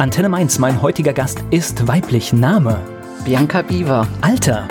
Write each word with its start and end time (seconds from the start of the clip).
Antenne 0.00 0.28
Mainz, 0.28 0.60
mein 0.60 0.80
heutiger 0.80 1.12
Gast 1.12 1.42
ist 1.50 1.88
weiblich. 1.88 2.32
Name? 2.32 2.78
Bianca 3.24 3.62
Biewer. 3.62 4.06
Alter? 4.20 4.68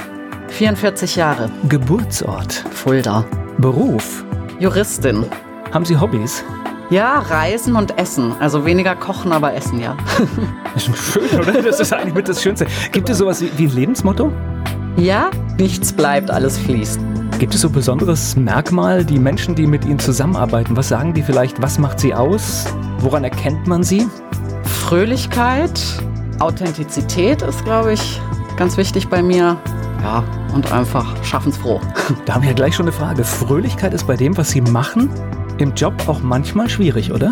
44 0.47 1.17
Jahre. 1.17 1.51
Geburtsort? 1.67 2.53
Fulda. 2.71 3.25
Beruf? 3.57 4.23
Juristin. 4.57 5.25
Haben 5.73 5.83
Sie 5.83 5.99
Hobbys? 5.99 6.45
Ja, 6.89 7.19
Reisen 7.19 7.75
und 7.75 7.99
Essen. 7.99 8.35
Also 8.39 8.63
weniger 8.65 8.95
kochen, 8.95 9.33
aber 9.33 9.53
essen, 9.53 9.81
ja. 9.81 9.97
Das 10.73 10.87
ist 10.87 10.97
schön, 10.97 11.39
oder? 11.41 11.61
Das 11.61 11.81
ist 11.81 11.91
eigentlich 11.91 12.13
mit 12.13 12.29
das 12.29 12.41
Schönste. 12.41 12.65
Gibt 12.93 13.09
es 13.09 13.17
sowas 13.17 13.41
wie, 13.41 13.51
wie 13.57 13.65
ein 13.65 13.75
Lebensmotto? 13.75 14.31
Ja, 14.95 15.29
nichts 15.57 15.91
bleibt, 15.91 16.31
alles 16.31 16.57
fließt. 16.57 17.01
Gibt 17.37 17.53
es 17.53 17.59
so 17.59 17.67
ein 17.67 17.73
besonderes 17.73 18.37
Merkmal, 18.37 19.03
die 19.03 19.19
Menschen, 19.19 19.55
die 19.55 19.67
mit 19.67 19.83
Ihnen 19.83 19.99
zusammenarbeiten, 19.99 20.77
was 20.77 20.87
sagen 20.87 21.13
die 21.13 21.21
vielleicht, 21.21 21.61
was 21.61 21.77
macht 21.79 21.99
sie 21.99 22.13
aus? 22.13 22.65
Woran 22.99 23.25
erkennt 23.25 23.67
man 23.67 23.83
sie? 23.83 24.07
Fröhlichkeit, 24.67 25.81
Authentizität 26.39 27.41
ist, 27.41 27.63
glaube 27.65 27.93
ich, 27.93 28.21
ganz 28.57 28.77
wichtig 28.77 29.07
bei 29.09 29.23
mir. 29.23 29.57
Ja, 30.03 30.23
und 30.53 30.71
einfach 30.71 31.23
schaffensfroh. 31.23 31.81
Da 32.25 32.35
haben 32.35 32.41
wir 32.41 32.49
ja 32.49 32.55
gleich 32.55 32.75
schon 32.75 32.85
eine 32.85 32.93
Frage. 32.93 33.23
Fröhlichkeit 33.23 33.93
ist 33.93 34.05
bei 34.05 34.15
dem, 34.15 34.37
was 34.37 34.49
Sie 34.51 34.61
machen, 34.61 35.09
im 35.57 35.73
Job 35.73 35.93
auch 36.07 36.21
manchmal 36.21 36.69
schwierig, 36.69 37.11
oder? 37.11 37.31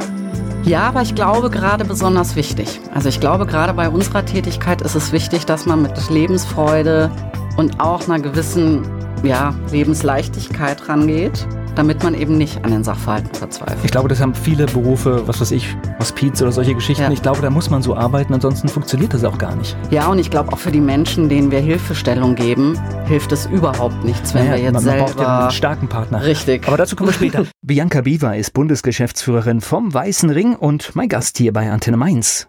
Ja, 0.63 0.87
aber 0.87 1.03
ich 1.03 1.13
glaube 1.13 1.51
gerade 1.51 1.85
besonders 1.85 2.35
wichtig. 2.35 2.79
Also 2.93 3.09
ich 3.09 3.19
glaube 3.19 3.45
gerade 3.45 3.73
bei 3.73 3.87
unserer 3.87 4.25
Tätigkeit 4.25 4.81
ist 4.81 4.95
es 4.95 5.11
wichtig, 5.11 5.45
dass 5.45 5.67
man 5.67 5.83
mit 5.83 6.09
Lebensfreude 6.09 7.11
und 7.55 7.79
auch 7.79 8.07
einer 8.07 8.19
gewissen 8.19 8.83
ja, 9.23 9.53
Lebensleichtigkeit 9.71 10.89
rangeht, 10.89 11.47
damit 11.75 12.03
man 12.03 12.13
eben 12.13 12.37
nicht 12.37 12.63
an 12.63 12.71
den 12.71 12.83
Sachverhalten 12.83 13.33
verzweifelt. 13.33 13.79
Ich 13.83 13.91
glaube, 13.91 14.07
das 14.07 14.21
haben 14.21 14.33
viele 14.33 14.65
Berufe, 14.65 15.27
was 15.27 15.41
weiß 15.41 15.51
ich, 15.51 15.75
Hospiz 15.99 16.41
oder 16.41 16.51
solche 16.51 16.73
Geschichten. 16.73 17.03
Ja. 17.03 17.11
Ich 17.11 17.21
glaube, 17.21 17.41
da 17.41 17.49
muss 17.49 17.69
man 17.69 17.81
so 17.81 17.95
arbeiten, 17.95 18.33
ansonsten 18.33 18.67
funktioniert 18.67 19.13
das 19.13 19.23
auch 19.23 19.37
gar 19.37 19.55
nicht. 19.55 19.75
Ja, 19.91 20.07
und 20.07 20.19
ich 20.19 20.29
glaube 20.29 20.53
auch 20.53 20.57
für 20.57 20.71
die 20.71 20.81
Menschen, 20.81 21.29
denen 21.29 21.51
wir 21.51 21.59
Hilfestellung 21.59 22.35
geben, 22.35 22.79
hilft 23.05 23.31
es 23.31 23.45
überhaupt 23.45 24.03
nichts, 24.03 24.33
wenn 24.33 24.49
wir 24.49 24.57
jetzt 24.57 24.73
man, 24.73 24.85
man 24.85 24.97
braucht 24.97 25.09
ja 25.11 25.17
selber... 25.17 25.39
einen 25.41 25.51
starken 25.51 25.87
Partner. 25.87 26.23
Richtig. 26.23 26.67
Aber 26.67 26.77
dazu 26.77 26.95
kommen 26.95 27.09
wir 27.09 27.13
später. 27.13 27.45
Bianca 27.61 28.01
Biewer 28.01 28.35
ist 28.35 28.51
Bundesgeschäftsführerin 28.53 29.61
vom 29.61 29.93
Weißen 29.93 30.29
Ring 30.29 30.55
und 30.55 30.95
mein 30.95 31.09
Gast 31.09 31.37
hier 31.37 31.53
bei 31.53 31.69
Antenne 31.69 31.97
Mainz. 31.97 32.47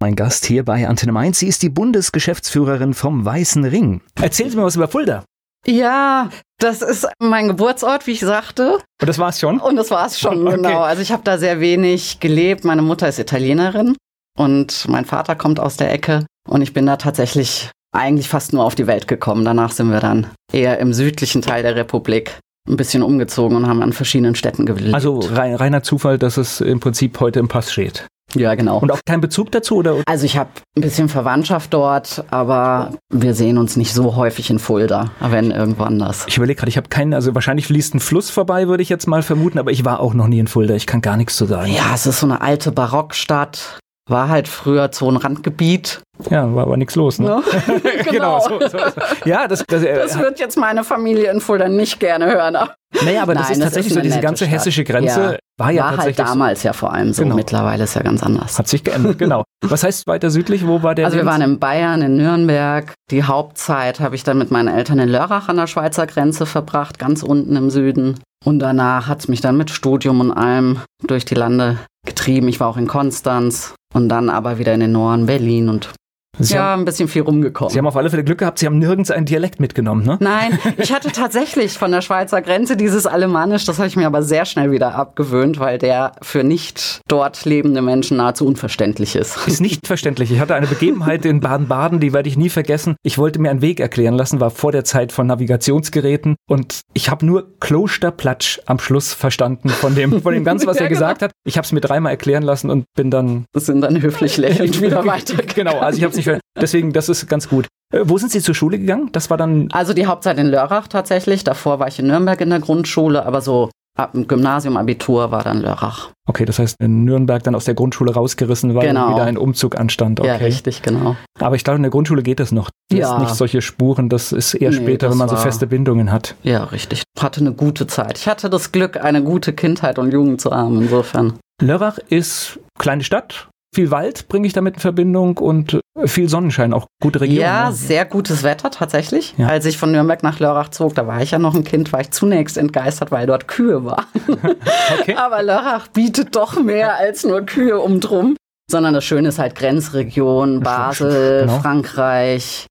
Mein 0.00 0.16
Gast 0.16 0.46
hier 0.46 0.64
bei 0.64 0.88
Antenne 0.88 1.12
Mainz, 1.12 1.38
sie 1.38 1.46
ist 1.46 1.62
die 1.62 1.68
Bundesgeschäftsführerin 1.68 2.92
vom 2.92 3.24
Weißen 3.24 3.64
Ring. 3.64 4.00
Erzählen 4.20 4.50
Sie 4.50 4.56
mir 4.56 4.64
was 4.64 4.74
über 4.74 4.88
Fulda. 4.88 5.24
Ja, 5.66 6.30
das 6.58 6.82
ist 6.82 7.06
mein 7.18 7.48
Geburtsort, 7.48 8.06
wie 8.06 8.12
ich 8.12 8.20
sagte. 8.20 8.78
Und 9.00 9.08
das 9.08 9.18
war's 9.18 9.38
schon? 9.40 9.60
Und 9.60 9.76
das 9.76 9.90
war's 9.90 10.18
schon, 10.18 10.46
Okay. 10.46 10.56
genau. 10.56 10.80
Also 10.80 11.02
ich 11.02 11.12
habe 11.12 11.22
da 11.24 11.38
sehr 11.38 11.60
wenig 11.60 12.20
gelebt. 12.20 12.64
Meine 12.64 12.82
Mutter 12.82 13.08
ist 13.08 13.18
Italienerin 13.18 13.96
und 14.38 14.86
mein 14.88 15.04
Vater 15.04 15.34
kommt 15.36 15.60
aus 15.60 15.76
der 15.76 15.92
Ecke. 15.92 16.26
Und 16.48 16.62
ich 16.62 16.72
bin 16.72 16.86
da 16.86 16.96
tatsächlich 16.96 17.70
eigentlich 17.94 18.28
fast 18.28 18.52
nur 18.52 18.64
auf 18.64 18.74
die 18.74 18.86
Welt 18.86 19.06
gekommen. 19.06 19.44
Danach 19.44 19.70
sind 19.70 19.90
wir 19.90 20.00
dann 20.00 20.26
eher 20.52 20.78
im 20.78 20.92
südlichen 20.92 21.42
Teil 21.42 21.62
der 21.62 21.76
Republik 21.76 22.38
ein 22.68 22.76
bisschen 22.76 23.02
umgezogen 23.02 23.56
und 23.56 23.66
haben 23.66 23.82
an 23.82 23.92
verschiedenen 23.92 24.34
Städten 24.34 24.66
gelebt. 24.66 24.94
Also 24.94 25.18
rein, 25.18 25.54
reiner 25.56 25.82
Zufall, 25.82 26.16
dass 26.18 26.36
es 26.36 26.60
im 26.60 26.80
Prinzip 26.80 27.18
heute 27.20 27.40
im 27.40 27.48
Pass 27.48 27.72
steht. 27.72 28.06
Ja, 28.34 28.54
genau. 28.54 28.78
Und 28.78 28.90
auch 28.90 29.00
kein 29.06 29.20
Bezug 29.20 29.50
dazu? 29.52 29.76
Oder? 29.76 29.96
Also 30.06 30.24
ich 30.24 30.36
habe 30.36 30.50
ein 30.76 30.82
bisschen 30.82 31.08
Verwandtschaft 31.08 31.72
dort, 31.72 32.24
aber 32.30 32.92
wir 33.10 33.34
sehen 33.34 33.58
uns 33.58 33.76
nicht 33.76 33.92
so 33.92 34.16
häufig 34.16 34.50
in 34.50 34.58
Fulda, 34.58 35.10
wenn 35.20 35.50
irgendwo 35.50 35.84
anders. 35.84 36.24
Ich 36.28 36.36
überlege 36.36 36.58
gerade, 36.58 36.70
ich 36.70 36.76
habe 36.76 36.88
keinen, 36.88 37.14
also 37.14 37.34
wahrscheinlich 37.34 37.66
fließt 37.66 37.94
ein 37.94 38.00
Fluss 38.00 38.30
vorbei, 38.30 38.68
würde 38.68 38.82
ich 38.82 38.88
jetzt 38.88 39.06
mal 39.06 39.22
vermuten, 39.22 39.58
aber 39.58 39.70
ich 39.70 39.84
war 39.84 40.00
auch 40.00 40.14
noch 40.14 40.28
nie 40.28 40.38
in 40.38 40.46
Fulda. 40.46 40.74
Ich 40.74 40.86
kann 40.86 41.00
gar 41.00 41.16
nichts 41.16 41.36
zu 41.36 41.46
sagen. 41.46 41.72
Ja, 41.72 41.94
es 41.94 42.06
ist 42.06 42.20
so 42.20 42.26
eine 42.26 42.40
alte 42.40 42.72
Barockstadt. 42.72 43.78
War 44.10 44.28
halt 44.28 44.48
früher 44.48 44.90
so 44.92 45.08
ein 45.10 45.16
Randgebiet. 45.16 46.00
Ja, 46.28 46.52
war 46.54 46.64
aber 46.64 46.76
nichts 46.76 46.96
los. 46.96 47.18
Ne? 47.18 47.42
Ne? 47.68 47.80
genau. 48.10 48.40
so, 48.40 48.58
so, 48.60 48.68
so. 48.68 48.78
Ja, 49.24 49.46
das, 49.48 49.64
das, 49.66 49.82
äh, 49.82 49.94
Das 49.94 50.18
wird 50.18 50.40
jetzt 50.40 50.56
meine 50.58 50.82
Familie 50.84 51.30
in 51.30 51.40
Fulda 51.40 51.68
nicht 51.68 52.00
gerne 52.00 52.26
hören. 52.26 52.56
naja, 53.04 53.22
aber 53.22 53.34
das 53.34 53.44
Nein, 53.44 53.52
ist 53.52 53.58
das 53.60 53.64
tatsächlich 53.66 53.86
ist 53.92 53.94
so, 53.94 54.00
diese 54.00 54.20
ganze 54.20 54.44
Stadt. 54.44 54.54
hessische 54.58 54.84
Grenze 54.84 55.20
Ja. 55.34 55.38
war 55.58 55.70
ja 55.70 55.82
War 55.82 55.88
halt 55.90 55.96
tatsächlich. 55.98 56.26
damals 56.26 56.62
ja 56.64 56.72
vor 56.72 56.92
allem 56.92 57.12
so. 57.12 57.22
Genau. 57.22 57.36
Mittlerweile 57.36 57.84
ist 57.84 57.94
ja 57.94 58.02
ganz 58.02 58.22
anders. 58.22 58.58
Hat 58.58 58.66
sich 58.68 58.82
geändert, 58.84 59.18
genau. 59.18 59.44
Was 59.64 59.84
heißt 59.84 60.06
weiter 60.08 60.30
südlich? 60.30 60.66
Wo 60.66 60.82
war 60.82 60.94
der? 60.96 61.06
Also 61.06 61.16
wir 61.18 61.26
waren 61.26 61.42
in 61.42 61.58
Bayern, 61.60 62.02
in 62.02 62.16
Nürnberg. 62.16 62.92
Die 63.12 63.22
Hauptzeit 63.24 64.00
habe 64.00 64.14
ich 64.16 64.24
dann 64.24 64.36
mit 64.38 64.50
meinen 64.50 64.68
Eltern 64.68 64.98
in 64.98 65.08
Lörrach 65.08 65.48
an 65.48 65.56
der 65.56 65.66
Schweizer 65.68 66.06
Grenze 66.08 66.44
verbracht, 66.46 66.98
ganz 66.98 67.22
unten 67.22 67.54
im 67.56 67.70
Süden. 67.70 68.18
Und 68.44 68.58
danach 68.58 69.06
hat 69.06 69.20
es 69.20 69.28
mich 69.28 69.40
dann 69.40 69.56
mit 69.56 69.70
Studium 69.70 70.18
und 70.20 70.32
allem 70.32 70.80
durch 71.06 71.24
die 71.24 71.36
Lande 71.36 71.78
getrieben. 72.04 72.48
Ich 72.48 72.58
war 72.58 72.66
auch 72.68 72.76
in 72.76 72.88
Konstanz 72.88 73.74
und 73.92 74.08
dann 74.08 74.30
aber 74.30 74.58
wieder 74.58 74.74
in 74.74 74.80
den 74.80 74.92
Norden, 74.92 75.26
Berlin 75.26 75.68
und 75.68 75.90
Sie, 76.38 76.54
ja, 76.54 76.62
haben, 76.62 76.82
ein 76.82 76.84
bisschen 76.86 77.08
viel 77.08 77.22
rumgekommen. 77.22 77.70
Sie 77.70 77.78
haben 77.78 77.86
auf 77.86 77.96
alle 77.96 78.08
Fälle 78.08 78.24
Glück 78.24 78.38
gehabt, 78.38 78.58
Sie 78.58 78.64
haben 78.64 78.78
nirgends 78.78 79.10
einen 79.10 79.26
Dialekt 79.26 79.60
mitgenommen, 79.60 80.02
ne? 80.02 80.16
Nein, 80.20 80.58
ich 80.78 80.90
hatte 80.90 81.12
tatsächlich 81.12 81.74
von 81.76 81.92
der 81.92 82.00
Schweizer 82.00 82.40
Grenze 82.40 82.74
dieses 82.74 83.06
Alemannisch, 83.06 83.66
das 83.66 83.76
habe 83.78 83.88
ich 83.88 83.96
mir 83.96 84.06
aber 84.06 84.22
sehr 84.22 84.46
schnell 84.46 84.70
wieder 84.70 84.94
abgewöhnt, 84.94 85.60
weil 85.60 85.76
der 85.76 86.12
für 86.22 86.42
nicht 86.42 87.02
dort 87.06 87.44
lebende 87.44 87.82
Menschen 87.82 88.16
nahezu 88.16 88.46
unverständlich 88.46 89.14
ist. 89.14 89.46
Ist 89.46 89.60
nicht 89.60 89.86
verständlich. 89.86 90.32
Ich 90.32 90.40
hatte 90.40 90.54
eine 90.54 90.66
Begebenheit 90.66 91.26
in 91.26 91.40
Baden-Baden, 91.40 92.00
die 92.00 92.14
werde 92.14 92.30
ich 92.30 92.38
nie 92.38 92.48
vergessen. 92.48 92.96
Ich 93.02 93.18
wollte 93.18 93.38
mir 93.38 93.50
einen 93.50 93.60
Weg 93.60 93.78
erklären 93.78 94.14
lassen, 94.14 94.40
war 94.40 94.50
vor 94.50 94.72
der 94.72 94.84
Zeit 94.84 95.12
von 95.12 95.26
Navigationsgeräten 95.26 96.36
und 96.48 96.80
ich 96.94 97.10
habe 97.10 97.26
nur 97.26 97.58
Klosterplatsch 97.60 98.60
am 98.64 98.78
Schluss 98.78 99.12
verstanden 99.12 99.68
von 99.68 99.94
dem, 99.94 100.22
von 100.22 100.32
dem 100.32 100.44
Ganzen, 100.46 100.66
was 100.66 100.78
Ja, 100.78 100.84
er 100.84 100.88
gesagt 100.88 101.20
hat. 101.20 101.32
Ich 101.44 101.58
habe 101.58 101.66
es 101.66 101.72
mir 101.72 101.80
dreimal 101.80 102.12
erklären 102.12 102.42
lassen 102.42 102.70
und 102.70 102.86
bin 102.96 103.10
dann 103.10 103.44
Das 103.52 103.66
sind 103.66 103.82
dann 103.82 104.00
höflich 104.00 104.36
lächelnd 104.38 104.80
wieder 104.80 105.04
weiter. 105.04 105.34
Genau, 105.54 105.78
also 105.78 105.98
ich 105.98 106.04
habe 106.04 106.12
es 106.12 106.21
nicht 106.26 106.34
ver 106.34 106.40
Deswegen, 106.60 106.92
das 106.92 107.08
ist 107.08 107.26
ganz 107.28 107.48
gut. 107.48 107.66
Äh, 107.94 108.00
wo 108.04 108.18
sind 108.18 108.30
Sie 108.30 108.40
zur 108.40 108.54
Schule 108.54 108.78
gegangen? 108.78 109.08
Das 109.12 109.30
war 109.30 109.36
dann 109.38 109.68
Also 109.72 109.94
die 109.94 110.06
Hauptzeit 110.06 110.38
in 110.38 110.48
Lörrach 110.48 110.86
tatsächlich. 110.88 111.44
Davor 111.44 111.78
war 111.78 111.88
ich 111.88 111.98
in 111.98 112.06
Nürnberg 112.06 112.40
in 112.40 112.50
der 112.50 112.60
Grundschule, 112.60 113.24
aber 113.24 113.40
so 113.40 113.70
ab 113.98 114.12
dem 114.12 114.26
Gymnasium, 114.26 114.76
Abitur 114.76 115.30
war 115.30 115.42
dann 115.44 115.60
Lörrach. 115.60 116.10
Okay, 116.28 116.44
das 116.44 116.58
heißt 116.58 116.76
in 116.80 117.04
Nürnberg 117.04 117.42
dann 117.42 117.54
aus 117.54 117.64
der 117.64 117.74
Grundschule 117.74 118.14
rausgerissen, 118.14 118.74
weil 118.74 118.86
Genau. 118.88 119.10
wieder 119.14 119.24
ein 119.24 119.36
Umzug 119.38 119.78
anstand. 119.78 120.20
Okay. 120.20 120.28
Ja, 120.28 120.34
richtig, 120.36 120.80
genau. 120.82 121.16
Aber 121.40 121.56
ich 121.56 121.64
glaube, 121.64 121.76
in 121.76 121.82
der 121.82 121.90
Grundschule 121.90 122.22
geht 122.22 122.38
das 122.40 122.52
noch. 122.52 122.70
Das 122.90 122.98
Ja. 122.98 123.14
ist 123.16 123.20
nicht 123.22 123.34
solche 123.34 123.60
Spuren, 123.62 124.08
das 124.08 124.32
ist 124.32 124.54
eher 124.54 124.70
Nee, 124.70 124.76
später, 124.76 125.10
wenn 125.10 125.18
man 125.18 125.28
so 125.28 125.34
war- 125.36 125.42
feste 125.42 125.66
Bindungen 125.66 126.10
hat. 126.12 126.34
Ja, 126.42 126.64
richtig. 126.64 127.02
Hatte 127.18 127.40
eine 127.40 127.52
gute 127.52 127.86
Zeit. 127.86 128.18
Ich 128.18 128.28
hatte 128.28 128.48
das 128.50 128.72
Glück, 128.72 129.02
eine 129.02 129.22
gute 129.22 129.52
Kindheit 129.52 129.98
und 129.98 130.12
Jugend 130.12 130.40
zu 130.40 130.50
haben, 130.52 130.80
insofern. 130.82 131.34
Lörrach 131.60 131.98
ist 132.08 132.58
kleine 132.78 133.04
Stadt, 133.04 133.48
viel 133.74 133.90
Wald 133.90 134.28
bringe 134.28 134.46
ich 134.46 134.52
damit 134.52 134.74
in 134.74 134.80
Verbindung 134.80 135.38
und 135.38 135.80
äh, 135.98 136.06
viel 136.06 136.28
Sonnenschein, 136.28 136.72
auch 136.72 136.86
gute 137.00 137.20
Region. 137.20 137.40
Ja, 137.40 137.70
ne? 137.70 137.74
sehr 137.74 138.04
gutes 138.04 138.42
Wetter 138.42 138.70
tatsächlich. 138.70 139.34
Ja. 139.38 139.48
Als 139.48 139.64
ich 139.64 139.78
von 139.78 139.92
Nürnberg 139.92 140.22
nach 140.22 140.40
Lörrach 140.40 140.68
zog, 140.68 140.94
da 140.94 141.06
war 141.06 141.22
ich 141.22 141.30
ja 141.30 141.38
noch 141.38 141.54
ein 141.54 141.64
Kind, 141.64 141.92
war 141.92 142.00
ich 142.00 142.10
zunächst 142.10 142.58
entgeistert, 142.58 143.10
weil 143.10 143.26
dort 143.26 143.48
Kühe 143.48 143.84
waren. 143.84 144.04
Okay. 145.00 145.14
Aber 145.16 145.42
Lörrach 145.42 145.88
bietet 145.88 146.36
doch 146.36 146.60
mehr 146.60 146.96
als 146.96 147.24
nur 147.24 147.42
Kühe 147.42 147.80
um 147.80 148.00
drum. 148.00 148.36
Sondern 148.70 148.94
das 148.94 149.04
Schöne 149.04 149.28
ist 149.28 149.38
halt 149.38 149.54
Grenzregion, 149.54 150.60
Basel, 150.60 151.42
genau. 151.42 151.60
Frankreich. 151.60 152.66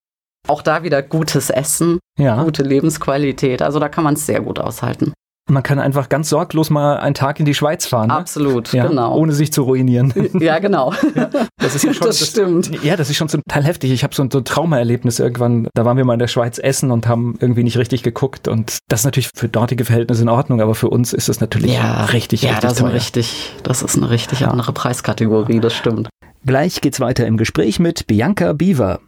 Auch 0.47 0.61
da 0.61 0.83
wieder 0.83 1.01
gutes 1.01 1.49
Essen, 1.49 1.99
Ja, 2.17 2.43
gute 2.43 2.63
Lebensqualität. 2.63 3.61
Also 3.61 3.79
da 3.79 3.89
kann 3.89 4.03
man 4.03 4.15
es 4.15 4.25
sehr 4.25 4.41
gut 4.41 4.59
aushalten. 4.59 5.13
Man 5.51 5.63
kann 5.63 5.79
einfach 5.79 6.09
ganz 6.09 6.29
sorglos 6.29 6.69
mal 6.69 6.97
einen 6.97 7.13
Tag 7.13 7.39
in 7.39 7.45
die 7.45 7.53
Schweiz 7.53 7.85
fahren. 7.85 8.07
Ne? 8.07 8.15
Absolut, 8.15 8.73
Ja, 8.73 8.87
genau. 8.87 9.15
Ohne 9.15 9.33
sich 9.33 9.51
zu 9.51 9.63
ruinieren. 9.63 10.13
ja, 10.39 10.59
genau. 10.59 10.93
Das 11.57 11.75
ist 11.75 11.83
ja 11.83 11.93
schon 11.93 12.07
Das 12.07 12.25
stimmt. 12.25 12.83
Ja, 12.83 12.95
das 12.95 13.09
ist 13.09 13.17
schon 13.17 13.29
zum 13.29 13.41
Teil 13.47 13.63
heftig. 13.63 13.91
Ich 13.91 14.03
habe 14.03 14.15
so 14.15 14.23
ein, 14.23 14.31
so 14.31 14.39
ein 14.39 14.45
Traumaerlebnis 14.45 15.19
irgendwann. 15.19 15.67
Da 15.73 15.85
waren 15.85 15.97
wir 15.97 16.05
mal 16.05 16.13
in 16.13 16.19
der 16.19 16.27
Schweiz 16.27 16.57
essen 16.57 16.91
und 16.91 17.07
haben 17.07 17.35
irgendwie 17.39 17.63
nicht 17.63 17.77
richtig 17.77 18.03
geguckt. 18.03 18.47
Und 18.47 18.79
das 18.87 19.01
ist 19.01 19.05
natürlich 19.05 19.29
für 19.35 19.49
dortige 19.49 19.85
Verhältnisse 19.85 20.21
in 20.23 20.29
Ordnung, 20.29 20.61
aber 20.61 20.75
für 20.75 20.89
uns 20.89 21.13
ist 21.13 21.29
das 21.29 21.41
natürlich 21.41 21.71
richtig, 21.71 21.81
ja, 21.83 22.05
richtig 22.05 22.59
das, 22.61 22.75
teuer. 22.75 22.93
richtig, 22.93 23.51
das 23.63 23.81
ist 23.81 23.97
eine 23.97 24.09
richtig 24.09 24.45
andere 24.47 24.71
Preiskategorie, 24.71 25.59
das 25.59 25.73
stimmt. 25.73 26.09
Gleich 26.45 26.81
geht's 26.81 26.99
weiter 26.99 27.27
im 27.27 27.37
Gespräch 27.37 27.79
mit 27.79 28.07
Bianca 28.07 28.53
Biewer. 28.53 28.99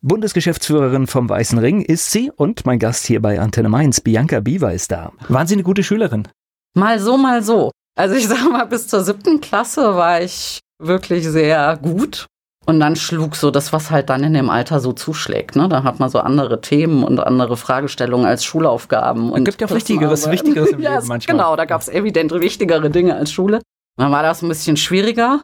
Bundesgeschäftsführerin 0.00 1.06
vom 1.06 1.28
Weißen 1.28 1.58
Ring 1.58 1.82
ist 1.82 2.10
sie 2.10 2.30
und 2.34 2.64
mein 2.66 2.78
Gast 2.78 3.06
hier 3.06 3.20
bei 3.20 3.40
Antenne 3.40 3.68
Mainz, 3.68 4.00
Bianca 4.00 4.40
Biewer, 4.40 4.72
ist 4.72 4.90
da. 4.92 5.12
Waren 5.28 5.46
Sie 5.46 5.54
eine 5.54 5.64
gute 5.64 5.82
Schülerin? 5.82 6.28
Mal 6.74 6.98
so, 7.00 7.16
mal 7.16 7.42
so. 7.42 7.70
Also 7.96 8.14
ich 8.14 8.28
sag 8.28 8.48
mal, 8.50 8.64
bis 8.66 8.86
zur 8.88 9.02
siebten 9.02 9.40
Klasse 9.40 9.96
war 9.96 10.20
ich 10.22 10.60
wirklich 10.80 11.26
sehr 11.28 11.76
gut. 11.82 12.26
Und 12.64 12.80
dann 12.80 12.96
schlug 12.96 13.34
so 13.34 13.50
das, 13.50 13.72
was 13.72 13.90
halt 13.90 14.10
dann 14.10 14.22
in 14.22 14.34
dem 14.34 14.50
Alter 14.50 14.78
so 14.80 14.92
zuschlägt. 14.92 15.56
Ne? 15.56 15.68
Da 15.70 15.82
hat 15.84 16.00
man 16.00 16.10
so 16.10 16.18
andere 16.20 16.60
Themen 16.60 17.02
und 17.02 17.18
andere 17.18 17.56
Fragestellungen 17.56 18.26
als 18.26 18.44
Schulaufgaben. 18.44 19.32
Und 19.32 19.44
gibt 19.44 19.60
ja 19.62 19.66
auch 19.66 19.70
Wichtigeres- 19.70 20.30
Wichtigeres 20.30 20.70
im 20.70 20.80
ja, 20.82 20.90
Leben 20.90 21.02
es- 21.02 21.08
manchmal. 21.08 21.36
Genau, 21.36 21.56
da 21.56 21.64
gab 21.64 21.80
es 21.80 21.88
evident 21.88 22.30
wichtigere 22.32 22.90
Dinge 22.90 23.14
als 23.16 23.32
Schule. 23.32 23.62
Dann 23.96 24.12
war 24.12 24.22
das 24.22 24.42
ein 24.42 24.48
bisschen 24.48 24.76
schwieriger. 24.76 25.40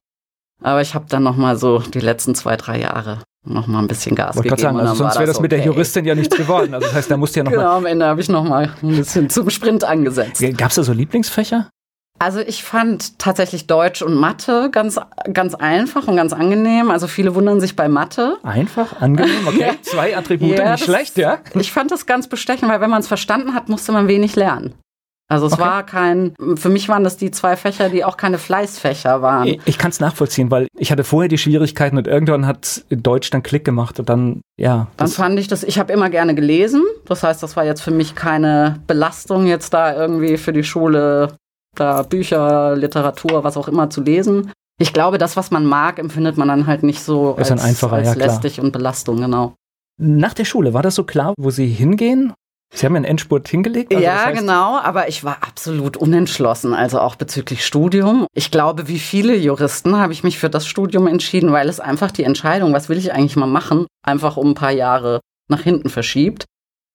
Aber 0.63 0.83
ich 0.83 0.95
habe 0.95 1.07
dann 1.09 1.23
noch 1.23 1.37
mal 1.37 1.57
so 1.57 1.79
die 1.79 2.01
letzten 2.01 2.35
zwei, 2.35 2.57
drei 2.57 2.79
Jahre 2.81 3.21
noch 3.45 3.67
mal 3.67 3.81
ein 3.81 3.87
bisschen 3.87 4.15
Gas 4.15 4.37
Wollte 4.37 4.51
gegeben. 4.51 4.63
sagen, 4.63 4.81
also 4.81 4.95
sonst 4.95 5.17
wäre 5.17 5.27
das 5.27 5.41
mit 5.41 5.53
der 5.53 5.61
okay. 5.61 5.69
Juristin 5.69 6.05
ja 6.05 6.15
nichts 6.15 6.37
geworden. 6.37 6.75
Also 6.75 6.87
das 6.87 6.95
heißt, 6.95 7.11
da 7.11 7.17
musste 7.17 7.41
ja 7.41 7.45
noch 7.45 7.51
Genau, 7.53 7.77
am 7.77 7.87
Ende 7.87 8.07
habe 8.07 8.21
ich 8.21 8.29
noch 8.29 8.45
mal 8.45 8.73
ein 8.83 8.97
bisschen 8.97 9.29
zum 9.31 9.51
Sprint 9.51 9.85
angesetzt. 9.85 10.41
mal. 10.41 10.53
Gab 10.53 10.71
es 10.71 10.77
da 10.77 10.83
so 10.83 10.93
Lieblingsfächer? 10.93 11.69
Also 12.19 12.39
ich 12.41 12.63
fand 12.63 13.19
tatsächlich 13.19 13.67
Deutsch 13.67 14.01
und 14.01 14.15
Mathe 14.15 14.71
ganz, 14.71 15.01
ganz 15.33 15.55
einfach 15.55 16.07
und 16.07 16.17
ganz 16.17 16.33
angenehm. 16.33 16.91
Also 16.91 17.09
viele 17.09 17.35
wundern 17.35 17.61
sich 17.61 17.75
bei 17.75 17.89
Mathe. 17.89 18.37
Einfach, 18.45 19.01
angenehm, 19.01 19.31
okay. 19.47 19.73
Zwei 19.83 20.17
Attribute, 20.17 20.57
ja, 20.57 20.73
nicht 20.73 20.85
schlecht, 20.85 21.19
ja. 21.19 21.39
Ich 21.55 21.73
fand 21.73 21.91
das 21.91 22.07
ganz 22.07 22.29
bestechend, 22.29 22.71
weil 22.71 22.81
wenn 22.81 22.91
man 22.91 23.01
es 23.01 23.09
verstanden 23.09 23.53
hat, 23.53 23.69
musste 23.69 23.91
man 23.93 24.07
wenig 24.07 24.37
lernen. 24.37 24.75
Also 25.35 25.47
es 25.47 25.55
okay. 25.55 25.63
war 25.63 25.83
kein, 25.85 26.35
für 26.57 26.69
mich 26.69 26.89
waren 26.89 27.03
das 27.03 27.17
die 27.17 27.31
zwei 27.31 27.57
Fächer, 27.57 27.89
die 27.89 28.05
auch 28.05 28.17
keine 28.17 28.39
Fleißfächer 28.39 29.21
waren. 29.21 29.49
Ich, 29.49 29.61
ich 29.65 29.79
kann 29.79 29.91
es 29.91 29.99
nachvollziehen, 29.99 30.51
weil 30.51 30.69
ich 30.79 30.93
hatte 30.93 31.03
vorher 31.03 31.29
die 31.29 31.39
Schwierigkeiten 31.39 31.99
und 31.99 32.07
irgendwann 32.07 32.47
hat 32.47 32.85
Deutsch 32.89 33.31
dann 33.31 33.43
Klick 33.43 33.65
gemacht 33.65 33.99
und 33.99 34.09
dann, 34.09 34.41
ja. 34.57 34.87
Dann 34.97 35.09
fand 35.09 35.39
ich 35.41 35.49
das, 35.49 35.65
ich 35.65 35.79
habe 35.79 35.93
immer 35.93 36.09
gerne 36.09 36.35
gelesen. 36.35 36.83
Das 37.07 37.25
heißt, 37.25 37.43
das 37.43 37.57
war 37.57 37.65
jetzt 37.65 37.83
für 37.83 37.91
mich 37.91 38.15
keine 38.15 38.81
Belastung, 38.87 39.47
jetzt 39.47 39.75
da 39.75 39.95
irgendwie 39.95 40.37
für 40.37 40.53
die 40.53 40.65
Schule 40.65 41.37
da 41.75 42.03
Bücher, 42.03 42.77
Literatur, 42.77 43.43
was 43.43 43.57
auch 43.57 43.67
immer 43.67 43.91
zu 43.91 44.03
lesen. 44.03 44.53
Ich 44.79 44.93
glaube, 44.93 45.19
das, 45.19 45.37
was 45.37 45.51
man 45.51 45.67
mag, 45.67 45.99
empfindet 45.99 46.37
man 46.37 46.49
dann 46.49 46.67
halt 46.67 46.83
nicht 46.85 47.03
so 47.03 47.35
als, 47.35 47.51
als 47.51 47.81
ja, 47.81 48.13
lästig 48.15 48.61
und 48.61 48.73
Belastung, 48.73 49.17
genau. 49.19 49.55
Nach 50.01 50.35
der 50.35 50.45
Schule, 50.45 50.75
war 50.75 50.83
das 50.83 50.97
so 50.97 51.05
klar, 51.05 51.35
wo 51.37 51.51
Sie 51.51 51.67
hingehen? 51.67 52.33
Sie 52.73 52.87
haben 52.87 52.97
einen 52.97 53.05
Endspurt 53.05 53.49
hingelegt? 53.49 53.93
Also 53.93 54.05
ja, 54.05 54.15
das 54.15 54.25
heißt 54.27 54.41
genau, 54.41 54.79
aber 54.79 55.09
ich 55.09 55.23
war 55.23 55.39
absolut 55.43 55.97
unentschlossen, 55.97 56.75
also 56.75 57.01
auch 57.01 57.15
bezüglich 57.15 57.65
Studium. 57.65 58.27
Ich 58.35 58.51
glaube, 58.51 58.89
wie 58.89 58.99
viele 58.99 59.37
Juristen 59.37 59.97
habe 59.97 60.13
ich 60.13 60.25
mich 60.25 60.39
für 60.39 60.51
das 60.51 60.67
Studium 60.67 61.07
entschieden, 61.07 61.53
weil 61.53 61.69
es 61.69 61.79
einfach 61.79 62.11
die 62.11 62.25
Entscheidung, 62.25 62.73
was 62.73 62.89
will 62.89 62.99
ich 62.99 63.13
eigentlich 63.13 63.37
mal 63.37 63.47
machen, 63.47 63.87
einfach 64.03 64.37
um 64.37 64.51
ein 64.51 64.55
paar 64.55 64.73
Jahre 64.73 65.21
nach 65.49 65.61
hinten 65.61 65.89
verschiebt. 65.89 66.47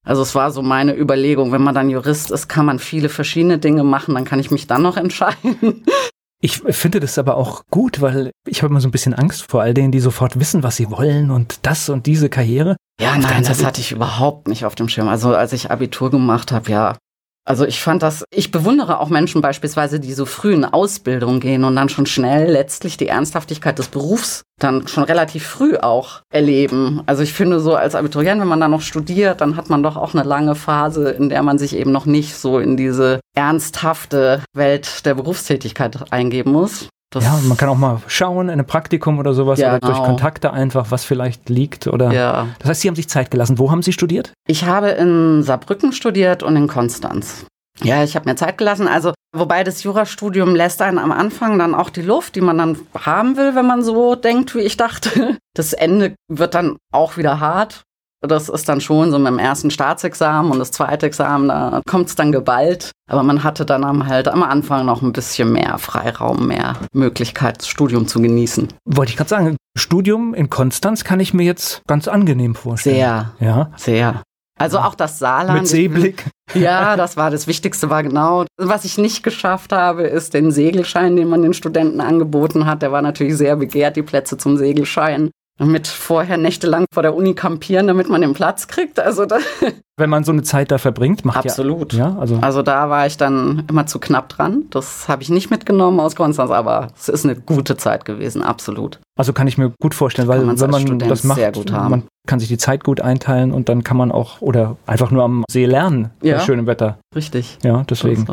Also 0.05 0.21
es 0.21 0.35
war 0.35 0.51
so 0.51 0.61
meine 0.61 0.97
Überlegung, 0.97 1.51
wenn 1.51 1.61
man 1.61 1.75
dann 1.75 1.89
Jurist 1.89 2.31
ist, 2.31 2.47
kann 2.47 2.65
man 2.65 2.79
viele 2.79 3.09
verschiedene 3.09 3.57
Dinge 3.57 3.83
machen, 3.83 4.15
dann 4.15 4.25
kann 4.25 4.39
ich 4.39 4.51
mich 4.51 4.67
dann 4.67 4.81
noch 4.81 4.97
entscheiden. 4.97 5.83
Ich 6.41 6.59
finde 6.59 7.01
das 7.01 7.17
aber 7.17 7.35
auch 7.35 7.63
gut, 7.69 7.99
weil 7.99 8.31
ich 8.47 8.63
habe 8.63 8.71
immer 8.71 8.79
so 8.79 8.87
ein 8.87 8.91
bisschen 8.91 9.13
Angst 9.13 9.51
vor 9.51 9.61
all 9.61 9.73
denen, 9.73 9.91
die 9.91 9.99
sofort 9.99 10.39
wissen, 10.39 10.63
was 10.63 10.77
sie 10.77 10.89
wollen 10.89 11.31
und 11.31 11.59
das 11.63 11.89
und 11.89 12.05
diese 12.05 12.29
Karriere. 12.29 12.77
Ja, 12.99 13.17
nein, 13.17 13.43
das 13.43 13.63
hatte 13.63 13.79
ich 13.81 13.91
überhaupt 13.91 14.47
nicht 14.47 14.65
auf 14.65 14.75
dem 14.75 14.89
Schirm. 14.89 15.07
Also 15.07 15.33
als 15.33 15.53
ich 15.53 15.71
Abitur 15.71 16.11
gemacht 16.11 16.51
habe, 16.51 16.69
ja, 16.69 16.97
also 17.45 17.65
ich 17.65 17.81
fand 17.81 18.03
das, 18.03 18.25
ich 18.29 18.51
bewundere 18.51 18.99
auch 18.99 19.09
Menschen 19.09 19.41
beispielsweise, 19.41 19.99
die 19.99 20.13
so 20.13 20.25
früh 20.25 20.53
in 20.53 20.65
Ausbildung 20.65 21.39
gehen 21.39 21.63
und 21.63 21.75
dann 21.75 21.89
schon 21.89 22.05
schnell 22.05 22.51
letztlich 22.51 22.97
die 22.97 23.07
Ernsthaftigkeit 23.07 23.79
des 23.79 23.87
Berufs 23.87 24.43
dann 24.59 24.87
schon 24.87 25.03
relativ 25.03 25.47
früh 25.47 25.75
auch 25.77 26.21
erleben. 26.31 27.01
Also 27.07 27.23
ich 27.23 27.33
finde 27.33 27.59
so 27.59 27.73
als 27.75 27.95
Abiturient, 27.95 28.39
wenn 28.41 28.47
man 28.47 28.59
dann 28.59 28.69
noch 28.69 28.81
studiert, 28.81 29.41
dann 29.41 29.55
hat 29.55 29.69
man 29.69 29.81
doch 29.81 29.95
auch 29.95 30.13
eine 30.13 30.21
lange 30.23 30.53
Phase, 30.53 31.09
in 31.09 31.29
der 31.29 31.41
man 31.41 31.57
sich 31.57 31.75
eben 31.75 31.91
noch 31.91 32.05
nicht 32.05 32.35
so 32.35 32.59
in 32.59 32.77
diese 32.77 33.19
ernsthafte 33.35 34.43
Welt 34.53 35.05
der 35.05 35.15
Berufstätigkeit 35.15 36.11
eingeben 36.11 36.51
muss. 36.51 36.89
Das 37.11 37.23
ja, 37.23 37.39
man 37.43 37.57
kann 37.57 37.69
auch 37.69 37.77
mal 37.77 38.01
schauen 38.07 38.47
in 38.47 38.53
einem 38.53 38.67
Praktikum 38.67 39.17
oder 39.17 39.33
sowas 39.33 39.59
ja, 39.59 39.69
oder 39.69 39.79
genau. 39.79 39.93
durch 39.93 40.05
Kontakte 40.05 40.53
einfach, 40.53 40.91
was 40.91 41.05
vielleicht 41.05 41.49
liegt 41.49 41.87
oder. 41.87 42.11
Ja. 42.11 42.47
Das 42.59 42.69
heißt, 42.69 42.81
Sie 42.81 42.87
haben 42.87 42.95
sich 42.95 43.09
Zeit 43.09 43.31
gelassen. 43.31 43.57
Wo 43.57 43.71
haben 43.71 43.81
Sie 43.81 43.93
studiert? 43.93 44.33
Ich 44.47 44.65
habe 44.65 44.89
in 44.89 45.41
Saarbrücken 45.41 45.91
studiert 45.91 46.43
und 46.43 46.55
in 46.55 46.67
Konstanz. 46.67 47.45
Ja, 47.81 48.03
ich 48.03 48.15
habe 48.15 48.29
mir 48.29 48.35
Zeit 48.35 48.57
gelassen. 48.57 48.87
Also, 48.87 49.13
wobei 49.35 49.63
das 49.63 49.83
Jurastudium 49.83 50.55
lässt 50.55 50.81
einen 50.81 50.99
am 50.99 51.11
Anfang 51.11 51.57
dann 51.57 51.73
auch 51.73 51.89
die 51.89 52.01
Luft, 52.01 52.35
die 52.35 52.41
man 52.41 52.57
dann 52.57 52.77
haben 52.93 53.37
will, 53.37 53.55
wenn 53.55 53.65
man 53.65 53.83
so 53.83 54.15
denkt, 54.15 54.53
wie 54.55 54.59
ich 54.59 54.77
dachte. 54.77 55.37
Das 55.55 55.73
Ende 55.73 56.15
wird 56.29 56.53
dann 56.53 56.77
auch 56.93 57.17
wieder 57.17 57.39
hart. 57.39 57.81
Das 58.21 58.49
ist 58.49 58.67
dann 58.67 58.81
schon 58.81 59.11
so 59.11 59.17
mit 59.17 59.27
dem 59.27 59.39
ersten 59.39 59.71
Staatsexamen 59.71 60.51
und 60.51 60.59
das 60.59 60.71
zweite 60.71 61.05
Examen, 61.05 61.47
da 61.47 61.81
kommt 61.89 62.09
es 62.09 62.15
dann 62.15 62.31
geballt. 62.31 62.91
Aber 63.09 63.23
man 63.23 63.43
hatte 63.43 63.65
dann 63.65 64.07
halt 64.07 64.27
am 64.27 64.43
Anfang 64.43 64.85
noch 64.85 65.01
ein 65.01 65.13
bisschen 65.13 65.53
mehr 65.53 65.77
Freiraum, 65.77 66.47
mehr 66.47 66.75
Möglichkeit, 66.93 67.59
das 67.59 67.67
Studium 67.69 68.07
zu 68.07 68.21
genießen. 68.21 68.67
Wollte 68.85 69.11
ich 69.11 69.17
gerade 69.17 69.29
sagen, 69.29 69.57
Studium 69.77 70.33
in 70.33 70.49
Konstanz 70.49 71.03
kann 71.03 71.19
ich 71.19 71.33
mir 71.33 71.43
jetzt 71.43 71.81
ganz 71.87 72.07
angenehm 72.07 72.55
vorstellen. 72.55 72.95
Sehr. 72.97 73.31
Ja. 73.39 73.71
Sehr. 73.77 74.21
Also 74.59 74.79
auch 74.79 74.93
das 74.95 75.19
Saarland. 75.19 75.59
Mit 75.59 75.67
Seeblick. 75.67 76.25
Ja, 76.55 76.97
das 76.97 77.15
war 77.15 77.29
das 77.29 77.45
Wichtigste, 77.45 77.91
war 77.91 78.01
genau. 78.01 78.43
Was 78.57 78.83
ich 78.83 78.97
nicht 78.97 79.21
geschafft 79.21 79.71
habe, 79.71 80.07
ist 80.07 80.33
den 80.33 80.49
Segelschein, 80.49 81.15
den 81.15 81.29
man 81.29 81.43
den 81.43 81.53
Studenten 81.53 82.01
angeboten 82.01 82.65
hat. 82.65 82.81
Der 82.81 82.91
war 82.91 83.03
natürlich 83.03 83.37
sehr 83.37 83.55
begehrt, 83.55 83.97
die 83.97 84.01
Plätze 84.01 84.35
zum 84.35 84.57
Segelschein 84.57 85.29
mit 85.59 85.87
vorher 85.87 86.37
nächtelang 86.37 86.85
vor 86.93 87.03
der 87.03 87.15
Uni 87.15 87.33
kampieren, 87.33 87.87
damit 87.87 88.09
man 88.09 88.21
den 88.21 88.33
Platz 88.33 88.67
kriegt. 88.67 88.99
Also 88.99 89.25
da 89.25 89.39
wenn 89.97 90.09
man 90.09 90.23
so 90.23 90.31
eine 90.31 90.43
Zeit 90.43 90.71
da 90.71 90.77
verbringt, 90.77 91.25
macht 91.25 91.37
absolut. 91.37 91.93
Ja, 91.93 92.09
ja, 92.09 92.17
also 92.17 92.37
also 92.41 92.61
da 92.61 92.89
war 92.89 93.05
ich 93.05 93.17
dann 93.17 93.65
immer 93.69 93.85
zu 93.85 93.99
knapp 93.99 94.29
dran. 94.29 94.63
Das 94.69 95.07
habe 95.09 95.21
ich 95.21 95.29
nicht 95.29 95.51
mitgenommen 95.51 95.99
aus 95.99 96.15
Konstanz, 96.15 96.51
aber 96.51 96.87
es 96.97 97.09
ist 97.09 97.25
eine 97.25 97.35
gute 97.35 97.77
Zeit 97.77 98.05
gewesen, 98.05 98.41
absolut. 98.41 98.99
Also 99.17 99.33
kann 99.33 99.47
ich 99.47 99.57
mir 99.57 99.73
gut 99.81 99.93
vorstellen, 99.93 100.27
weil 100.27 100.39
wenn 100.39 100.69
man 100.69 100.81
Student 100.81 101.11
das 101.11 101.23
macht, 101.23 101.39
man 101.69 102.03
kann 102.25 102.39
sich 102.39 102.47
die 102.47 102.57
Zeit 102.57 102.83
gut 102.83 103.01
einteilen 103.01 103.51
und 103.51 103.69
dann 103.69 103.83
kann 103.83 103.97
man 103.97 104.11
auch 104.11 104.41
oder 104.41 104.77
einfach 104.87 105.11
nur 105.11 105.23
am 105.23 105.43
See 105.51 105.65
lernen 105.65 106.11
ja, 106.21 106.37
bei 106.37 106.43
schönem 106.43 106.65
Wetter. 106.65 106.99
Richtig. 107.15 107.57
Ja, 107.63 107.83
deswegen. 107.89 108.25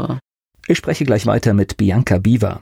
Ich 0.69 0.79
spreche 0.79 1.05
gleich 1.05 1.27
weiter 1.27 1.55
mit 1.55 1.77
Bianca 1.77 2.19
Biver. 2.19 2.61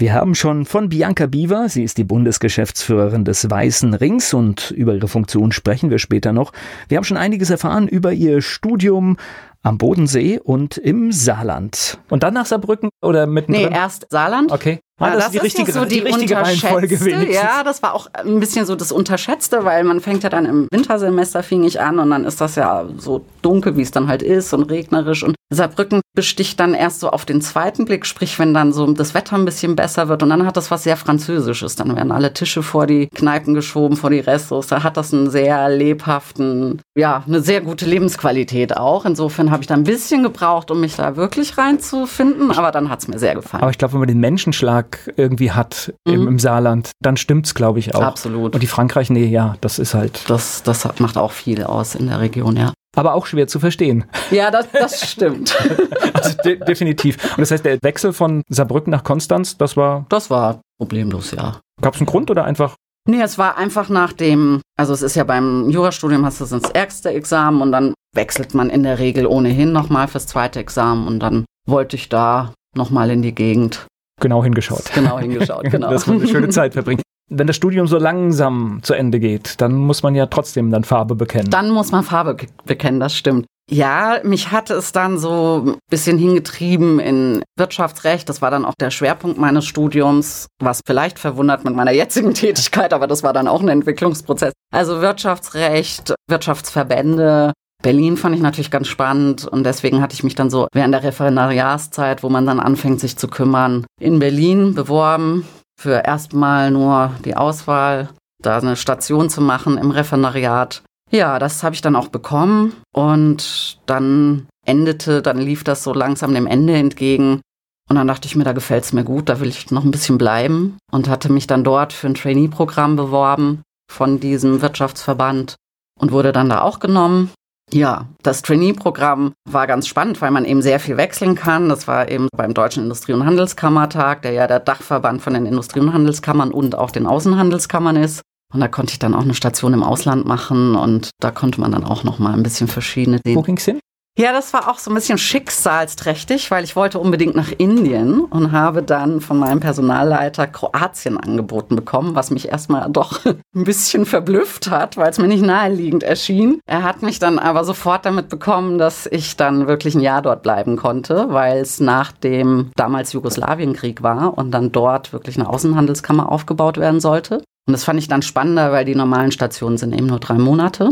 Wir 0.00 0.12
haben 0.14 0.36
schon 0.36 0.64
von 0.64 0.90
Bianca 0.90 1.26
Biewer, 1.26 1.68
sie 1.68 1.82
ist 1.82 1.98
die 1.98 2.04
Bundesgeschäftsführerin 2.04 3.24
des 3.24 3.50
Weißen 3.50 3.94
Rings 3.94 4.32
und 4.32 4.70
über 4.70 4.94
ihre 4.94 5.08
Funktion 5.08 5.50
sprechen 5.50 5.90
wir 5.90 5.98
später 5.98 6.32
noch. 6.32 6.52
Wir 6.86 6.98
haben 6.98 7.04
schon 7.04 7.16
einiges 7.16 7.50
erfahren 7.50 7.88
über 7.88 8.12
ihr 8.12 8.40
Studium 8.40 9.16
am 9.62 9.76
Bodensee 9.76 10.38
und 10.38 10.76
im 10.76 11.10
Saarland. 11.10 11.98
Und 12.10 12.22
dann 12.22 12.34
nach 12.34 12.46
Saarbrücken 12.46 12.90
oder 13.02 13.26
mittendrin? 13.26 13.70
Nee, 13.70 13.74
erst 13.74 14.06
Saarland. 14.08 14.52
Okay. 14.52 14.78
Ah, 14.98 15.10
das, 15.10 15.16
das, 15.16 15.26
ist 15.26 15.32
die 15.34 15.38
richtige, 15.38 15.72
so 15.72 15.84
die, 15.84 15.94
die 15.96 16.00
richtige 16.00 16.36
Reihenfolge 16.36 17.00
wenigstens. 17.00 17.34
Ja, 17.34 17.62
das 17.62 17.82
war 17.82 17.94
auch 17.94 18.08
ein 18.12 18.40
bisschen 18.40 18.66
so 18.66 18.74
das 18.74 18.90
Unterschätzte, 18.90 19.64
weil 19.64 19.84
man 19.84 20.00
fängt 20.00 20.24
ja 20.24 20.28
dann 20.28 20.44
im 20.44 20.68
Wintersemester 20.72 21.42
fing 21.42 21.62
ich 21.64 21.80
an 21.80 21.98
und 21.98 22.10
dann 22.10 22.24
ist 22.24 22.40
das 22.40 22.56
ja 22.56 22.84
so 22.96 23.24
dunkel, 23.42 23.76
wie 23.76 23.82
es 23.82 23.92
dann 23.92 24.08
halt 24.08 24.22
ist 24.22 24.52
und 24.52 24.64
regnerisch 24.64 25.22
und 25.22 25.36
Saarbrücken 25.50 26.02
besticht 26.14 26.60
dann 26.60 26.74
erst 26.74 27.00
so 27.00 27.10
auf 27.10 27.24
den 27.24 27.40
zweiten 27.40 27.86
Blick, 27.86 28.04
sprich 28.04 28.38
wenn 28.38 28.52
dann 28.52 28.72
so 28.72 28.92
das 28.92 29.14
Wetter 29.14 29.36
ein 29.36 29.46
bisschen 29.46 29.76
besser 29.76 30.08
wird 30.08 30.22
und 30.22 30.28
dann 30.28 30.44
hat 30.44 30.58
das 30.58 30.70
was 30.70 30.82
sehr 30.82 30.96
Französisches. 30.96 31.74
Dann 31.76 31.96
werden 31.96 32.12
alle 32.12 32.34
Tische 32.34 32.62
vor 32.62 32.86
die 32.86 33.06
Kneipen 33.14 33.54
geschoben, 33.54 33.96
vor 33.96 34.10
die 34.10 34.18
Restos. 34.18 34.66
Da 34.66 34.82
hat 34.82 34.98
das 34.98 35.14
einen 35.14 35.30
sehr 35.30 35.70
lebhaften, 35.70 36.82
ja, 36.96 37.22
eine 37.26 37.40
sehr 37.40 37.62
gute 37.62 37.86
Lebensqualität 37.86 38.76
auch. 38.76 39.06
Insofern 39.06 39.50
habe 39.50 39.62
ich 39.62 39.68
da 39.68 39.74
ein 39.74 39.84
bisschen 39.84 40.22
gebraucht, 40.22 40.70
um 40.70 40.80
mich 40.80 40.96
da 40.96 41.16
wirklich 41.16 41.56
reinzufinden, 41.56 42.50
aber 42.50 42.72
dann 42.72 42.90
hat 42.90 43.00
es 43.00 43.08
mir 43.08 43.18
sehr 43.18 43.34
gefallen. 43.34 43.62
Aber 43.62 43.70
ich 43.70 43.78
glaube, 43.78 43.94
wenn 43.94 44.00
man 44.00 44.08
den 44.08 44.20
Menschenschlag 44.20 44.87
Geschmack 44.90 45.14
irgendwie 45.16 45.52
hat 45.52 45.92
mhm. 46.06 46.14
im, 46.14 46.28
im, 46.28 46.38
Saarland, 46.38 46.90
dann 47.00 47.16
stimmt's, 47.16 47.54
glaube 47.54 47.78
ich, 47.78 47.94
auch. 47.94 48.02
Absolut. 48.02 48.54
Und 48.54 48.62
die 48.62 48.66
Frankreich, 48.66 49.10
nee, 49.10 49.26
ja, 49.26 49.56
das 49.60 49.78
ist 49.78 49.94
halt. 49.94 50.28
Das, 50.28 50.62
das 50.62 50.88
macht 50.98 51.16
auch 51.16 51.32
viel 51.32 51.64
aus 51.64 51.94
in 51.94 52.08
der 52.08 52.20
Region, 52.20 52.56
ja. 52.56 52.72
Aber 52.96 53.14
auch 53.14 53.26
schwer 53.26 53.46
zu 53.46 53.60
verstehen. 53.60 54.04
Ja, 54.30 54.50
das, 54.50 54.66
das 54.72 55.10
stimmt. 55.10 55.56
also 56.12 56.36
de 56.44 56.58
definitiv. 56.64 57.16
Und 57.36 57.40
das 57.40 57.50
heißt, 57.50 57.64
der 57.64 57.78
Wechsel 57.82 58.12
von 58.12 58.42
Saarbrücken 58.48 58.90
nach 58.90 59.04
Konstanz, 59.04 59.56
das 59.56 59.76
war. 59.76 60.06
Das 60.08 60.30
war 60.30 60.60
problemlos, 60.78 61.32
ja. 61.32 61.60
Gab 61.80 61.94
es 61.94 62.00
einen 62.00 62.06
Grund 62.06 62.30
oder 62.30 62.44
einfach? 62.44 62.74
Nee, 63.06 63.22
es 63.22 63.38
war 63.38 63.56
einfach 63.56 63.88
nach 63.88 64.12
dem, 64.12 64.60
also 64.76 64.92
es 64.92 65.02
ist 65.02 65.16
ja 65.16 65.24
beim 65.24 65.70
Jurastudium 65.70 66.24
hast 66.26 66.40
du 66.40 66.44
das 66.44 66.70
erste 66.70 67.10
Examen 67.10 67.62
und 67.62 67.72
dann 67.72 67.94
wechselt 68.14 68.54
man 68.54 68.68
in 68.68 68.82
der 68.82 68.98
Regel 68.98 69.26
ohnehin 69.26 69.72
nochmal 69.72 70.08
fürs 70.08 70.26
zweite 70.26 70.58
Examen 70.58 71.06
und 71.06 71.20
dann 71.20 71.44
wollte 71.66 71.96
ich 71.96 72.08
da 72.08 72.52
nochmal 72.76 73.10
in 73.10 73.22
die 73.22 73.34
Gegend 73.34 73.86
genau 74.20 74.42
hingeschaut. 74.42 74.84
Genau 74.94 75.18
hingeschaut, 75.18 75.64
genau. 75.64 75.90
Dass 75.90 76.06
man 76.06 76.20
eine 76.20 76.28
schöne 76.28 76.48
Zeit 76.48 76.74
verbringt. 76.74 77.02
Wenn 77.30 77.46
das 77.46 77.56
Studium 77.56 77.86
so 77.86 77.98
langsam 77.98 78.80
zu 78.82 78.94
Ende 78.94 79.20
geht, 79.20 79.60
dann 79.60 79.74
muss 79.74 80.02
man 80.02 80.14
ja 80.14 80.26
trotzdem 80.26 80.70
dann 80.70 80.84
Farbe 80.84 81.14
bekennen. 81.14 81.50
Dann 81.50 81.70
muss 81.70 81.92
man 81.92 82.02
Farbe 82.02 82.36
bekennen, 82.64 83.00
das 83.00 83.14
stimmt. 83.14 83.46
Ja, 83.70 84.20
mich 84.22 84.50
hatte 84.50 84.72
es 84.74 84.92
dann 84.92 85.18
so 85.18 85.62
ein 85.66 85.78
bisschen 85.90 86.16
hingetrieben 86.16 86.98
in 87.00 87.42
Wirtschaftsrecht. 87.58 88.26
Das 88.28 88.40
war 88.40 88.50
dann 88.50 88.64
auch 88.64 88.72
der 88.80 88.90
Schwerpunkt 88.90 89.36
meines 89.38 89.66
Studiums, 89.66 90.46
was 90.58 90.80
vielleicht 90.86 91.18
verwundert 91.18 91.64
mit 91.64 91.74
meiner 91.76 91.92
jetzigen 91.92 92.32
Tätigkeit, 92.34 92.94
aber 92.94 93.06
das 93.06 93.22
war 93.22 93.34
dann 93.34 93.46
auch 93.46 93.60
ein 93.60 93.68
Entwicklungsprozess. 93.68 94.54
Also 94.72 95.02
Wirtschaftsrecht, 95.02 96.14
Wirtschaftsverbände, 96.28 97.52
Berlin 97.82 98.16
fand 98.16 98.34
ich 98.34 98.42
natürlich 98.42 98.72
ganz 98.72 98.88
spannend 98.88 99.46
und 99.46 99.64
deswegen 99.64 100.02
hatte 100.02 100.14
ich 100.14 100.24
mich 100.24 100.34
dann 100.34 100.50
so 100.50 100.66
während 100.72 100.92
der 100.92 101.04
Referendariatszeit, 101.04 102.24
wo 102.24 102.28
man 102.28 102.44
dann 102.44 102.58
anfängt, 102.58 102.98
sich 102.98 103.16
zu 103.16 103.28
kümmern, 103.28 103.86
in 104.00 104.18
Berlin 104.18 104.74
beworben 104.74 105.46
für 105.80 106.04
erstmal 106.04 106.72
nur 106.72 107.12
die 107.24 107.36
Auswahl, 107.36 108.08
da 108.42 108.58
eine 108.58 108.74
Station 108.74 109.30
zu 109.30 109.40
machen 109.40 109.78
im 109.78 109.92
Referendariat. 109.92 110.82
Ja, 111.10 111.38
das 111.38 111.62
habe 111.62 111.74
ich 111.76 111.80
dann 111.80 111.94
auch 111.94 112.08
bekommen 112.08 112.72
und 112.92 113.78
dann 113.86 114.48
endete, 114.66 115.22
dann 115.22 115.38
lief 115.38 115.62
das 115.62 115.84
so 115.84 115.94
langsam 115.94 116.34
dem 116.34 116.48
Ende 116.48 116.74
entgegen. 116.74 117.40
Und 117.88 117.96
dann 117.96 118.08
dachte 118.08 118.26
ich 118.26 118.36
mir, 118.36 118.44
da 118.44 118.52
gefällt 118.52 118.84
es 118.84 118.92
mir 118.92 119.04
gut, 119.04 119.28
da 119.28 119.40
will 119.40 119.48
ich 119.48 119.70
noch 119.70 119.84
ein 119.84 119.90
bisschen 119.90 120.18
bleiben 120.18 120.76
und 120.92 121.08
hatte 121.08 121.32
mich 121.32 121.46
dann 121.46 121.64
dort 121.64 121.94
für 121.94 122.08
ein 122.08 122.14
Trainee-Programm 122.14 122.96
beworben 122.96 123.62
von 123.90 124.20
diesem 124.20 124.60
Wirtschaftsverband 124.60 125.54
und 125.98 126.12
wurde 126.12 126.32
dann 126.32 126.50
da 126.50 126.60
auch 126.60 126.80
genommen 126.80 127.30
Ja, 127.72 128.06
das 128.22 128.42
Trainee-Programm 128.42 129.32
war 129.48 129.66
ganz 129.66 129.86
spannend, 129.86 130.20
weil 130.22 130.30
man 130.30 130.44
eben 130.44 130.62
sehr 130.62 130.80
viel 130.80 130.96
wechseln 130.96 131.34
kann. 131.34 131.68
Das 131.68 131.86
war 131.86 132.10
eben 132.10 132.28
beim 132.34 132.54
Deutschen 132.54 132.84
Industrie- 132.84 133.12
und 133.12 133.26
Handelskammertag, 133.26 134.22
der 134.22 134.32
ja 134.32 134.46
der 134.46 134.60
Dachverband 134.60 135.20
von 135.20 135.34
den 135.34 135.46
Industrie- 135.46 135.80
und 135.80 135.92
Handelskammern 135.92 136.50
und 136.50 136.76
auch 136.76 136.90
den 136.90 137.06
Außenhandelskammern 137.06 137.96
ist. 137.96 138.22
Und 138.52 138.60
da 138.60 138.68
konnte 138.68 138.92
ich 138.92 138.98
dann 138.98 139.14
auch 139.14 139.22
eine 139.22 139.34
Station 139.34 139.74
im 139.74 139.82
Ausland 139.82 140.24
machen 140.24 140.74
und 140.74 141.10
da 141.20 141.30
konnte 141.30 141.60
man 141.60 141.72
dann 141.72 141.84
auch 141.84 142.04
noch 142.04 142.18
mal 142.18 142.32
ein 142.32 142.42
bisschen 142.42 142.66
verschiedene 142.66 143.20
Dinge. 143.20 143.36
Wo 143.36 143.42
ging's 143.42 143.66
hin? 143.66 143.80
Ja, 144.18 144.32
das 144.32 144.52
war 144.52 144.68
auch 144.68 144.80
so 144.80 144.90
ein 144.90 144.96
bisschen 144.96 145.16
schicksalsträchtig, 145.16 146.50
weil 146.50 146.64
ich 146.64 146.74
wollte 146.74 146.98
unbedingt 146.98 147.36
nach 147.36 147.52
Indien 147.56 148.18
und 148.22 148.50
habe 148.50 148.82
dann 148.82 149.20
von 149.20 149.38
meinem 149.38 149.60
Personalleiter 149.60 150.48
Kroatien 150.48 151.16
angeboten 151.16 151.76
bekommen, 151.76 152.16
was 152.16 152.32
mich 152.32 152.48
erstmal 152.48 152.90
doch 152.90 153.24
ein 153.24 153.62
bisschen 153.62 154.06
verblüfft 154.06 154.70
hat, 154.72 154.96
weil 154.96 155.10
es 155.10 155.18
mir 155.18 155.28
nicht 155.28 155.44
naheliegend 155.44 156.02
erschien. 156.02 156.58
Er 156.66 156.82
hat 156.82 157.00
mich 157.02 157.20
dann 157.20 157.38
aber 157.38 157.62
sofort 157.62 158.06
damit 158.06 158.28
bekommen, 158.28 158.78
dass 158.78 159.06
ich 159.06 159.36
dann 159.36 159.68
wirklich 159.68 159.94
ein 159.94 160.00
Jahr 160.00 160.20
dort 160.20 160.42
bleiben 160.42 160.74
konnte, 160.74 161.26
weil 161.28 161.60
es 161.60 161.78
nach 161.78 162.10
dem 162.10 162.72
damals 162.74 163.12
Jugoslawienkrieg 163.12 164.02
war 164.02 164.36
und 164.36 164.50
dann 164.50 164.72
dort 164.72 165.12
wirklich 165.12 165.38
eine 165.38 165.48
Außenhandelskammer 165.48 166.32
aufgebaut 166.32 166.78
werden 166.78 166.98
sollte. 166.98 167.44
Und 167.68 167.72
das 167.72 167.84
fand 167.84 168.00
ich 168.00 168.08
dann 168.08 168.22
spannender, 168.22 168.72
weil 168.72 168.84
die 168.84 168.96
normalen 168.96 169.30
Stationen 169.30 169.78
sind 169.78 169.92
eben 169.92 170.06
nur 170.06 170.18
drei 170.18 170.38
Monate. 170.38 170.90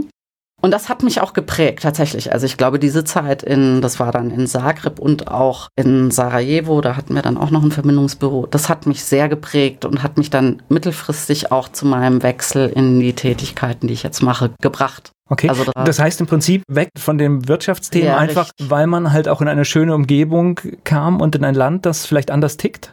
Und 0.63 0.71
das 0.71 0.89
hat 0.89 1.03
mich 1.03 1.21
auch 1.21 1.33
geprägt, 1.33 1.83
tatsächlich. 1.83 2.33
Also 2.33 2.47
ich 2.47 2.57
glaube, 2.57 2.79
diese 2.79 3.05
Zeit 3.05 3.43
in, 3.43 3.83
das 3.83 4.01
war 4.01 4.11
dann 4.11 4.31
in 4.31 4.47
Zagreb 4.47 4.99
und 4.99 5.29
auch 5.29 5.69
in 5.77 6.11
Sarajevo, 6.11 6.81
da 6.81 6.97
hatten 6.97 7.15
wir 7.15 7.23
dann 7.23 7.37
auch 7.37 7.51
noch 7.51 7.63
ein 7.63 7.71
Verbindungsbüro. 7.71 8.47
Das 8.47 8.69
hat 8.69 8.87
mich 8.87 9.05
sehr 9.05 9.29
geprägt 9.29 9.85
und 9.85 10.03
hat 10.03 10.17
mich 10.17 10.31
dann 10.31 10.63
mittelfristig 10.69 11.53
auch 11.53 11.69
zu 11.69 11.87
meinem 11.87 12.23
Wechsel 12.23 12.69
in 12.69 13.01
die 13.01 13.13
Tätigkeiten, 13.13 13.87
die 13.87 13.95
ich 13.95 14.03
jetzt 14.03 14.23
mache, 14.23 14.51
gebracht. 14.61 15.13
Okay, 15.29 15.49
also 15.49 15.65
das, 15.65 15.75
das 15.75 15.99
heißt 15.99 16.21
im 16.21 16.27
Prinzip 16.27 16.63
weg 16.69 16.89
von 16.97 17.19
dem 17.19 17.49
Wirtschaftsthema 17.49 18.07
ja, 18.07 18.17
einfach, 18.17 18.45
richtig. 18.45 18.71
weil 18.71 18.87
man 18.87 19.13
halt 19.13 19.29
auch 19.29 19.41
in 19.43 19.49
eine 19.49 19.65
schöne 19.65 19.95
Umgebung 19.95 20.61
kam 20.85 21.21
und 21.21 21.35
in 21.35 21.45
ein 21.45 21.55
Land, 21.55 21.85
das 21.85 22.07
vielleicht 22.07 22.31
anders 22.31 22.57
tickt? 22.57 22.93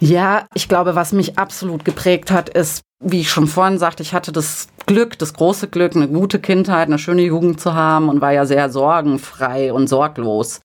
Ja, 0.00 0.46
ich 0.54 0.68
glaube, 0.68 0.94
was 0.94 1.12
mich 1.12 1.38
absolut 1.38 1.84
geprägt 1.84 2.30
hat, 2.30 2.48
ist, 2.48 2.82
wie 3.04 3.20
ich 3.20 3.30
schon 3.30 3.46
vorhin 3.46 3.78
sagte, 3.78 4.02
ich 4.02 4.14
hatte 4.14 4.32
das 4.32 4.68
Glück, 4.86 5.18
das 5.18 5.34
große 5.34 5.68
Glück, 5.68 5.94
eine 5.94 6.08
gute 6.08 6.40
Kindheit, 6.40 6.88
eine 6.88 6.98
schöne 6.98 7.22
Jugend 7.22 7.60
zu 7.60 7.74
haben 7.74 8.08
und 8.08 8.20
war 8.20 8.32
ja 8.32 8.46
sehr 8.46 8.70
sorgenfrei 8.70 9.72
und 9.72 9.88
sorglos 9.88 10.60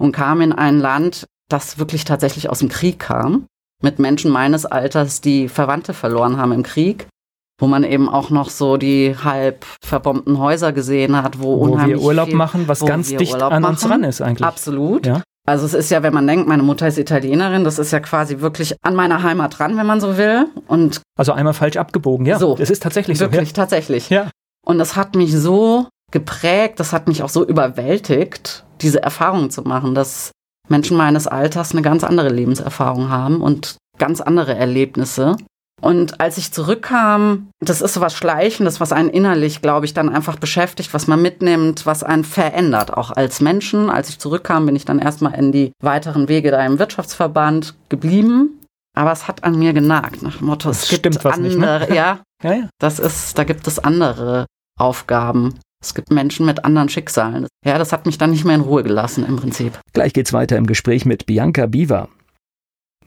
und 0.00 0.12
kam 0.12 0.40
in 0.40 0.52
ein 0.52 0.78
Land, 0.78 1.26
das 1.48 1.78
wirklich 1.78 2.04
tatsächlich 2.04 2.50
aus 2.50 2.60
dem 2.60 2.68
Krieg 2.70 2.98
kam, 2.98 3.46
mit 3.82 3.98
Menschen 3.98 4.30
meines 4.30 4.66
Alters, 4.66 5.20
die 5.20 5.48
Verwandte 5.48 5.94
verloren 5.94 6.38
haben 6.38 6.52
im 6.52 6.62
Krieg, 6.62 7.06
wo 7.60 7.66
man 7.66 7.84
eben 7.84 8.08
auch 8.08 8.30
noch 8.30 8.50
so 8.50 8.76
die 8.76 9.16
halb 9.22 9.64
verbombten 9.84 10.38
Häuser 10.38 10.72
gesehen 10.72 11.16
hat, 11.16 11.40
wo, 11.40 11.58
wo 11.58 11.72
unheimlich 11.72 11.98
wir 11.98 12.04
Urlaub 12.04 12.28
viel, 12.28 12.36
machen, 12.36 12.68
was 12.68 12.84
ganz 12.84 13.08
dicht 13.08 13.32
Urlaub 13.32 13.52
an 13.52 13.64
uns 13.64 13.88
ran 13.88 14.04
ist 14.04 14.20
eigentlich. 14.20 14.46
Absolut. 14.46 15.06
Ja. 15.06 15.22
Also 15.48 15.64
es 15.64 15.72
ist 15.72 15.90
ja, 15.90 16.02
wenn 16.02 16.12
man 16.12 16.26
denkt, 16.26 16.46
meine 16.46 16.62
Mutter 16.62 16.86
ist 16.86 16.98
Italienerin, 16.98 17.64
das 17.64 17.78
ist 17.78 17.90
ja 17.90 18.00
quasi 18.00 18.40
wirklich 18.40 18.76
an 18.82 18.94
meiner 18.94 19.22
Heimat 19.22 19.58
dran, 19.58 19.78
wenn 19.78 19.86
man 19.86 19.98
so 19.98 20.18
will. 20.18 20.46
Und 20.66 21.00
also 21.16 21.32
einmal 21.32 21.54
falsch 21.54 21.78
abgebogen, 21.78 22.26
ja. 22.26 22.38
So, 22.38 22.54
das 22.54 22.68
ist 22.68 22.82
tatsächlich 22.82 23.18
wirklich, 23.18 23.30
so. 23.30 23.32
Wirklich, 23.32 23.48
ja. 23.50 23.54
tatsächlich. 23.54 24.10
Ja. 24.10 24.30
Und 24.66 24.78
das 24.78 24.94
hat 24.94 25.14
mich 25.14 25.34
so 25.34 25.88
geprägt, 26.12 26.78
das 26.80 26.92
hat 26.92 27.08
mich 27.08 27.22
auch 27.22 27.30
so 27.30 27.46
überwältigt, 27.46 28.66
diese 28.82 29.02
Erfahrung 29.02 29.48
zu 29.48 29.62
machen, 29.62 29.94
dass 29.94 30.32
Menschen 30.68 30.98
meines 30.98 31.26
Alters 31.26 31.72
eine 31.72 31.80
ganz 31.80 32.04
andere 32.04 32.28
Lebenserfahrung 32.28 33.08
haben 33.08 33.40
und 33.40 33.78
ganz 33.96 34.20
andere 34.20 34.54
Erlebnisse. 34.54 35.36
Und 35.80 36.20
als 36.20 36.38
ich 36.38 36.52
zurückkam, 36.52 37.48
das 37.60 37.80
ist 37.80 37.94
so 37.94 38.00
was 38.00 38.14
Schleichendes, 38.14 38.80
was 38.80 38.92
einen 38.92 39.10
innerlich, 39.10 39.62
glaube 39.62 39.86
ich, 39.86 39.94
dann 39.94 40.08
einfach 40.08 40.36
beschäftigt, 40.36 40.92
was 40.92 41.06
man 41.06 41.22
mitnimmt, 41.22 41.86
was 41.86 42.02
einen 42.02 42.24
verändert, 42.24 42.92
auch 42.92 43.12
als 43.12 43.40
Menschen. 43.40 43.88
Als 43.90 44.08
ich 44.08 44.18
zurückkam, 44.18 44.66
bin 44.66 44.76
ich 44.76 44.84
dann 44.84 44.98
erstmal 44.98 45.34
in 45.34 45.52
die 45.52 45.72
weiteren 45.80 46.28
Wege 46.28 46.50
da 46.50 46.64
im 46.64 46.78
Wirtschaftsverband 46.78 47.74
geblieben. 47.88 48.60
Aber 48.96 49.12
es 49.12 49.28
hat 49.28 49.44
an 49.44 49.56
mir 49.58 49.72
genagt, 49.72 50.22
nach 50.22 50.38
dem 50.38 50.48
Motto, 50.48 50.68
das 50.68 50.90
es 50.90 51.00
gibt 51.00 51.24
andere, 51.24 51.40
nicht, 51.40 51.58
ne? 51.58 51.86
ja, 51.94 52.20
ja, 52.42 52.52
ja, 52.52 52.68
das 52.80 52.98
ist, 52.98 53.38
da 53.38 53.44
gibt 53.44 53.66
es 53.68 53.78
andere 53.78 54.46
Aufgaben. 54.76 55.60
Es 55.80 55.94
gibt 55.94 56.10
Menschen 56.10 56.44
mit 56.44 56.64
anderen 56.64 56.88
Schicksalen. 56.88 57.46
Ja, 57.64 57.78
das 57.78 57.92
hat 57.92 58.06
mich 58.06 58.18
dann 58.18 58.30
nicht 58.30 58.44
mehr 58.44 58.56
in 58.56 58.62
Ruhe 58.62 58.82
gelassen 58.82 59.24
im 59.24 59.36
Prinzip. 59.36 59.78
Gleich 59.92 60.12
geht's 60.12 60.32
weiter 60.32 60.56
im 60.56 60.66
Gespräch 60.66 61.04
mit 61.04 61.26
Bianca 61.26 61.66
Biva. 61.66 62.08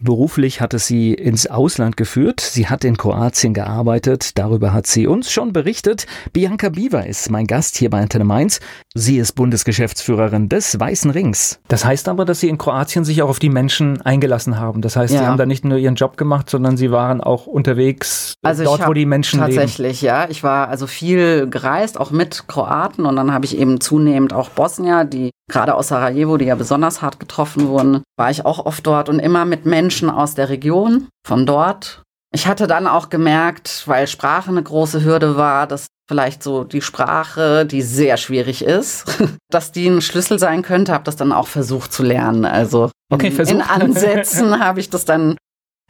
Beruflich 0.03 0.61
hat 0.61 0.73
es 0.73 0.87
sie 0.87 1.13
ins 1.13 1.45
Ausland 1.45 1.95
geführt. 1.95 2.39
Sie 2.41 2.67
hat 2.67 2.83
in 2.83 2.97
Kroatien 2.97 3.53
gearbeitet. 3.53 4.37
Darüber 4.39 4.73
hat 4.73 4.87
sie 4.87 5.05
uns 5.05 5.31
schon 5.31 5.53
berichtet. 5.53 6.07
Bianca 6.33 6.69
Biewer 6.69 7.05
ist 7.05 7.29
mein 7.29 7.45
Gast 7.45 7.77
hier 7.77 7.91
bei 7.91 8.01
Antenne 8.01 8.25
Mainz. 8.25 8.59
Sie 8.95 9.17
ist 9.17 9.33
Bundesgeschäftsführerin 9.33 10.49
des 10.49 10.79
Weißen 10.79 11.11
Rings. 11.11 11.59
Das 11.67 11.85
heißt 11.85 12.09
aber, 12.09 12.25
dass 12.25 12.39
Sie 12.39 12.49
in 12.49 12.57
Kroatien 12.57 13.05
sich 13.05 13.21
auch 13.21 13.29
auf 13.29 13.37
die 13.37 13.49
Menschen 13.49 14.01
eingelassen 14.01 14.59
haben. 14.59 14.81
Das 14.81 14.95
heißt, 14.95 15.13
ja. 15.13 15.19
Sie 15.19 15.25
haben 15.27 15.37
da 15.37 15.45
nicht 15.45 15.63
nur 15.63 15.77
Ihren 15.77 15.95
Job 15.95 16.17
gemacht, 16.17 16.49
sondern 16.49 16.77
Sie 16.77 16.89
waren 16.89 17.21
auch 17.21 17.45
unterwegs 17.45 18.33
also 18.41 18.63
dort, 18.63 18.87
wo 18.87 18.93
die 18.93 19.05
Menschen 19.05 19.39
tatsächlich, 19.39 19.77
leben. 19.77 19.89
Tatsächlich, 19.89 20.01
ja. 20.01 20.27
Ich 20.29 20.43
war 20.43 20.69
also 20.69 20.87
viel 20.87 21.47
gereist, 21.47 21.99
auch 21.99 22.09
mit 22.09 22.47
Kroaten. 22.47 23.05
Und 23.05 23.17
dann 23.17 23.31
habe 23.31 23.45
ich 23.45 23.55
eben 23.55 23.79
zunehmend 23.79 24.33
auch 24.33 24.49
Bosnier, 24.49 25.05
die 25.05 25.29
gerade 25.47 25.75
aus 25.75 25.89
Sarajevo, 25.89 26.37
die 26.37 26.45
ja 26.45 26.55
besonders 26.55 27.03
hart 27.03 27.19
getroffen 27.19 27.67
wurden, 27.67 28.01
war 28.17 28.31
ich 28.31 28.45
auch 28.45 28.65
oft 28.65 28.87
dort 28.87 29.09
und 29.09 29.19
immer 29.19 29.45
mit 29.45 29.65
Menschen 29.65 29.90
aus 30.09 30.35
der 30.35 30.49
Region, 30.49 31.07
von 31.25 31.45
dort. 31.45 32.03
Ich 32.33 32.47
hatte 32.47 32.67
dann 32.67 32.87
auch 32.87 33.09
gemerkt, 33.09 33.83
weil 33.87 34.07
Sprache 34.07 34.49
eine 34.49 34.63
große 34.63 35.03
Hürde 35.03 35.35
war, 35.35 35.67
dass 35.67 35.87
vielleicht 36.07 36.43
so 36.43 36.63
die 36.63 36.81
Sprache, 36.81 37.65
die 37.65 37.81
sehr 37.81 38.17
schwierig 38.17 38.63
ist, 38.63 39.05
dass 39.49 39.71
die 39.71 39.87
ein 39.87 40.01
Schlüssel 40.01 40.39
sein 40.39 40.61
könnte, 40.61 40.93
habe 40.93 41.03
das 41.03 41.15
dann 41.15 41.31
auch 41.31 41.47
versucht 41.47 41.91
zu 41.91 42.03
lernen. 42.03 42.45
Also 42.45 42.89
okay, 43.11 43.27
in, 43.27 43.47
in 43.47 43.61
Ansätzen 43.61 44.59
habe 44.63 44.79
ich 44.79 44.89
das 44.89 45.05
dann 45.05 45.35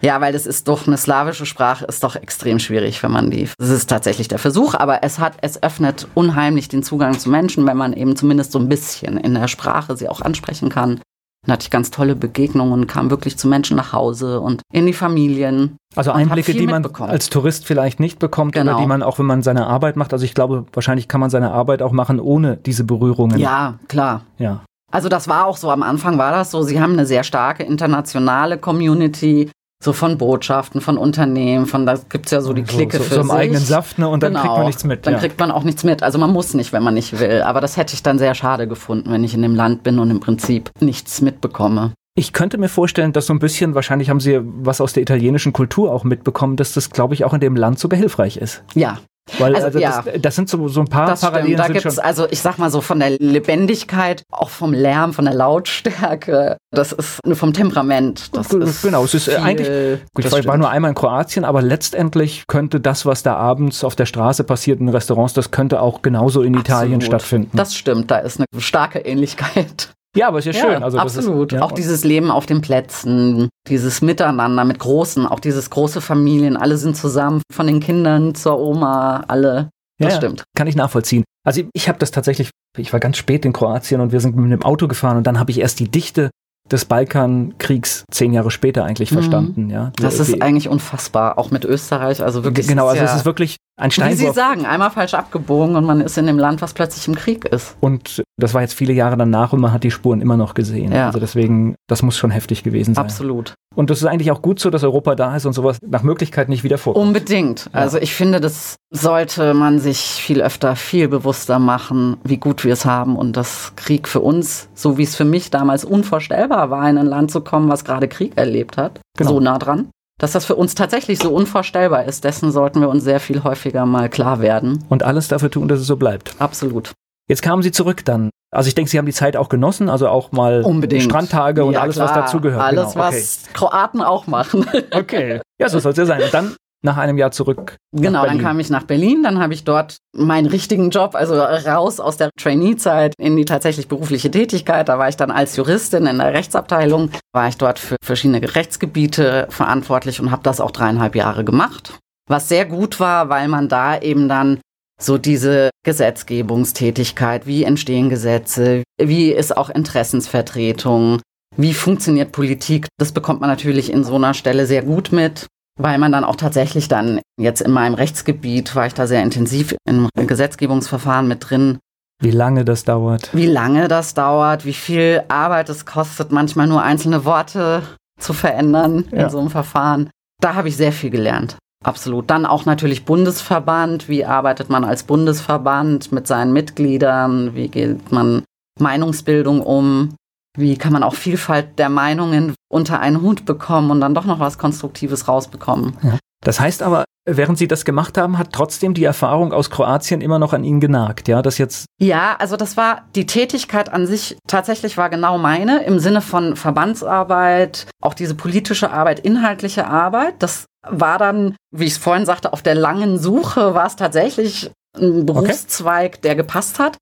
ja, 0.01 0.19
weil 0.19 0.33
das 0.33 0.47
ist 0.47 0.67
doch 0.67 0.87
eine 0.87 0.97
slawische 0.97 1.45
Sprache, 1.45 1.85
ist 1.85 2.03
doch 2.03 2.15
extrem 2.15 2.57
schwierig, 2.57 3.01
wenn 3.03 3.11
man 3.11 3.29
die. 3.29 3.47
Das 3.59 3.69
ist 3.69 3.87
tatsächlich 3.87 4.27
der 4.27 4.39
Versuch, 4.39 4.73
aber 4.73 5.03
es 5.03 5.19
hat, 5.19 5.33
es 5.41 5.61
öffnet 5.61 6.07
unheimlich 6.15 6.67
den 6.67 6.81
Zugang 6.81 7.19
zu 7.19 7.29
Menschen, 7.29 7.67
wenn 7.67 7.77
man 7.77 7.93
eben 7.93 8.15
zumindest 8.15 8.51
so 8.51 8.59
ein 8.59 8.67
bisschen 8.67 9.17
in 9.17 9.35
der 9.35 9.47
Sprache 9.47 9.95
sie 9.95 10.09
auch 10.09 10.21
ansprechen 10.21 10.69
kann. 10.69 11.01
Dann 11.45 11.53
hatte 11.53 11.63
ich 11.63 11.71
ganz 11.71 11.89
tolle 11.89 12.15
Begegnungen, 12.15 12.85
kam 12.85 13.09
wirklich 13.09 13.37
zu 13.37 13.47
Menschen 13.47 13.75
nach 13.75 13.93
Hause 13.93 14.39
und 14.39 14.61
in 14.71 14.85
die 14.85 14.93
Familien. 14.93 15.77
Also 15.95 16.11
Einblicke, 16.11 16.53
die 16.53 16.67
man 16.67 16.85
als 16.85 17.29
Tourist 17.29 17.65
vielleicht 17.65 17.99
nicht 17.99 18.19
bekommt 18.19 18.53
genau. 18.53 18.73
oder 18.73 18.81
die 18.81 18.87
man 18.87 19.01
auch, 19.01 19.17
wenn 19.17 19.25
man 19.25 19.41
seine 19.41 19.65
Arbeit 19.65 19.95
macht. 19.95 20.13
Also 20.13 20.23
ich 20.23 20.35
glaube, 20.35 20.65
wahrscheinlich 20.73 21.07
kann 21.07 21.19
man 21.19 21.31
seine 21.31 21.51
Arbeit 21.51 21.81
auch 21.81 21.91
machen 21.91 22.19
ohne 22.19 22.57
diese 22.57 22.83
Berührungen. 22.83 23.39
Ja, 23.39 23.79
klar. 23.87 24.21
Ja. 24.37 24.61
Also 24.91 25.09
das 25.09 25.27
war 25.27 25.47
auch 25.47 25.57
so, 25.57 25.71
am 25.71 25.83
Anfang 25.83 26.17
war 26.17 26.31
das 26.31 26.51
so, 26.51 26.61
sie 26.61 26.79
haben 26.79 26.93
eine 26.93 27.05
sehr 27.05 27.23
starke 27.23 27.63
internationale 27.63 28.57
Community, 28.57 29.49
so 29.83 29.93
von 29.93 30.17
Botschaften, 30.19 30.79
von 30.79 30.97
Unternehmen, 30.97 31.65
von 31.65 31.87
da 31.87 31.95
gibt 32.09 32.27
es 32.27 32.31
ja 32.31 32.41
so 32.41 32.53
die 32.53 32.61
Clique 32.61 32.97
so, 32.97 33.03
so, 33.03 33.09
für 33.09 33.15
so 33.15 33.21
im 33.21 33.27
sich. 33.27 33.35
eigenen 33.35 33.63
Saft, 33.63 33.97
ne? 33.97 34.07
Und 34.07 34.21
dann 34.21 34.33
genau. 34.33 34.43
kriegt 34.43 34.57
man 34.57 34.65
nichts 34.67 34.83
mit. 34.83 35.07
Dann 35.07 35.13
ja. 35.15 35.19
kriegt 35.19 35.39
man 35.39 35.49
auch 35.49 35.63
nichts 35.63 35.83
mit. 35.83 36.03
Also 36.03 36.19
man 36.19 36.31
muss 36.31 36.53
nicht, 36.53 36.71
wenn 36.71 36.83
man 36.83 36.93
nicht 36.93 37.19
will. 37.19 37.41
Aber 37.41 37.61
das 37.61 37.77
hätte 37.77 37.95
ich 37.95 38.03
dann 38.03 38.19
sehr 38.19 38.35
schade 38.35 38.67
gefunden, 38.67 39.11
wenn 39.11 39.23
ich 39.23 39.33
in 39.33 39.41
dem 39.41 39.55
Land 39.55 39.81
bin 39.81 39.97
und 39.97 40.11
im 40.11 40.19
Prinzip 40.19 40.69
nichts 40.79 41.21
mitbekomme. 41.21 41.93
Ich 42.15 42.33
könnte 42.33 42.57
mir 42.57 42.69
vorstellen, 42.69 43.13
dass 43.13 43.25
so 43.25 43.33
ein 43.33 43.39
bisschen, 43.39 43.73
wahrscheinlich 43.73 44.09
haben 44.09 44.19
Sie 44.19 44.39
was 44.41 44.81
aus 44.81 44.93
der 44.93 45.03
italienischen 45.03 45.53
Kultur 45.53 45.93
auch 45.93 46.03
mitbekommen, 46.03 46.57
dass 46.57 46.73
das, 46.73 46.89
glaube 46.89 47.13
ich, 47.13 47.23
auch 47.23 47.33
in 47.33 47.39
dem 47.39 47.55
Land 47.55 47.79
so 47.79 47.87
behilfreich 47.87 48.37
ist. 48.37 48.63
Ja, 48.73 48.99
weil 49.37 49.55
also, 49.55 49.67
also 49.67 49.79
ja, 49.79 50.01
das, 50.01 50.21
das, 50.21 50.35
sind 50.35 50.49
so, 50.49 50.67
so 50.67 50.81
ein 50.81 50.87
paar 50.87 51.07
das 51.07 51.21
Parallelen. 51.21 51.53
Stimmt. 51.53 51.69
Da 51.69 51.73
gibt 51.73 51.85
es 51.85 51.99
also, 51.99 52.27
ich 52.29 52.41
sag 52.41 52.57
mal 52.57 52.69
so 52.69 52.81
von 52.81 52.99
der 52.99 53.11
Lebendigkeit, 53.11 54.23
auch 54.31 54.49
vom 54.49 54.73
Lärm, 54.73 55.13
von 55.13 55.25
der 55.25 55.33
Lautstärke. 55.33 56.57
Das 56.71 56.91
ist 56.91 57.21
vom 57.33 57.53
Temperament. 57.53 58.35
Das 58.35 58.51
ist 58.51 58.81
genau, 58.81 59.03
es 59.03 59.13
ist 59.13 59.27
äh, 59.27 59.35
viel, 59.35 59.43
eigentlich. 59.43 59.99
Gut, 60.13 60.25
ich 60.25 60.47
war 60.47 60.57
nur 60.57 60.69
einmal 60.69 60.89
in 60.89 60.95
Kroatien, 60.95 61.45
aber 61.45 61.61
letztendlich 61.61 62.45
könnte 62.47 62.79
das, 62.79 63.05
was 63.05 63.23
da 63.23 63.35
abends 63.35 63.83
auf 63.83 63.95
der 63.95 64.05
Straße 64.05 64.43
passiert 64.43 64.79
in 64.79 64.89
Restaurants, 64.89 65.33
das 65.33 65.51
könnte 65.51 65.81
auch 65.81 66.01
genauso 66.01 66.41
in 66.41 66.55
Absolut. 66.55 66.67
Italien 66.67 67.01
stattfinden. 67.01 67.51
Das 67.55 67.75
stimmt, 67.75 68.11
da 68.11 68.17
ist 68.17 68.39
eine 68.39 68.61
starke 68.61 68.99
Ähnlichkeit. 68.99 69.91
Ja, 70.15 70.27
aber 70.27 70.39
ist 70.39 70.45
ja 70.45 70.53
schön. 70.53 70.83
also 70.83 70.97
absolut. 70.97 71.53
Ist, 71.53 71.57
ja. 71.57 71.63
Auch 71.63 71.71
dieses 71.71 72.03
Leben 72.03 72.31
auf 72.31 72.45
den 72.45 72.61
Plätzen, 72.61 73.49
dieses 73.67 74.01
Miteinander 74.01 74.65
mit 74.65 74.79
Großen, 74.79 75.25
auch 75.25 75.39
dieses 75.39 75.69
große 75.69 76.01
Familien, 76.01 76.57
alle 76.57 76.77
sind 76.77 76.97
zusammen, 76.97 77.41
von 77.51 77.67
den 77.67 77.79
Kindern 77.79 78.35
zur 78.35 78.59
Oma, 78.59 79.23
alle. 79.27 79.69
Das 79.99 80.13
ja, 80.13 80.17
stimmt. 80.17 80.43
Kann 80.55 80.67
ich 80.67 80.75
nachvollziehen. 80.75 81.23
Also 81.45 81.61
ich 81.73 81.87
habe 81.87 81.99
das 81.99 82.11
tatsächlich, 82.11 82.49
ich 82.77 82.91
war 82.91 82.99
ganz 82.99 83.17
spät 83.17 83.45
in 83.45 83.53
Kroatien 83.53 84.01
und 84.01 84.11
wir 84.11 84.19
sind 84.19 84.35
mit 84.35 84.51
dem 84.51 84.63
Auto 84.63 84.87
gefahren 84.87 85.17
und 85.17 85.27
dann 85.27 85.39
habe 85.39 85.51
ich 85.51 85.59
erst 85.59 85.79
die 85.79 85.89
Dichte 85.89 86.29
des 86.69 86.85
Balkankriegs 86.85 88.05
zehn 88.11 88.33
Jahre 88.33 88.51
später 88.51 88.85
eigentlich 88.85 89.11
mhm. 89.11 89.15
verstanden. 89.15 89.69
Ja, 89.69 89.91
das 89.97 90.19
ist 90.19 90.41
eigentlich 90.41 90.69
unfassbar, 90.69 91.37
auch 91.37 91.51
mit 91.51 91.65
Österreich. 91.65 92.23
Also 92.23 92.43
wirklich. 92.43 92.67
Genau, 92.67 92.87
also 92.87 93.03
es 93.03 93.15
ist 93.15 93.25
wirklich 93.25 93.57
ein 93.81 93.91
Steinwurf. 93.91 94.19
Wie 94.19 94.25
Sie 94.27 94.33
sagen, 94.33 94.65
einmal 94.65 94.91
falsch 94.91 95.13
abgebogen 95.13 95.75
und 95.75 95.85
man 95.85 96.01
ist 96.01 96.17
in 96.17 96.27
dem 96.27 96.37
Land, 96.37 96.61
was 96.61 96.73
plötzlich 96.73 97.07
im 97.07 97.15
Krieg 97.15 97.45
ist. 97.45 97.75
Und 97.79 98.23
das 98.37 98.53
war 98.53 98.61
jetzt 98.61 98.73
viele 98.73 98.93
Jahre 98.93 99.17
danach 99.17 99.53
und 99.53 99.59
man 99.59 99.73
hat 99.73 99.83
die 99.83 99.91
Spuren 99.91 100.21
immer 100.21 100.37
noch 100.37 100.53
gesehen. 100.53 100.91
Ja. 100.91 101.07
Also 101.07 101.19
deswegen, 101.19 101.75
das 101.87 102.03
muss 102.03 102.17
schon 102.17 102.29
heftig 102.31 102.63
gewesen 102.63 102.93
sein. 102.93 103.03
Absolut. 103.03 103.53
Und 103.75 103.89
das 103.89 103.99
ist 103.99 104.05
eigentlich 104.05 104.31
auch 104.31 104.41
gut 104.41 104.59
so, 104.59 104.69
dass 104.69 104.83
Europa 104.83 105.15
da 105.15 105.35
ist 105.35 105.45
und 105.45 105.53
sowas 105.53 105.77
nach 105.85 106.03
Möglichkeit 106.03 106.49
nicht 106.49 106.63
wieder 106.63 106.77
vorkommt. 106.77 107.07
Unbedingt. 107.07 107.69
Ja. 107.73 107.79
Also 107.79 107.97
ich 107.97 108.13
finde, 108.13 108.39
das 108.39 108.75
sollte 108.91 109.53
man 109.53 109.79
sich 109.79 109.99
viel 109.99 110.41
öfter, 110.41 110.75
viel 110.75 111.07
bewusster 111.07 111.57
machen, 111.57 112.17
wie 112.23 112.37
gut 112.37 112.63
wir 112.63 112.73
es 112.73 112.85
haben 112.85 113.15
und 113.15 113.35
dass 113.35 113.73
Krieg 113.77 114.07
für 114.07 114.19
uns, 114.19 114.67
so 114.75 114.97
wie 114.97 115.03
es 115.03 115.15
für 115.15 115.25
mich 115.25 115.49
damals 115.49 115.85
unvorstellbar 115.85 116.69
war, 116.69 116.87
in 116.89 116.97
ein 116.97 117.07
Land 117.07 117.31
zu 117.31 117.41
kommen, 117.41 117.69
was 117.69 117.85
gerade 117.85 118.07
Krieg 118.07 118.33
erlebt 118.35 118.77
hat, 118.77 118.99
genau. 119.17 119.31
so 119.31 119.39
nah 119.39 119.57
dran 119.57 119.89
dass 120.21 120.33
das 120.33 120.45
für 120.45 120.55
uns 120.55 120.75
tatsächlich 120.75 121.17
so 121.17 121.33
unvorstellbar 121.33 122.05
ist. 122.05 122.23
Dessen 122.23 122.51
sollten 122.51 122.79
wir 122.79 122.89
uns 122.89 123.03
sehr 123.03 123.19
viel 123.19 123.43
häufiger 123.43 123.87
mal 123.87 124.07
klar 124.07 124.39
werden. 124.39 124.85
Und 124.87 125.01
alles 125.01 125.27
dafür 125.27 125.49
tun, 125.49 125.67
dass 125.67 125.79
es 125.79 125.87
so 125.87 125.97
bleibt. 125.97 126.35
Absolut. 126.37 126.91
Jetzt 127.27 127.41
kamen 127.41 127.63
Sie 127.63 127.71
zurück 127.71 128.05
dann. 128.05 128.29
Also 128.51 128.67
ich 128.67 128.75
denke, 128.75 128.91
Sie 128.91 128.99
haben 128.99 129.07
die 129.07 129.13
Zeit 129.13 129.35
auch 129.35 129.49
genossen, 129.49 129.89
also 129.89 130.09
auch 130.09 130.31
mal 130.31 130.61
Unbedingt. 130.61 131.03
Strandtage 131.03 131.65
und 131.65 131.73
ja, 131.73 131.81
alles, 131.81 131.95
klar. 131.95 132.09
was 132.09 132.13
dazugehört. 132.13 132.61
Alles, 132.61 132.93
genau. 132.93 133.07
okay. 133.07 133.15
was 133.15 133.43
Kroaten 133.53 134.01
auch 134.01 134.27
machen. 134.27 134.67
okay. 134.91 135.41
Ja, 135.59 135.69
so 135.69 135.79
soll 135.79 135.93
es 135.93 135.97
ja 135.97 136.05
sein. 136.05 136.21
Und 136.21 136.33
dann 136.33 136.55
nach 136.83 136.97
einem 136.97 137.17
Jahr 137.17 137.31
zurück. 137.31 137.77
Genau, 137.93 138.25
dann 138.25 138.39
kam 138.39 138.59
ich 138.59 138.69
nach 138.69 138.83
Berlin, 138.83 139.23
dann 139.23 139.39
habe 139.39 139.53
ich 139.53 139.63
dort 139.63 139.97
meinen 140.15 140.47
richtigen 140.47 140.89
Job, 140.89 141.15
also 141.15 141.35
raus 141.35 141.99
aus 141.99 142.17
der 142.17 142.31
Trainee-Zeit 142.39 143.13
in 143.19 143.35
die 143.35 143.45
tatsächlich 143.45 143.87
berufliche 143.87 144.31
Tätigkeit. 144.31 144.89
Da 144.89 144.97
war 144.97 145.09
ich 145.09 145.17
dann 145.17 145.31
als 145.31 145.55
Juristin 145.55 146.07
in 146.07 146.17
der 146.17 146.33
Rechtsabteilung, 146.33 147.11
war 147.33 147.47
ich 147.47 147.57
dort 147.57 147.79
für 147.79 147.97
verschiedene 148.03 148.55
Rechtsgebiete 148.55 149.47
verantwortlich 149.49 150.19
und 150.19 150.31
habe 150.31 150.43
das 150.43 150.59
auch 150.59 150.71
dreieinhalb 150.71 151.15
Jahre 151.15 151.43
gemacht. 151.43 151.99
Was 152.27 152.49
sehr 152.49 152.65
gut 152.65 152.99
war, 152.99 153.29
weil 153.29 153.47
man 153.47 153.67
da 153.67 153.99
eben 153.99 154.27
dann 154.29 154.59
so 154.99 155.17
diese 155.17 155.69
Gesetzgebungstätigkeit, 155.83 157.47
wie 157.47 157.63
entstehen 157.63 158.09
Gesetze, 158.09 158.83
wie 158.99 159.31
ist 159.31 159.55
auch 159.57 159.69
Interessensvertretung, 159.69 161.21
wie 161.57 161.73
funktioniert 161.73 162.31
Politik, 162.31 162.87
das 162.97 163.11
bekommt 163.11 163.41
man 163.41 163.49
natürlich 163.49 163.91
in 163.91 164.03
so 164.03 164.15
einer 164.15 164.33
Stelle 164.33 164.65
sehr 164.65 164.83
gut 164.83 165.11
mit 165.11 165.47
weil 165.83 165.97
man 165.97 166.11
dann 166.11 166.23
auch 166.23 166.35
tatsächlich 166.35 166.87
dann 166.87 167.21
jetzt 167.39 167.61
in 167.61 167.71
meinem 167.71 167.93
Rechtsgebiet 167.95 168.75
war 168.75 168.87
ich 168.87 168.93
da 168.93 169.07
sehr 169.07 169.23
intensiv 169.23 169.75
im 169.87 170.09
Gesetzgebungsverfahren 170.15 171.27
mit 171.27 171.49
drin. 171.49 171.79
Wie 172.21 172.31
lange 172.31 172.65
das 172.65 172.83
dauert? 172.83 173.29
Wie 173.33 173.47
lange 173.47 173.87
das 173.87 174.13
dauert, 174.13 174.65
wie 174.65 174.73
viel 174.73 175.23
Arbeit 175.27 175.69
es 175.69 175.85
kostet, 175.85 176.31
manchmal 176.31 176.67
nur 176.67 176.83
einzelne 176.83 177.25
Worte 177.25 177.81
zu 178.19 178.33
verändern 178.33 179.05
ja. 179.11 179.23
in 179.23 179.29
so 179.29 179.39
einem 179.39 179.49
Verfahren. 179.49 180.09
Da 180.39 180.53
habe 180.53 180.67
ich 180.67 180.77
sehr 180.77 180.91
viel 180.91 181.09
gelernt. 181.09 181.57
Absolut. 181.83 182.29
Dann 182.29 182.45
auch 182.45 182.65
natürlich 182.65 183.05
Bundesverband. 183.05 184.07
Wie 184.07 184.23
arbeitet 184.23 184.69
man 184.69 184.83
als 184.83 185.03
Bundesverband 185.03 186.11
mit 186.11 186.27
seinen 186.27 186.53
Mitgliedern? 186.53 187.55
Wie 187.55 187.69
geht 187.69 188.11
man 188.11 188.43
Meinungsbildung 188.79 189.61
um? 189.61 190.15
Wie 190.57 190.77
kann 190.77 190.93
man 190.93 191.03
auch 191.03 191.15
Vielfalt 191.15 191.79
der 191.79 191.89
Meinungen 191.89 192.55
unter 192.69 192.99
einen 192.99 193.21
Hut 193.21 193.45
bekommen 193.45 193.91
und 193.91 194.01
dann 194.01 194.13
doch 194.13 194.25
noch 194.25 194.39
was 194.39 194.57
Konstruktives 194.57 195.27
rausbekommen? 195.27 195.97
Ja. 196.03 196.17
Das 196.43 196.59
heißt 196.59 196.81
aber, 196.81 197.05
während 197.25 197.57
Sie 197.57 197.67
das 197.67 197.85
gemacht 197.85 198.17
haben, 198.17 198.37
hat 198.37 198.51
trotzdem 198.51 198.93
die 198.93 199.03
Erfahrung 199.03 199.53
aus 199.53 199.69
Kroatien 199.69 200.21
immer 200.21 200.39
noch 200.39 200.53
an 200.53 200.63
Ihnen 200.63 200.79
genagt, 200.79 201.27
ja, 201.27 201.41
das 201.41 201.57
jetzt. 201.57 201.85
Ja, 201.99 202.35
also 202.39 202.57
das 202.57 202.77
war 202.77 203.03
die 203.15 203.27
Tätigkeit 203.27 203.93
an 203.93 204.07
sich 204.07 204.37
tatsächlich 204.47 204.97
war 204.97 205.09
genau 205.09 205.37
meine 205.37 205.83
im 205.83 205.99
Sinne 205.99 206.21
von 206.21 206.55
Verbandsarbeit, 206.55 207.87
auch 208.01 208.15
diese 208.15 208.35
politische 208.35 208.91
Arbeit, 208.91 209.19
inhaltliche 209.19 209.87
Arbeit. 209.87 210.35
Das 210.39 210.65
war 210.87 211.19
dann, 211.19 211.55
wie 211.71 211.85
ich 211.85 211.93
es 211.93 211.97
vorhin 211.97 212.25
sagte, 212.25 212.53
auf 212.53 212.63
der 212.63 212.75
langen 212.75 213.19
Suche 213.19 213.75
war 213.75 213.85
es 213.85 213.95
tatsächlich 213.95 214.71
ein 214.97 215.25
Berufszweig, 215.25 216.13
okay. 216.13 216.21
der 216.23 216.35
gepasst 216.35 216.79
hat. 216.79 216.97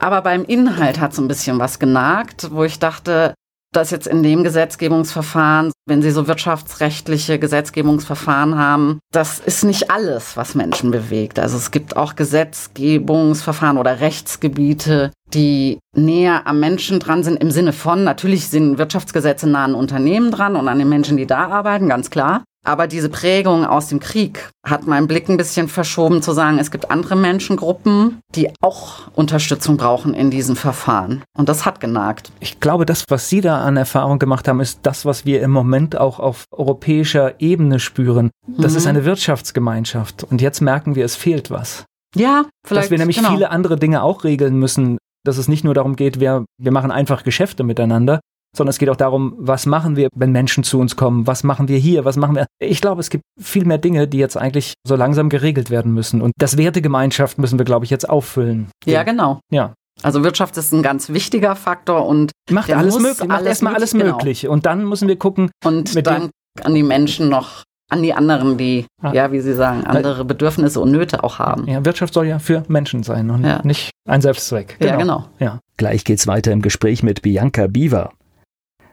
Aber 0.00 0.22
beim 0.22 0.44
Inhalt 0.44 0.98
hat 0.98 1.14
so 1.14 1.22
ein 1.22 1.28
bisschen 1.28 1.58
was 1.58 1.78
genagt, 1.78 2.50
wo 2.50 2.64
ich 2.64 2.78
dachte, 2.78 3.34
dass 3.72 3.90
jetzt 3.90 4.08
in 4.08 4.22
dem 4.22 4.42
Gesetzgebungsverfahren, 4.42 5.70
wenn 5.86 6.02
Sie 6.02 6.10
so 6.10 6.26
wirtschaftsrechtliche 6.26 7.38
Gesetzgebungsverfahren 7.38 8.58
haben, 8.58 8.98
das 9.12 9.38
ist 9.38 9.62
nicht 9.62 9.90
alles, 9.90 10.36
was 10.36 10.56
Menschen 10.56 10.90
bewegt. 10.90 11.38
Also 11.38 11.56
es 11.56 11.70
gibt 11.70 11.96
auch 11.96 12.16
Gesetzgebungsverfahren 12.16 13.78
oder 13.78 14.00
Rechtsgebiete, 14.00 15.12
die 15.32 15.78
näher 15.94 16.48
am 16.48 16.58
Menschen 16.58 16.98
dran 16.98 17.22
sind 17.22 17.36
im 17.40 17.52
Sinne 17.52 17.72
von, 17.72 18.02
natürlich 18.02 18.48
sind 18.48 18.78
Wirtschaftsgesetze 18.78 19.48
nah 19.48 19.64
an 19.64 19.74
Unternehmen 19.74 20.32
dran 20.32 20.56
und 20.56 20.66
an 20.66 20.78
den 20.78 20.88
Menschen, 20.88 21.16
die 21.16 21.26
da 21.26 21.46
arbeiten, 21.46 21.88
ganz 21.88 22.10
klar. 22.10 22.42
Aber 22.64 22.86
diese 22.86 23.08
Prägung 23.08 23.64
aus 23.64 23.88
dem 23.88 24.00
Krieg 24.00 24.50
hat 24.66 24.86
meinen 24.86 25.06
Blick 25.06 25.28
ein 25.28 25.38
bisschen 25.38 25.68
verschoben 25.68 26.20
zu 26.20 26.32
sagen, 26.32 26.58
es 26.58 26.70
gibt 26.70 26.90
andere 26.90 27.16
Menschengruppen, 27.16 28.20
die 28.34 28.50
auch 28.60 29.08
Unterstützung 29.14 29.78
brauchen 29.78 30.12
in 30.12 30.30
diesem 30.30 30.56
Verfahren. 30.56 31.22
Und 31.36 31.48
das 31.48 31.64
hat 31.64 31.80
genagt. 31.80 32.30
Ich 32.40 32.60
glaube, 32.60 32.84
das, 32.84 33.04
was 33.08 33.30
Sie 33.30 33.40
da 33.40 33.62
an 33.62 33.78
Erfahrung 33.78 34.18
gemacht 34.18 34.46
haben, 34.46 34.60
ist 34.60 34.80
das, 34.82 35.06
was 35.06 35.24
wir 35.24 35.40
im 35.40 35.50
Moment 35.50 35.98
auch 35.98 36.20
auf 36.20 36.44
europäischer 36.50 37.40
Ebene 37.40 37.80
spüren. 37.80 38.30
Das 38.46 38.72
mhm. 38.72 38.78
ist 38.78 38.86
eine 38.86 39.04
Wirtschaftsgemeinschaft. 39.06 40.24
Und 40.24 40.42
jetzt 40.42 40.60
merken 40.60 40.94
wir, 40.94 41.06
es 41.06 41.16
fehlt 41.16 41.50
was. 41.50 41.86
Ja, 42.14 42.44
vielleicht. 42.66 42.86
Dass 42.86 42.90
wir 42.90 42.98
nämlich 42.98 43.16
genau. 43.16 43.30
viele 43.30 43.50
andere 43.50 43.78
Dinge 43.78 44.02
auch 44.02 44.24
regeln 44.24 44.56
müssen. 44.56 44.98
Dass 45.24 45.36
es 45.36 45.48
nicht 45.48 45.64
nur 45.64 45.74
darum 45.74 45.96
geht, 45.96 46.18
wir, 46.18 46.46
wir 46.58 46.72
machen 46.72 46.90
einfach 46.90 47.24
Geschäfte 47.24 47.62
miteinander, 47.62 48.20
sondern 48.56 48.70
es 48.70 48.78
geht 48.78 48.88
auch 48.88 48.96
darum, 48.96 49.34
was 49.38 49.66
machen 49.66 49.96
wir, 49.96 50.08
wenn 50.14 50.32
Menschen 50.32 50.64
zu 50.64 50.78
uns 50.78 50.96
kommen? 50.96 51.26
Was 51.26 51.44
machen 51.44 51.68
wir 51.68 51.78
hier? 51.78 52.04
Was 52.04 52.16
machen 52.16 52.36
wir? 52.36 52.46
Ich 52.60 52.80
glaube, 52.80 53.00
es 53.00 53.10
gibt 53.10 53.24
viel 53.40 53.64
mehr 53.64 53.78
Dinge, 53.78 54.08
die 54.08 54.18
jetzt 54.18 54.36
eigentlich 54.36 54.74
so 54.86 54.96
langsam 54.96 55.28
geregelt 55.28 55.70
werden 55.70 55.92
müssen. 55.92 56.20
Und 56.20 56.32
das 56.38 56.56
Wertegemeinschaft 56.56 57.38
müssen 57.38 57.58
wir, 57.58 57.64
glaube 57.64 57.84
ich, 57.84 57.90
jetzt 57.90 58.08
auffüllen. 58.08 58.68
Ja, 58.84 59.02
genau. 59.02 59.40
Ja. 59.52 59.74
Also 60.02 60.24
Wirtschaft 60.24 60.56
ist 60.56 60.72
ein 60.72 60.82
ganz 60.82 61.10
wichtiger 61.10 61.56
Faktor 61.56 62.06
und 62.06 62.32
macht 62.50 62.72
alles 62.72 62.98
möglich, 62.98 63.28
macht 63.28 63.44
erstmal 63.44 63.74
alles 63.74 63.92
genau. 63.92 64.06
möglich 64.06 64.48
und 64.48 64.64
dann 64.64 64.86
müssen 64.88 65.08
wir 65.08 65.16
gucken 65.16 65.50
und 65.64 66.06
dann 66.06 66.30
an 66.62 66.74
die 66.74 66.82
Menschen 66.82 67.28
noch 67.28 67.64
an 67.90 68.02
die 68.02 68.14
anderen, 68.14 68.56
die 68.56 68.86
ja, 69.02 69.12
ja 69.12 69.32
wie 69.32 69.40
Sie 69.40 69.52
sagen, 69.52 69.84
andere 69.84 70.24
Bedürfnisse 70.24 70.80
und 70.80 70.92
Nöte 70.92 71.22
auch 71.22 71.38
haben. 71.38 71.66
Ja, 71.66 71.84
Wirtschaft 71.84 72.14
soll 72.14 72.26
ja 72.26 72.38
für 72.38 72.62
Menschen 72.68 73.02
sein 73.02 73.30
und 73.30 73.44
ja. 73.44 73.60
nicht 73.64 73.90
ein 74.08 74.22
Selbstzweck. 74.22 74.76
Genau. 74.78 74.92
Ja, 74.92 74.96
genau. 74.96 75.24
Ja. 75.38 75.58
Gleich 75.76 76.04
geht's 76.04 76.26
weiter 76.26 76.52
im 76.52 76.62
Gespräch 76.62 77.02
mit 77.02 77.22
Bianca 77.22 77.66
Biewer. 77.66 78.12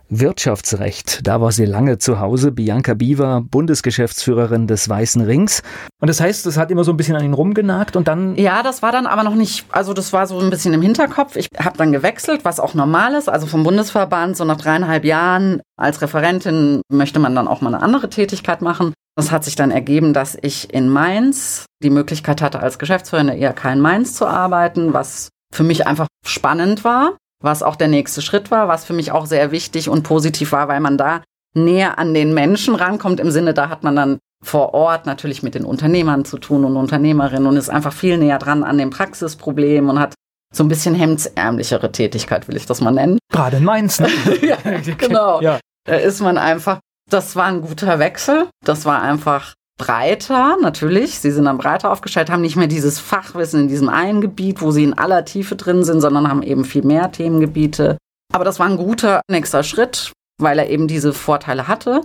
Wirtschaftsrecht. 0.09 1.25
Da 1.27 1.41
war 1.41 1.51
sie 1.51 1.65
lange 1.65 1.97
zu 1.97 2.19
Hause. 2.19 2.51
Bianca 2.51 2.93
Biewer, 2.93 3.41
Bundesgeschäftsführerin 3.41 4.67
des 4.67 4.87
Weißen 4.87 5.21
Rings. 5.21 5.61
Und 5.99 6.09
das 6.09 6.19
heißt, 6.19 6.45
das 6.45 6.57
hat 6.57 6.71
immer 6.71 6.83
so 6.83 6.91
ein 6.91 6.97
bisschen 6.97 7.15
an 7.15 7.23
ihn 7.23 7.33
rumgenagt 7.33 7.95
und 7.95 8.07
dann. 8.07 8.35
Ja, 8.35 8.63
das 8.63 8.81
war 8.81 8.91
dann 8.91 9.07
aber 9.07 9.23
noch 9.23 9.35
nicht, 9.35 9.65
also 9.71 9.93
das 9.93 10.13
war 10.13 10.27
so 10.27 10.39
ein 10.39 10.49
bisschen 10.49 10.73
im 10.73 10.81
Hinterkopf. 10.81 11.35
Ich 11.35 11.47
habe 11.59 11.77
dann 11.77 11.91
gewechselt, 11.91 12.45
was 12.45 12.59
auch 12.59 12.73
normal 12.73 13.15
ist. 13.15 13.29
Also 13.29 13.47
vom 13.47 13.63
Bundesverband, 13.63 14.37
so 14.37 14.45
nach 14.45 14.57
dreieinhalb 14.57 15.03
Jahren 15.03 15.61
als 15.77 16.01
Referentin 16.01 16.81
möchte 16.89 17.19
man 17.19 17.35
dann 17.35 17.47
auch 17.47 17.61
mal 17.61 17.73
eine 17.73 17.83
andere 17.83 18.09
Tätigkeit 18.09 18.61
machen. 18.61 18.93
Das 19.15 19.31
hat 19.31 19.43
sich 19.43 19.55
dann 19.55 19.71
ergeben, 19.71 20.13
dass 20.13 20.37
ich 20.39 20.73
in 20.73 20.89
Mainz 20.89 21.65
die 21.83 21.89
Möglichkeit 21.89 22.41
hatte, 22.41 22.59
als 22.59 22.79
Geschäftsführerin 22.79 23.27
der 23.27 23.37
IHK 23.37 23.65
in 23.73 23.79
Mainz 23.79 24.13
zu 24.13 24.27
arbeiten, 24.27 24.93
was 24.93 25.29
für 25.53 25.63
mich 25.63 25.87
einfach 25.87 26.07
spannend 26.25 26.83
war 26.83 27.13
was 27.43 27.63
auch 27.63 27.75
der 27.75 27.87
nächste 27.87 28.21
Schritt 28.21 28.51
war, 28.51 28.67
was 28.67 28.85
für 28.85 28.93
mich 28.93 29.11
auch 29.11 29.25
sehr 29.25 29.51
wichtig 29.51 29.89
und 29.89 30.03
positiv 30.03 30.51
war, 30.51 30.67
weil 30.67 30.79
man 30.79 30.97
da 30.97 31.21
näher 31.55 31.99
an 31.99 32.13
den 32.13 32.33
Menschen 32.33 32.75
rankommt. 32.75 33.19
Im 33.19 33.31
Sinne, 33.31 33.53
da 33.53 33.69
hat 33.69 33.83
man 33.83 33.95
dann 33.95 34.19
vor 34.43 34.73
Ort 34.73 35.05
natürlich 35.05 35.43
mit 35.43 35.55
den 35.55 35.65
Unternehmern 35.65 36.25
zu 36.25 36.37
tun 36.37 36.63
und 36.65 36.77
Unternehmerinnen 36.77 37.47
und 37.47 37.57
ist 37.57 37.69
einfach 37.69 37.93
viel 37.93 38.17
näher 38.17 38.37
dran 38.37 38.63
an 38.63 38.77
dem 38.77 38.91
Praxisproblem 38.91 39.89
und 39.89 39.99
hat 39.99 40.13
so 40.53 40.63
ein 40.63 40.67
bisschen 40.67 40.95
hemdsärmlichere 40.95 41.91
Tätigkeit, 41.91 42.47
will 42.47 42.55
ich 42.55 42.65
das 42.65 42.81
mal 42.81 42.91
nennen. 42.91 43.17
Gerade 43.31 43.57
in 43.57 43.63
Mainz, 43.63 43.99
ne? 43.99 44.07
ja, 44.41 44.57
genau. 44.97 45.41
Ja. 45.41 45.59
Da 45.85 45.95
ist 45.95 46.21
man 46.21 46.37
einfach, 46.37 46.79
das 47.09 47.35
war 47.35 47.45
ein 47.45 47.61
guter 47.61 47.99
Wechsel. 47.99 48.47
Das 48.63 48.85
war 48.85 49.01
einfach 49.01 49.53
breiter, 49.77 50.57
natürlich. 50.61 51.19
Sie 51.19 51.31
sind 51.31 51.45
dann 51.45 51.57
breiter 51.57 51.91
aufgestellt, 51.91 52.29
haben 52.29 52.41
nicht 52.41 52.55
mehr 52.55 52.67
dieses 52.67 52.99
Fachwissen 52.99 53.61
in 53.61 53.67
diesem 53.67 53.89
einen 53.89 54.21
Gebiet, 54.21 54.61
wo 54.61 54.71
sie 54.71 54.83
in 54.83 54.97
aller 54.97 55.25
Tiefe 55.25 55.55
drin 55.55 55.83
sind, 55.83 56.01
sondern 56.01 56.27
haben 56.27 56.43
eben 56.43 56.65
viel 56.65 56.83
mehr 56.83 57.11
Themengebiete. 57.11 57.97
Aber 58.33 58.43
das 58.43 58.59
war 58.59 58.67
ein 58.67 58.77
guter 58.77 59.21
nächster 59.29 59.63
Schritt, 59.63 60.11
weil 60.39 60.59
er 60.59 60.69
eben 60.69 60.87
diese 60.87 61.13
Vorteile 61.13 61.67
hatte. 61.67 62.01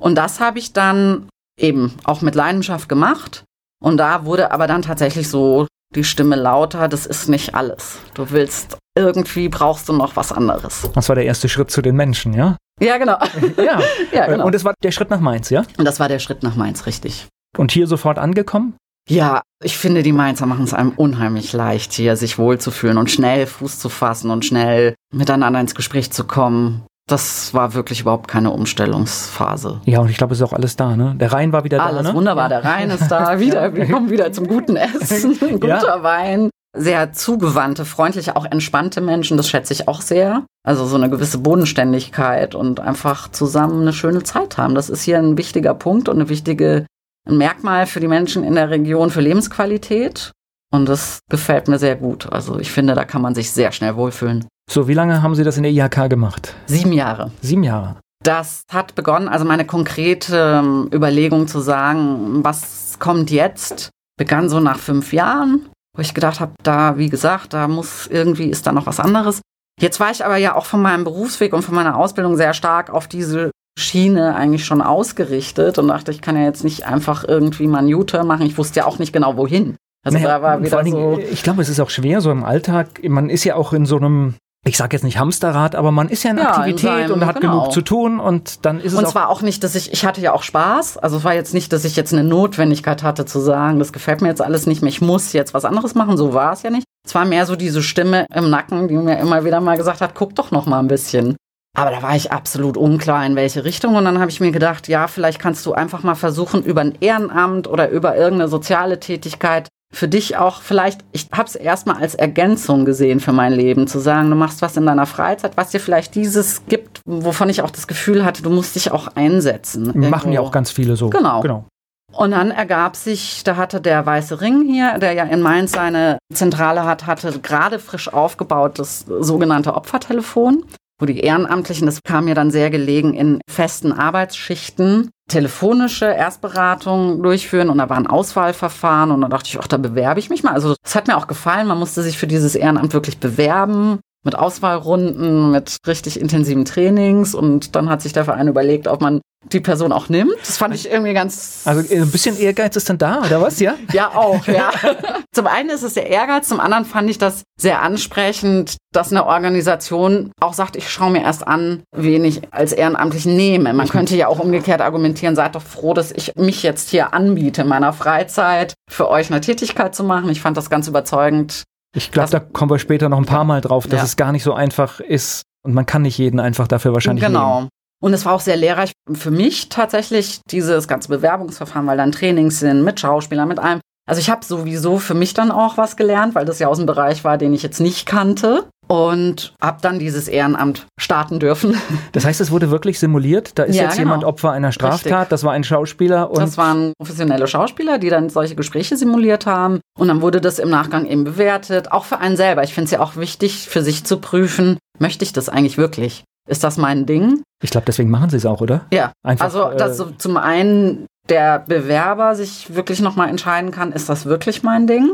Und 0.00 0.16
das 0.16 0.40
habe 0.40 0.58
ich 0.58 0.72
dann 0.72 1.28
eben 1.58 1.94
auch 2.04 2.20
mit 2.20 2.34
Leidenschaft 2.34 2.88
gemacht. 2.88 3.44
Und 3.82 3.98
da 3.98 4.24
wurde 4.24 4.50
aber 4.50 4.66
dann 4.66 4.82
tatsächlich 4.82 5.28
so 5.28 5.66
die 5.94 6.04
Stimme 6.04 6.36
lauter, 6.36 6.88
das 6.88 7.06
ist 7.06 7.28
nicht 7.28 7.54
alles. 7.54 7.98
Du 8.14 8.30
willst, 8.30 8.78
irgendwie 8.96 9.48
brauchst 9.48 9.88
du 9.88 9.92
noch 9.92 10.16
was 10.16 10.32
anderes. 10.32 10.88
Das 10.94 11.08
war 11.08 11.14
der 11.14 11.24
erste 11.24 11.48
Schritt 11.48 11.70
zu 11.70 11.82
den 11.82 11.94
Menschen, 11.94 12.32
ja? 12.32 12.56
Ja, 12.80 12.98
genau. 12.98 13.18
ja. 13.56 13.80
ja, 14.12 14.26
genau. 14.26 14.46
Und 14.46 14.54
das 14.54 14.64
war 14.64 14.74
der 14.82 14.90
Schritt 14.90 15.10
nach 15.10 15.20
Mainz, 15.20 15.50
ja? 15.50 15.62
Und 15.78 15.84
das 15.84 16.00
war 16.00 16.08
der 16.08 16.18
Schritt 16.18 16.42
nach 16.42 16.56
Mainz, 16.56 16.86
richtig. 16.86 17.28
Und 17.56 17.72
hier 17.72 17.86
sofort 17.86 18.18
angekommen? 18.18 18.76
Ja, 19.08 19.42
ich 19.62 19.76
finde, 19.76 20.02
die 20.02 20.12
Mainzer 20.12 20.46
machen 20.46 20.64
es 20.64 20.72
einem 20.72 20.92
unheimlich 20.96 21.52
leicht, 21.52 21.92
hier 21.92 22.16
sich 22.16 22.38
wohlzufühlen 22.38 22.96
und 22.96 23.10
schnell 23.10 23.46
Fuß 23.46 23.78
zu 23.78 23.90
fassen 23.90 24.30
und 24.30 24.44
schnell 24.46 24.94
miteinander 25.12 25.60
ins 25.60 25.74
Gespräch 25.74 26.10
zu 26.10 26.24
kommen. 26.24 26.86
das 27.06 27.52
war 27.52 27.74
wirklich 27.74 28.00
überhaupt 28.00 28.28
keine 28.28 28.50
Umstellungsphase. 28.50 29.82
Ja, 29.84 30.00
und 30.00 30.08
ich 30.08 30.16
glaube, 30.16 30.32
es 30.32 30.40
ist 30.40 30.46
auch 30.46 30.54
alles 30.54 30.76
da, 30.76 30.96
ne? 30.96 31.14
Der 31.20 31.32
Rhein 31.32 31.52
war 31.52 31.62
wieder 31.64 31.82
alles 31.82 32.02
da, 32.02 32.08
ne? 32.08 32.14
wunderbar, 32.14 32.48
der 32.48 32.64
Rhein 32.64 32.88
ist 32.88 33.08
da, 33.08 33.38
wieder, 33.40 33.74
wir 33.74 33.86
kommen 33.86 34.08
wieder 34.08 34.32
zum 34.32 34.48
guten 34.48 34.76
Essen, 34.76 35.38
guter 35.38 35.68
ja. 35.68 36.02
Wein. 36.02 36.48
Sehr 36.74 37.12
zugewandte, 37.12 37.84
freundliche, 37.84 38.36
auch 38.36 38.44
entspannte 38.44 39.00
Menschen, 39.00 39.36
das 39.36 39.48
schätze 39.48 39.72
ich 39.72 39.86
auch 39.86 40.00
sehr. 40.00 40.44
Also 40.66 40.86
so 40.86 40.96
eine 40.96 41.08
gewisse 41.08 41.38
Bodenständigkeit 41.38 42.54
und 42.54 42.80
einfach 42.80 43.30
zusammen 43.30 43.82
eine 43.82 43.92
schöne 43.92 44.22
Zeit 44.22 44.58
haben. 44.58 44.74
Das 44.74 44.90
ist 44.90 45.02
hier 45.02 45.18
ein 45.18 45.38
wichtiger 45.38 45.74
Punkt 45.74 46.08
und 46.08 46.16
eine 46.16 46.28
wichtige 46.28 46.86
ein 47.26 47.38
Merkmal 47.38 47.86
für 47.86 48.00
die 48.00 48.08
Menschen 48.08 48.44
in 48.44 48.54
der 48.54 48.70
Region 48.70 49.10
für 49.10 49.20
Lebensqualität. 49.20 50.32
Und 50.72 50.88
das 50.88 51.20
gefällt 51.30 51.68
mir 51.68 51.78
sehr 51.78 51.96
gut. 51.96 52.30
Also 52.32 52.58
ich 52.58 52.70
finde, 52.70 52.94
da 52.94 53.04
kann 53.04 53.22
man 53.22 53.34
sich 53.34 53.50
sehr 53.50 53.72
schnell 53.72 53.96
wohlfühlen. 53.96 54.46
So, 54.70 54.88
wie 54.88 54.94
lange 54.94 55.22
haben 55.22 55.34
Sie 55.34 55.44
das 55.44 55.56
in 55.56 55.62
der 55.62 55.72
IHK 55.72 56.10
gemacht? 56.10 56.54
Sieben 56.66 56.92
Jahre. 56.92 57.30
Sieben 57.40 57.62
Jahre. 57.62 57.96
Das 58.22 58.62
hat 58.70 58.94
begonnen, 58.94 59.28
also 59.28 59.44
meine 59.44 59.66
konkrete 59.66 60.62
ähm, 60.64 60.88
Überlegung 60.92 61.46
zu 61.46 61.60
sagen, 61.60 62.42
was 62.42 62.98
kommt 62.98 63.30
jetzt, 63.30 63.90
begann 64.16 64.48
so 64.48 64.60
nach 64.60 64.78
fünf 64.78 65.12
Jahren, 65.12 65.66
wo 65.94 66.02
ich 66.02 66.14
gedacht 66.14 66.40
habe, 66.40 66.52
da, 66.62 66.98
wie 66.98 67.08
gesagt, 67.08 67.52
da 67.52 67.68
muss 67.68 68.06
irgendwie, 68.06 68.50
ist 68.50 68.66
da 68.66 68.72
noch 68.72 68.86
was 68.86 69.00
anderes. 69.00 69.40
Jetzt 69.80 70.00
war 70.00 70.10
ich 70.10 70.24
aber 70.24 70.36
ja 70.36 70.54
auch 70.54 70.66
von 70.66 70.82
meinem 70.82 71.04
Berufsweg 71.04 71.52
und 71.52 71.62
von 71.62 71.74
meiner 71.74 71.96
Ausbildung 71.96 72.36
sehr 72.36 72.54
stark 72.54 72.90
auf 72.90 73.08
diese 73.08 73.50
Schiene 73.78 74.36
eigentlich 74.36 74.64
schon 74.64 74.82
ausgerichtet 74.82 75.78
und 75.78 75.88
dachte, 75.88 76.12
ich 76.12 76.20
kann 76.20 76.36
ja 76.36 76.42
jetzt 76.42 76.62
nicht 76.62 76.86
einfach 76.86 77.24
irgendwie 77.26 77.66
mal 77.66 77.78
einen 77.78 77.92
U-Turn 77.92 78.26
machen. 78.26 78.46
Ich 78.46 78.56
wusste 78.56 78.80
ja 78.80 78.86
auch 78.86 78.98
nicht 78.98 79.12
genau 79.12 79.36
wohin. 79.36 79.76
Also 80.04 80.18
naja, 80.18 80.28
da 80.28 80.42
war 80.42 80.62
wieder 80.62 80.84
so. 80.84 81.18
ich 81.18 81.42
glaube, 81.42 81.62
es 81.62 81.68
ist 81.68 81.80
auch 81.80 81.90
schwer 81.90 82.20
so 82.20 82.30
im 82.30 82.44
Alltag. 82.44 83.02
Man 83.08 83.30
ist 83.30 83.44
ja 83.44 83.56
auch 83.56 83.72
in 83.72 83.86
so 83.86 83.96
einem 83.96 84.34
ich 84.66 84.76
sage 84.78 84.96
jetzt 84.96 85.02
nicht 85.02 85.18
Hamsterrad, 85.18 85.74
aber 85.74 85.92
man 85.92 86.08
ist 86.08 86.22
ja 86.22 86.30
in 86.30 86.38
ja, 86.38 86.48
Aktivität 86.48 86.84
in 86.84 87.08
seinem, 87.08 87.12
und 87.12 87.26
hat 87.26 87.40
genau. 87.40 87.60
genug 87.60 87.72
zu 87.72 87.82
tun 87.82 88.18
und 88.18 88.64
dann 88.64 88.80
ist 88.80 88.92
es 88.92 88.98
Und 88.98 89.08
zwar 89.08 89.28
auch 89.28 89.42
nicht, 89.42 89.62
dass 89.62 89.74
ich, 89.74 89.92
ich 89.92 90.06
hatte 90.06 90.20
ja 90.20 90.32
auch 90.32 90.42
Spaß, 90.42 90.96
also 90.96 91.18
es 91.18 91.24
war 91.24 91.34
jetzt 91.34 91.52
nicht, 91.52 91.72
dass 91.72 91.84
ich 91.84 91.96
jetzt 91.96 92.12
eine 92.12 92.24
Notwendigkeit 92.24 93.02
hatte 93.02 93.26
zu 93.26 93.40
sagen, 93.40 93.78
das 93.78 93.92
gefällt 93.92 94.22
mir 94.22 94.28
jetzt 94.28 94.40
alles 94.40 94.66
nicht 94.66 94.80
mehr, 94.80 94.88
ich 94.88 95.02
muss 95.02 95.32
jetzt 95.34 95.52
was 95.52 95.64
anderes 95.64 95.94
machen, 95.94 96.16
so 96.16 96.32
war 96.32 96.52
es 96.52 96.62
ja 96.62 96.70
nicht. 96.70 96.86
Es 97.06 97.14
war 97.14 97.26
mehr 97.26 97.44
so 97.44 97.54
diese 97.54 97.82
Stimme 97.82 98.26
im 98.34 98.48
Nacken, 98.48 98.88
die 98.88 98.94
mir 98.94 99.18
immer 99.18 99.44
wieder 99.44 99.60
mal 99.60 99.76
gesagt 99.76 100.00
hat, 100.00 100.14
guck 100.14 100.34
doch 100.34 100.50
noch 100.50 100.64
mal 100.64 100.78
ein 100.78 100.88
bisschen. 100.88 101.36
Aber 101.76 101.90
da 101.90 102.02
war 102.02 102.16
ich 102.16 102.32
absolut 102.32 102.76
unklar, 102.76 103.26
in 103.26 103.36
welche 103.36 103.64
Richtung. 103.64 103.96
Und 103.96 104.04
dann 104.04 104.20
habe 104.20 104.30
ich 104.30 104.40
mir 104.40 104.52
gedacht, 104.52 104.88
ja, 104.88 105.08
vielleicht 105.08 105.40
kannst 105.40 105.66
du 105.66 105.74
einfach 105.74 106.02
mal 106.02 106.14
versuchen, 106.14 106.62
über 106.62 106.80
ein 106.80 106.94
Ehrenamt 107.00 107.66
oder 107.66 107.90
über 107.90 108.16
irgendeine 108.16 108.48
soziale 108.48 109.00
Tätigkeit 109.00 109.68
für 109.94 110.08
dich 110.08 110.36
auch 110.36 110.60
vielleicht, 110.60 111.04
ich 111.12 111.28
habe 111.32 111.48
es 111.48 111.54
erstmal 111.54 111.96
als 111.96 112.14
Ergänzung 112.14 112.84
gesehen 112.84 113.20
für 113.20 113.32
mein 113.32 113.52
Leben, 113.52 113.86
zu 113.86 113.98
sagen, 113.98 114.30
du 114.30 114.36
machst 114.36 114.62
was 114.62 114.76
in 114.76 114.86
deiner 114.86 115.06
Freizeit, 115.06 115.56
was 115.56 115.70
dir 115.70 115.80
vielleicht 115.80 116.14
dieses 116.14 116.66
gibt, 116.66 117.00
wovon 117.06 117.48
ich 117.48 117.62
auch 117.62 117.70
das 117.70 117.86
Gefühl 117.86 118.24
hatte, 118.24 118.42
du 118.42 118.50
musst 118.50 118.74
dich 118.74 118.90
auch 118.90 119.08
einsetzen. 119.14 119.86
Irgendwo. 119.86 120.08
Machen 120.08 120.32
ja 120.32 120.40
auch 120.40 120.52
ganz 120.52 120.70
viele 120.70 120.96
so. 120.96 121.10
Genau. 121.10 121.40
genau. 121.40 121.64
Und 122.12 122.30
dann 122.30 122.50
ergab 122.50 122.94
sich, 122.94 123.42
da 123.42 123.56
hatte 123.56 123.80
der 123.80 124.06
Weiße 124.06 124.40
Ring 124.40 124.62
hier, 124.62 124.98
der 124.98 125.12
ja 125.14 125.24
in 125.24 125.40
Mainz 125.40 125.72
seine 125.72 126.18
Zentrale 126.32 126.84
hat, 126.84 127.06
hatte 127.06 127.40
gerade 127.40 127.78
frisch 127.78 128.12
aufgebaut 128.12 128.78
das 128.78 129.04
sogenannte 129.20 129.74
Opfertelefon 129.74 130.64
wo 131.00 131.06
die 131.06 131.20
Ehrenamtlichen, 131.20 131.86
das 131.86 132.00
kam 132.02 132.26
mir 132.26 132.34
dann 132.34 132.50
sehr 132.50 132.70
gelegen, 132.70 133.14
in 133.14 133.40
festen 133.50 133.92
Arbeitsschichten 133.92 135.10
telefonische 135.28 136.06
Erstberatungen 136.06 137.22
durchführen 137.22 137.70
und 137.70 137.78
da 137.78 137.88
waren 137.88 138.06
Auswahlverfahren 138.06 139.10
und 139.10 139.22
da 139.22 139.28
dachte 139.28 139.48
ich, 139.48 139.58
ach, 139.58 139.66
da 139.66 139.78
bewerbe 139.78 140.20
ich 140.20 140.30
mich 140.30 140.42
mal. 140.42 140.52
Also 140.52 140.74
das 140.82 140.94
hat 140.94 141.06
mir 141.06 141.16
auch 141.16 141.26
gefallen, 141.26 141.66
man 141.66 141.78
musste 141.78 142.02
sich 142.02 142.18
für 142.18 142.26
dieses 142.26 142.54
Ehrenamt 142.54 142.92
wirklich 142.92 143.18
bewerben 143.18 144.00
mit 144.24 144.34
Auswahlrunden, 144.34 145.50
mit 145.50 145.76
richtig 145.86 146.20
intensiven 146.20 146.64
Trainings 146.64 147.34
und 147.34 147.76
dann 147.76 147.88
hat 147.88 148.02
sich 148.02 148.12
der 148.12 148.24
Verein 148.24 148.48
überlegt, 148.48 148.88
ob 148.88 149.00
man 149.00 149.20
die 149.52 149.60
Person 149.60 149.92
auch 149.92 150.08
nimmt. 150.08 150.34
Das 150.40 150.56
fand 150.56 150.74
ich 150.74 150.90
irgendwie 150.90 151.12
ganz. 151.12 151.62
Also 151.64 151.80
äh, 151.92 152.00
ein 152.00 152.10
bisschen 152.10 152.38
Ehrgeiz 152.38 152.76
ist 152.76 152.88
dann 152.88 152.98
da, 152.98 153.20
oder 153.20 153.40
was, 153.40 153.60
ja? 153.60 153.74
ja, 153.92 154.10
auch, 154.14 154.46
ja. 154.46 154.70
zum 155.32 155.46
einen 155.46 155.70
ist 155.70 155.82
es 155.82 155.94
der 155.94 156.08
Ehrgeiz, 156.08 156.48
zum 156.48 156.60
anderen 156.60 156.84
fand 156.84 157.10
ich 157.10 157.18
das 157.18 157.42
sehr 157.58 157.82
ansprechend, 157.82 158.76
dass 158.92 159.10
eine 159.10 159.26
Organisation 159.26 160.32
auch 160.40 160.54
sagt, 160.54 160.76
ich 160.76 160.88
schaue 160.88 161.10
mir 161.10 161.22
erst 161.22 161.46
an, 161.46 161.82
wen 161.94 162.24
ich 162.24 162.52
als 162.52 162.72
Ehrenamtlichen 162.72 163.36
nehme. 163.36 163.72
Man 163.72 163.88
könnte 163.88 164.16
ja 164.16 164.28
auch 164.28 164.38
umgekehrt 164.38 164.80
argumentieren, 164.80 165.36
seid 165.36 165.54
doch 165.54 165.62
froh, 165.62 165.94
dass 165.94 166.12
ich 166.12 166.34
mich 166.36 166.62
jetzt 166.62 166.88
hier 166.88 167.12
anbiete, 167.12 167.62
in 167.62 167.68
meiner 167.68 167.92
Freizeit 167.92 168.74
für 168.90 169.08
euch 169.08 169.30
eine 169.30 169.40
Tätigkeit 169.40 169.94
zu 169.94 170.04
machen. 170.04 170.30
Ich 170.30 170.40
fand 170.40 170.56
das 170.56 170.70
ganz 170.70 170.88
überzeugend. 170.88 171.64
Ich 171.94 172.10
glaube, 172.10 172.30
da 172.30 172.40
kommen 172.40 172.70
wir 172.70 172.78
später 172.78 173.08
noch 173.08 173.18
ein 173.18 173.24
paar 173.24 173.44
Mal 173.44 173.60
drauf, 173.60 173.86
dass 173.86 174.00
ja. 174.00 174.04
es 174.04 174.16
gar 174.16 174.32
nicht 174.32 174.42
so 174.42 174.52
einfach 174.52 175.00
ist 175.00 175.44
und 175.64 175.74
man 175.74 175.86
kann 175.86 176.02
nicht 176.02 176.18
jeden 176.18 176.40
einfach 176.40 176.68
dafür 176.68 176.92
wahrscheinlich 176.92 177.24
genau. 177.24 177.60
nehmen. 177.60 177.68
Und 178.02 178.12
es 178.12 178.26
war 178.26 178.34
auch 178.34 178.40
sehr 178.40 178.56
lehrreich 178.56 178.92
für 179.12 179.30
mich 179.30 179.70
tatsächlich, 179.70 180.40
dieses 180.50 180.88
ganze 180.88 181.08
Bewerbungsverfahren, 181.08 181.86
weil 181.86 181.96
dann 181.96 182.12
Trainings 182.12 182.60
sind 182.60 182.82
mit 182.82 183.00
Schauspielern, 183.00 183.48
mit 183.48 183.58
allem. 183.58 183.80
Also 184.06 184.20
ich 184.20 184.28
habe 184.28 184.44
sowieso 184.44 184.98
für 184.98 185.14
mich 185.14 185.32
dann 185.32 185.50
auch 185.50 185.78
was 185.78 185.96
gelernt, 185.96 186.34
weil 186.34 186.44
das 186.44 186.58
ja 186.58 186.68
aus 186.68 186.76
dem 186.76 186.86
Bereich 186.86 187.24
war, 187.24 187.38
den 187.38 187.54
ich 187.54 187.62
jetzt 187.62 187.80
nicht 187.80 188.04
kannte 188.04 188.68
und 188.86 189.54
habe 189.60 189.78
dann 189.80 189.98
dieses 189.98 190.28
Ehrenamt 190.28 190.86
starten 190.98 191.40
dürfen. 191.40 191.76
Das 192.12 192.24
heißt, 192.24 192.40
es 192.40 192.52
wurde 192.52 192.70
wirklich 192.70 193.00
simuliert. 193.00 193.58
Da 193.58 193.64
ist 193.64 193.74
ja, 193.74 193.84
jetzt 193.84 193.96
genau. 193.96 194.10
jemand 194.10 194.24
Opfer 194.24 194.52
einer 194.52 194.70
Straftat. 194.70 195.12
Richtig. 195.12 195.28
Das 195.30 195.42
war 195.42 195.52
ein 195.52 195.64
Schauspieler. 195.64 196.30
Und 196.30 196.38
das 196.38 196.56
waren 196.56 196.92
professionelle 196.96 197.48
Schauspieler, 197.48 197.98
die 197.98 198.08
dann 198.08 198.30
solche 198.30 198.54
Gespräche 198.54 198.96
simuliert 198.96 199.46
haben. 199.46 199.80
Und 199.98 200.08
dann 200.08 200.22
wurde 200.22 200.40
das 200.40 200.60
im 200.60 200.70
Nachgang 200.70 201.06
eben 201.06 201.24
bewertet, 201.24 201.90
auch 201.90 202.04
für 202.04 202.18
einen 202.18 202.36
selber. 202.36 202.62
Ich 202.62 202.72
finde 202.72 202.84
es 202.84 202.90
ja 202.92 203.00
auch 203.00 203.16
wichtig, 203.16 203.68
für 203.68 203.82
sich 203.82 204.04
zu 204.04 204.18
prüfen, 204.18 204.78
möchte 205.00 205.24
ich 205.24 205.32
das 205.32 205.48
eigentlich 205.48 205.76
wirklich? 205.76 206.24
Ist 206.48 206.62
das 206.62 206.76
mein 206.76 207.06
Ding? 207.06 207.42
Ich 207.62 207.70
glaube, 207.70 207.86
deswegen 207.86 208.10
machen 208.10 208.30
sie 208.30 208.36
es 208.36 208.46
auch, 208.46 208.60
oder? 208.60 208.86
Ja. 208.92 209.12
Einfach, 209.26 209.46
also, 209.46 209.70
dass 209.76 209.98
äh, 209.98 210.16
zum 210.18 210.36
einen 210.36 211.06
der 211.28 211.58
Bewerber 211.58 212.34
sich 212.34 212.74
wirklich 212.74 213.00
nochmal 213.00 213.28
entscheiden 213.28 213.70
kann, 213.70 213.92
ist 213.92 214.08
das 214.08 214.26
wirklich 214.26 214.62
mein 214.62 214.86
Ding? 214.86 215.12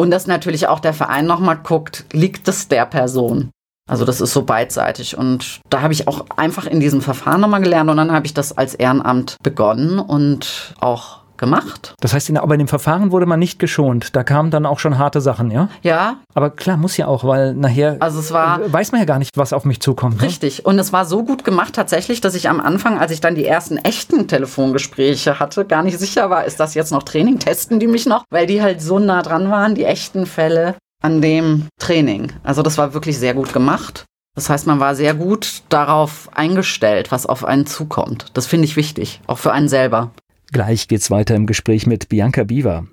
Und 0.00 0.10
dass 0.10 0.26
natürlich 0.26 0.66
auch 0.66 0.80
der 0.80 0.94
Verein 0.94 1.26
nochmal 1.26 1.58
guckt, 1.58 2.06
liegt 2.14 2.48
es 2.48 2.68
der 2.68 2.86
Person? 2.86 3.50
Also 3.86 4.06
das 4.06 4.22
ist 4.22 4.32
so 4.32 4.44
beidseitig. 4.44 5.18
Und 5.18 5.60
da 5.68 5.82
habe 5.82 5.92
ich 5.92 6.08
auch 6.08 6.24
einfach 6.38 6.64
in 6.64 6.80
diesem 6.80 7.02
Verfahren 7.02 7.42
nochmal 7.42 7.60
gelernt 7.60 7.90
und 7.90 7.98
dann 7.98 8.10
habe 8.10 8.24
ich 8.24 8.32
das 8.32 8.56
als 8.56 8.74
Ehrenamt 8.74 9.36
begonnen 9.42 9.98
und 9.98 10.74
auch 10.80 11.19
gemacht. 11.40 11.94
Das 12.00 12.14
heißt, 12.14 12.28
in, 12.28 12.36
aber 12.36 12.54
in 12.54 12.60
dem 12.60 12.68
Verfahren 12.68 13.10
wurde 13.10 13.26
man 13.26 13.40
nicht 13.40 13.58
geschont. 13.58 14.14
Da 14.14 14.22
kamen 14.22 14.52
dann 14.52 14.64
auch 14.66 14.78
schon 14.78 14.98
harte 14.98 15.20
Sachen, 15.20 15.50
ja? 15.50 15.68
Ja. 15.82 16.18
Aber 16.34 16.50
klar, 16.50 16.76
muss 16.76 16.96
ja 16.96 17.08
auch, 17.08 17.24
weil 17.24 17.54
nachher 17.54 17.96
also 17.98 18.20
es 18.20 18.30
war, 18.30 18.60
weiß 18.72 18.92
man 18.92 19.00
ja 19.00 19.04
gar 19.04 19.18
nicht, 19.18 19.36
was 19.36 19.52
auf 19.52 19.64
mich 19.64 19.80
zukommt. 19.80 20.18
Ne? 20.18 20.22
Richtig. 20.22 20.58
Ne? 20.58 20.64
Und 20.64 20.78
es 20.78 20.92
war 20.92 21.04
so 21.04 21.24
gut 21.24 21.44
gemacht 21.44 21.74
tatsächlich, 21.74 22.20
dass 22.20 22.36
ich 22.36 22.48
am 22.48 22.60
Anfang, 22.60 22.98
als 22.98 23.10
ich 23.10 23.20
dann 23.20 23.34
die 23.34 23.46
ersten 23.46 23.78
echten 23.78 24.28
Telefongespräche 24.28 25.40
hatte, 25.40 25.64
gar 25.64 25.82
nicht 25.82 25.98
sicher 25.98 26.30
war, 26.30 26.44
ist 26.44 26.60
das 26.60 26.74
jetzt 26.74 26.92
noch 26.92 27.02
Training? 27.02 27.40
Testen 27.40 27.80
die 27.80 27.88
mich 27.88 28.06
noch? 28.06 28.24
Weil 28.30 28.46
die 28.46 28.62
halt 28.62 28.80
so 28.80 29.00
nah 29.00 29.22
dran 29.22 29.50
waren, 29.50 29.74
die 29.74 29.84
echten 29.84 30.26
Fälle 30.26 30.76
an 31.02 31.22
dem 31.22 31.66
Training. 31.80 32.32
Also 32.42 32.62
das 32.62 32.78
war 32.78 32.94
wirklich 32.94 33.18
sehr 33.18 33.34
gut 33.34 33.52
gemacht. 33.52 34.04
Das 34.34 34.48
heißt, 34.48 34.66
man 34.66 34.80
war 34.80 34.94
sehr 34.94 35.14
gut 35.14 35.62
darauf 35.68 36.28
eingestellt, 36.32 37.10
was 37.10 37.26
auf 37.26 37.44
einen 37.44 37.66
zukommt. 37.66 38.26
Das 38.34 38.46
finde 38.46 38.66
ich 38.66 38.76
wichtig, 38.76 39.20
auch 39.26 39.38
für 39.38 39.52
einen 39.52 39.68
selber. 39.68 40.12
Gleich 40.52 40.88
geht's 40.88 41.10
weiter 41.10 41.36
im 41.36 41.46
Gespräch 41.46 41.86
mit 41.86 42.08
Bianca 42.08 42.42
Biewer. 42.42 42.86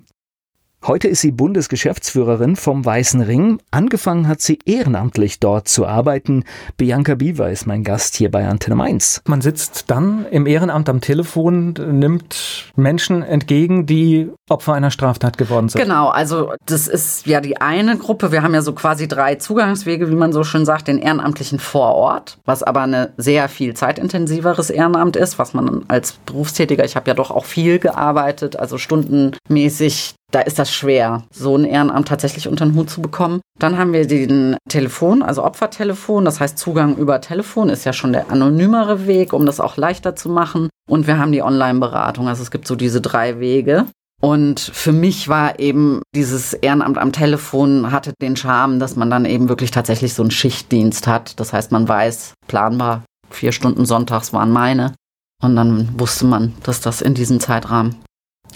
Heute 0.86 1.08
ist 1.08 1.20
sie 1.20 1.32
Bundesgeschäftsführerin 1.32 2.56
vom 2.56 2.84
Weißen 2.84 3.20
Ring. 3.20 3.60
Angefangen 3.70 4.28
hat 4.28 4.40
sie 4.40 4.58
ehrenamtlich 4.64 5.40
dort 5.40 5.68
zu 5.68 5.86
arbeiten. 5.86 6.44
Bianca 6.76 7.16
Biewer 7.16 7.50
ist 7.50 7.66
mein 7.66 7.82
Gast 7.82 8.14
hier 8.14 8.30
bei 8.30 8.46
Antenne 8.46 8.76
Mainz. 8.76 9.20
Man 9.26 9.40
sitzt 9.40 9.90
dann 9.90 10.24
im 10.30 10.46
Ehrenamt 10.46 10.88
am 10.88 11.00
Telefon, 11.00 11.72
nimmt 11.72 12.72
Menschen 12.76 13.22
entgegen, 13.22 13.86
die 13.86 14.30
Opfer 14.48 14.74
einer 14.74 14.90
Straftat 14.90 15.36
geworden 15.36 15.68
sind. 15.68 15.82
Genau, 15.82 16.08
also 16.08 16.52
das 16.64 16.86
ist 16.86 17.26
ja 17.26 17.40
die 17.40 17.60
eine 17.60 17.98
Gruppe. 17.98 18.32
Wir 18.32 18.42
haben 18.42 18.54
ja 18.54 18.62
so 18.62 18.72
quasi 18.72 19.08
drei 19.08 19.34
Zugangswege, 19.34 20.08
wie 20.08 20.14
man 20.14 20.32
so 20.32 20.44
schön 20.44 20.64
sagt, 20.64 20.88
den 20.88 20.98
Ehrenamtlichen 20.98 21.58
vor 21.58 21.96
Ort, 21.96 22.38
was 22.46 22.62
aber 22.62 22.82
eine 22.82 23.12
sehr 23.16 23.48
viel 23.48 23.74
zeitintensiveres 23.74 24.70
Ehrenamt 24.70 25.16
ist, 25.16 25.38
was 25.38 25.54
man 25.54 25.84
als 25.88 26.12
Berufstätiger, 26.24 26.84
ich 26.84 26.96
habe 26.96 27.08
ja 27.08 27.14
doch 27.14 27.30
auch 27.30 27.44
viel 27.44 27.78
gearbeitet, 27.78 28.56
also 28.56 28.78
stundenmäßig 28.78 30.14
da 30.30 30.40
ist 30.40 30.58
das 30.58 30.72
schwer, 30.72 31.22
so 31.30 31.56
ein 31.56 31.64
Ehrenamt 31.64 32.08
tatsächlich 32.08 32.48
unter 32.48 32.66
den 32.66 32.74
Hut 32.74 32.90
zu 32.90 33.00
bekommen. 33.00 33.40
Dann 33.58 33.78
haben 33.78 33.92
wir 33.92 34.06
den 34.06 34.56
Telefon, 34.68 35.22
also 35.22 35.42
Opfertelefon, 35.42 36.24
das 36.24 36.38
heißt 36.38 36.58
Zugang 36.58 36.96
über 36.96 37.20
Telefon 37.20 37.70
ist 37.70 37.84
ja 37.84 37.92
schon 37.92 38.12
der 38.12 38.30
anonymere 38.30 39.06
Weg, 39.06 39.32
um 39.32 39.46
das 39.46 39.58
auch 39.58 39.76
leichter 39.76 40.16
zu 40.16 40.28
machen. 40.28 40.68
Und 40.88 41.06
wir 41.06 41.18
haben 41.18 41.32
die 41.32 41.42
Online-Beratung, 41.42 42.28
also 42.28 42.42
es 42.42 42.50
gibt 42.50 42.66
so 42.66 42.76
diese 42.76 43.00
drei 43.00 43.40
Wege. 43.40 43.86
Und 44.20 44.58
für 44.60 44.92
mich 44.92 45.28
war 45.28 45.60
eben 45.60 46.02
dieses 46.14 46.52
Ehrenamt 46.52 46.98
am 46.98 47.12
Telefon 47.12 47.92
hatte 47.92 48.12
den 48.20 48.36
Charme, 48.36 48.80
dass 48.80 48.96
man 48.96 49.10
dann 49.10 49.24
eben 49.24 49.48
wirklich 49.48 49.70
tatsächlich 49.70 50.12
so 50.12 50.22
einen 50.22 50.32
Schichtdienst 50.32 51.06
hat. 51.06 51.38
Das 51.38 51.52
heißt, 51.52 51.70
man 51.70 51.88
weiß 51.88 52.34
planbar, 52.48 53.04
vier 53.30 53.52
Stunden 53.52 53.86
sonntags 53.86 54.32
waren 54.32 54.50
meine. 54.50 54.92
Und 55.40 55.54
dann 55.54 55.88
wusste 55.98 56.26
man, 56.26 56.54
dass 56.64 56.80
das 56.80 57.00
in 57.00 57.14
diesem 57.14 57.38
Zeitrahmen 57.38 57.94